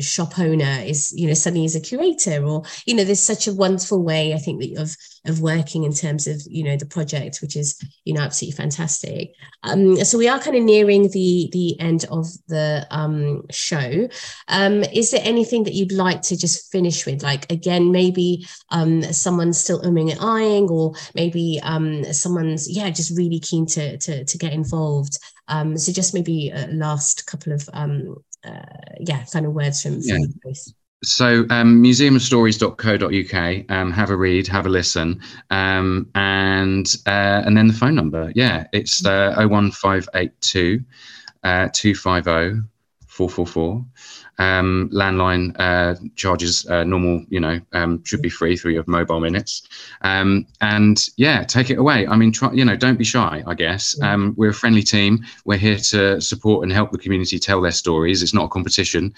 shop 0.00 0.38
owner 0.38 0.82
is 0.84 1.12
you 1.16 1.26
know 1.26 1.34
suddenly 1.34 1.64
is 1.64 1.76
a 1.76 1.80
curator 1.80 2.44
or 2.44 2.62
you 2.86 2.94
know 2.94 3.04
there's 3.04 3.20
such 3.20 3.46
a 3.46 3.54
wonderful 3.54 4.02
way 4.02 4.34
i 4.34 4.38
think 4.38 4.60
that 4.60 4.80
of 4.80 4.96
of 5.28 5.40
working 5.40 5.84
in 5.84 5.92
terms 5.92 6.26
of 6.26 6.40
you 6.46 6.64
know 6.64 6.76
the 6.76 6.86
project 6.86 7.38
which 7.42 7.56
is 7.56 7.78
you 8.04 8.14
know 8.14 8.20
absolutely 8.20 8.56
fantastic. 8.56 9.34
Um 9.62 9.96
so 10.04 10.18
we 10.18 10.28
are 10.28 10.40
kind 10.40 10.56
of 10.56 10.62
nearing 10.62 11.10
the 11.10 11.48
the 11.52 11.78
end 11.80 12.04
of 12.10 12.26
the 12.48 12.86
um 12.90 13.42
show. 13.50 14.08
Um 14.48 14.84
is 14.84 15.10
there 15.10 15.20
anything 15.22 15.64
that 15.64 15.74
you'd 15.74 15.92
like 15.92 16.22
to 16.22 16.36
just 16.36 16.70
finish 16.70 17.06
with? 17.06 17.22
Like 17.22 17.50
again 17.50 17.92
maybe 17.92 18.46
um 18.70 19.02
someone's 19.12 19.58
still 19.58 19.82
umming 19.82 20.10
and 20.10 20.20
eyeing 20.20 20.68
or 20.68 20.94
maybe 21.14 21.60
um 21.62 22.04
someone's 22.12 22.70
yeah 22.70 22.90
just 22.90 23.16
really 23.16 23.40
keen 23.40 23.66
to 23.66 23.98
to, 23.98 24.24
to 24.24 24.38
get 24.38 24.52
involved. 24.52 25.18
Um 25.48 25.76
so 25.76 25.92
just 25.92 26.14
maybe 26.14 26.50
a 26.50 26.68
last 26.68 27.26
couple 27.26 27.52
of 27.52 27.68
um 27.72 28.16
yeah 29.00 29.24
kind 29.32 29.46
of 29.46 29.52
words 29.52 29.82
from, 29.82 30.00
Yeah. 30.00 30.18
both. 30.42 30.72
So 31.04 31.44
um, 31.50 31.82
museumofstories.co.uk. 31.82 33.70
Um, 33.70 33.92
have 33.92 34.10
a 34.10 34.16
read, 34.16 34.46
have 34.48 34.66
a 34.66 34.70
listen, 34.70 35.20
um, 35.50 36.08
and 36.14 36.94
uh, 37.06 37.42
and 37.44 37.56
then 37.56 37.66
the 37.66 37.74
phone 37.74 37.94
number. 37.94 38.32
Yeah, 38.34 38.66
it's 38.72 39.04
uh, 39.04 39.34
01582 39.36 40.80
uh, 41.44 41.68
250 41.72 42.66
444. 43.06 43.84
Um, 44.38 44.90
landline 44.92 45.56
uh, 45.58 45.94
charges 46.14 46.66
uh, 46.66 46.84
normal, 46.84 47.24
you 47.28 47.40
know, 47.40 47.60
um, 47.72 48.04
should 48.04 48.20
be 48.20 48.28
free 48.28 48.56
through 48.56 48.72
your 48.72 48.84
mobile 48.86 49.20
minutes. 49.20 49.62
Um, 50.02 50.46
and 50.60 51.08
yeah, 51.16 51.42
take 51.44 51.70
it 51.70 51.78
away. 51.78 52.06
I 52.06 52.16
mean, 52.16 52.32
try, 52.32 52.52
you 52.52 52.64
know, 52.64 52.76
don't 52.76 52.98
be 52.98 53.04
shy. 53.04 53.42
I 53.46 53.54
guess 53.54 53.98
um, 54.02 54.34
we're 54.36 54.50
a 54.50 54.54
friendly 54.54 54.82
team. 54.82 55.24
We're 55.44 55.58
here 55.58 55.78
to 55.78 56.20
support 56.20 56.64
and 56.64 56.72
help 56.72 56.92
the 56.92 56.98
community 56.98 57.38
tell 57.38 57.60
their 57.60 57.72
stories. 57.72 58.22
It's 58.22 58.34
not 58.34 58.44
a 58.44 58.48
competition. 58.48 59.14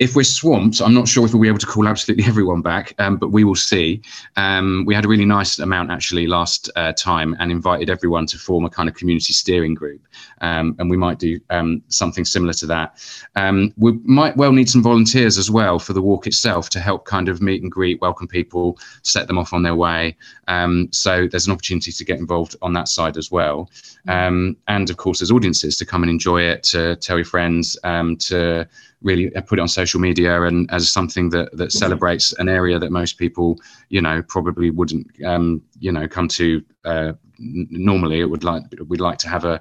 If 0.00 0.16
we're 0.16 0.24
swamped, 0.24 0.82
I'm 0.82 0.92
not 0.92 1.06
sure 1.06 1.24
if 1.24 1.32
we'll 1.32 1.42
be 1.42 1.48
able 1.48 1.60
to 1.60 1.66
call 1.66 1.86
absolutely 1.86 2.24
everyone 2.28 2.62
back, 2.62 2.94
um, 2.98 3.16
but 3.16 3.28
we 3.28 3.44
will 3.44 3.54
see. 3.54 4.02
Um, 4.36 4.84
we 4.86 4.94
had 4.94 5.04
a 5.04 5.08
really 5.08 5.24
nice 5.24 5.60
amount 5.60 5.92
actually 5.92 6.26
last 6.26 6.68
uh, 6.74 6.92
time 6.94 7.36
and 7.38 7.52
invited 7.52 7.88
everyone 7.88 8.26
to 8.26 8.38
form 8.38 8.64
a 8.64 8.70
kind 8.70 8.88
of 8.88 8.96
community 8.96 9.32
steering 9.32 9.74
group. 9.74 10.00
Um, 10.40 10.74
and 10.80 10.90
we 10.90 10.96
might 10.96 11.20
do 11.20 11.38
um, 11.50 11.80
something 11.88 12.24
similar 12.24 12.52
to 12.54 12.66
that. 12.66 12.98
Um, 13.36 13.72
we 13.76 13.92
might 14.02 14.36
well 14.36 14.52
need 14.52 14.68
some 14.68 14.82
volunteers 14.82 15.38
as 15.38 15.48
well 15.48 15.78
for 15.78 15.92
the 15.92 16.02
walk 16.02 16.26
itself 16.26 16.70
to 16.70 16.80
help 16.80 17.04
kind 17.04 17.28
of 17.28 17.40
meet 17.40 17.62
and 17.62 17.70
greet, 17.70 18.00
welcome 18.00 18.26
people, 18.26 18.78
set 19.02 19.28
them 19.28 19.38
off 19.38 19.52
on 19.52 19.62
their 19.62 19.76
way. 19.76 20.16
Um, 20.48 20.88
so 20.90 21.28
there's 21.28 21.46
an 21.46 21.52
opportunity 21.52 21.92
to 21.92 22.04
get 22.04 22.18
involved 22.18 22.56
on 22.62 22.72
that 22.72 22.88
side 22.88 23.16
as 23.16 23.30
well. 23.30 23.70
And 24.06 24.56
of 24.90 24.96
course, 24.96 25.20
there's 25.20 25.30
audiences 25.30 25.76
to 25.78 25.86
come 25.86 26.02
and 26.02 26.10
enjoy 26.10 26.42
it, 26.42 26.64
to 26.64 26.96
tell 26.96 27.16
your 27.16 27.24
friends, 27.24 27.78
to 27.84 28.68
really 29.04 29.34
uh, 29.36 29.40
put 29.42 29.58
it 29.58 29.62
on 29.62 29.68
social 29.68 29.83
media 29.92 30.42
and 30.42 30.70
as 30.70 30.90
something 30.90 31.30
that 31.30 31.56
that 31.56 31.72
celebrates 31.72 32.32
an 32.34 32.48
area 32.48 32.78
that 32.78 32.90
most 32.90 33.18
people, 33.18 33.58
you 33.88 34.00
know, 34.00 34.22
probably 34.22 34.70
wouldn't, 34.70 35.06
um, 35.24 35.62
you 35.78 35.92
know, 35.92 36.08
come 36.08 36.28
to 36.28 36.62
uh, 36.84 37.12
n- 37.38 37.68
normally. 37.70 38.20
It 38.20 38.30
would 38.30 38.44
like 38.44 38.62
we'd 38.88 39.00
like 39.00 39.18
to 39.18 39.28
have 39.28 39.44
a, 39.44 39.60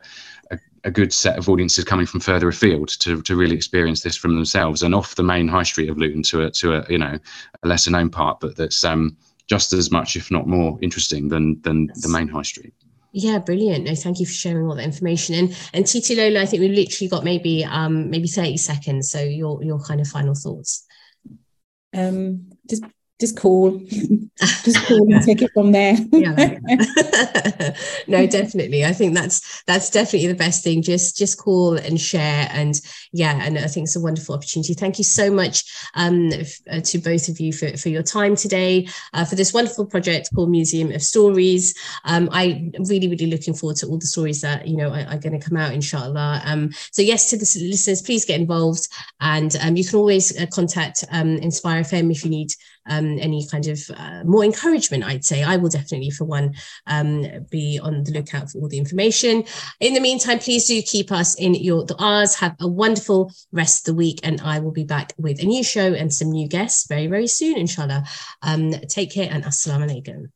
a 0.52 0.60
a 0.84 0.92
good 0.92 1.14
set 1.14 1.38
of 1.38 1.50
audiences 1.50 1.86
coming 1.86 2.06
from 2.06 2.20
further 2.20 2.50
afield 2.50 2.90
to, 2.90 3.22
to 3.22 3.36
really 3.36 3.56
experience 3.56 4.02
this 4.02 4.18
from 4.18 4.36
themselves 4.36 4.84
and 4.84 4.94
off 4.94 5.16
the 5.16 5.24
main 5.24 5.48
high 5.48 5.64
street 5.64 5.90
of 5.90 5.98
Luton 5.98 6.24
to 6.24 6.44
a 6.44 6.52
to 6.52 6.76
a 6.76 6.86
you 6.90 6.98
know 6.98 7.18
a 7.64 7.68
lesser 7.68 7.92
known 7.92 8.10
part, 8.10 8.40
but 8.40 8.56
that's 8.56 8.84
um, 8.84 9.18
just 9.48 9.74
as 9.74 9.92
much, 9.92 10.16
if 10.16 10.32
not 10.32 10.48
more, 10.48 10.78
interesting 10.82 11.30
than 11.30 11.62
than 11.62 11.88
the 12.02 12.10
main 12.10 12.28
high 12.28 12.42
street. 12.44 12.74
Yeah, 13.16 13.38
brilliant. 13.38 13.86
No, 13.86 13.94
thank 13.94 14.20
you 14.20 14.26
for 14.26 14.34
sharing 14.34 14.68
all 14.68 14.76
that 14.76 14.84
information. 14.84 15.36
And 15.36 15.58
and 15.72 15.86
Titilola, 15.86 16.38
I 16.38 16.46
think 16.48 16.62
we've 16.62 16.72
literally 16.72 17.10
got 17.10 17.24
maybe 17.24 17.64
um 17.64 18.10
maybe 18.10 18.28
30 18.28 18.58
seconds. 18.58 19.12
So 19.12 19.22
your 19.22 19.64
your 19.64 19.80
kind 19.80 20.02
of 20.02 20.08
final 20.08 20.34
thoughts. 20.34 20.86
Um, 21.94 22.50
just 22.68 22.84
just 23.20 23.38
call, 23.38 23.80
just 24.64 24.86
call 24.86 25.14
and 25.14 25.24
take 25.24 25.42
it 25.42 25.52
from 25.54 25.72
there. 25.72 25.96
Yeah. 26.14 26.58
no, 28.08 28.28
definitely. 28.28 28.86
I 28.86 28.94
think 28.94 29.14
that's 29.14 29.64
that's 29.64 29.90
definitely 29.90 30.28
the 30.28 30.36
best 30.36 30.64
thing. 30.64 30.82
Just 30.82 31.18
just 31.18 31.38
call 31.38 31.76
and 31.76 32.00
share, 32.00 32.48
and 32.52 32.80
yeah, 33.12 33.40
and 33.42 33.58
I 33.58 33.68
think 33.68 33.86
it's 33.86 33.96
a 33.96 34.02
wonderful 34.02 34.36
opportunity. 34.36 34.74
Thank 34.74 35.00
you 35.00 35.04
so 35.04 35.32
much 35.32 35.64
um, 35.96 36.32
f- 36.32 36.62
uh, 36.70 36.82
to 36.82 36.98
both 37.00 37.28
of 37.30 37.40
you 37.40 37.52
for, 37.52 37.76
for 37.78 37.90
your 37.90 38.04
time 38.04 38.36
today 38.36 38.88
uh, 39.14 39.26
for 39.26 39.36
this 39.36 39.54
wonderful 39.54 39.86
project 39.86 40.30
called 40.34 40.50
Museum 40.50 40.92
of 40.92 41.02
Stories. 41.02 41.74
Um, 42.06 42.30
I'm 42.32 42.72
really 42.80 43.10
really 43.10 43.28
looking 43.28 43.54
forward 43.54 43.78
to 43.78 43.88
all 43.88 43.98
the 43.98 44.06
stories 44.06 44.42
that 44.42 44.68
you 44.68 44.78
know 44.78 44.90
are, 44.90 45.08
are 45.08 45.20
going 45.20 45.38
to 45.38 45.46
come 45.46 45.58
out, 45.58 45.74
inshallah. 45.74 46.42
Um, 46.46 46.72
so 46.92 47.02
yes, 47.02 47.30
to 47.32 47.38
the 47.38 47.68
listeners, 47.68 48.02
please 48.02 48.24
get 48.24 48.40
involved, 48.40 48.88
and 49.20 49.56
um, 49.62 49.76
you 49.76 49.84
can 49.84 50.00
always 50.00 50.40
uh, 50.40 50.46
contact 50.48 51.04
um, 51.12 51.38
Inspire 51.38 51.84
FM 51.84 52.12
if 52.12 52.24
you 52.24 52.30
need 52.30 52.54
um, 52.88 53.18
any 53.20 53.48
kind 53.48 53.68
of 53.68 53.80
uh, 53.96 54.24
more 54.26 54.44
encouragement, 54.44 55.04
I'd 55.04 55.26
say. 55.26 55.44
I 55.44 55.58
will 55.58 55.70
definitely, 55.70 56.10
for 56.10 56.26
one, 56.26 56.54
um, 56.88 57.26
be 57.50 57.80
on 57.82 58.04
the 58.04 58.12
lookout 58.12 58.52
for 58.52 58.60
all 58.60 58.68
the 58.68 58.78
information. 58.78 59.44
In 59.80 59.94
the 59.94 60.00
meantime, 60.00 60.40
please 60.40 60.66
do 60.68 60.82
keep 60.82 61.12
us 61.12 61.36
in 61.36 61.56
your 61.56 61.86
du'as. 61.86 62.36
Have 62.40 62.56
a 62.60 62.68
wonderful 62.68 63.32
rest 63.52 63.88
of 63.88 63.94
the 63.94 63.98
week, 63.98 64.20
and 64.24 64.42
I 64.42 64.60
will 64.60 64.72
be 64.72 64.84
back 64.84 65.14
with 65.18 65.42
a 65.42 65.46
new 65.46 65.64
show 65.64 65.94
and 65.94 66.14
some 66.14 66.32
new 66.32 66.48
guests 66.48 66.88
very, 66.88 67.08
very 67.08 67.28
soon, 67.28 67.58
inshallah. 67.58 68.04
Um, 68.42 68.72
take 68.90 69.12
care 69.12 69.30
and 69.32 69.44
assalamu 69.44 69.90
alaikum. 69.90 70.32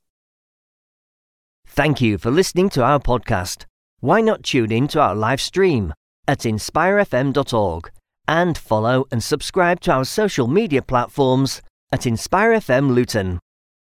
Thank 1.68 2.02
you 2.02 2.18
for 2.18 2.32
listening 2.32 2.70
to 2.72 2.84
our 2.84 3.00
podcast. 3.00 3.66
Why 4.00 4.22
not 4.22 4.43
tune 4.43 4.72
in 4.72 4.88
to 4.89 5.02
our 5.02 5.16
live 5.16 5.41
stream 5.41 5.93
at 6.28 6.39
inspirefm.org 6.39 7.91
and 8.28 8.58
follow 8.58 9.06
and 9.12 9.24
subscribe 9.24 9.80
to 9.82 9.91
our 9.91 10.06
social 10.06 10.48
media 10.48 10.82
platforms 10.82 11.62
at 11.91 12.05
Inspire 12.05 12.51
FM 12.53 12.93
Luton. 12.93 13.39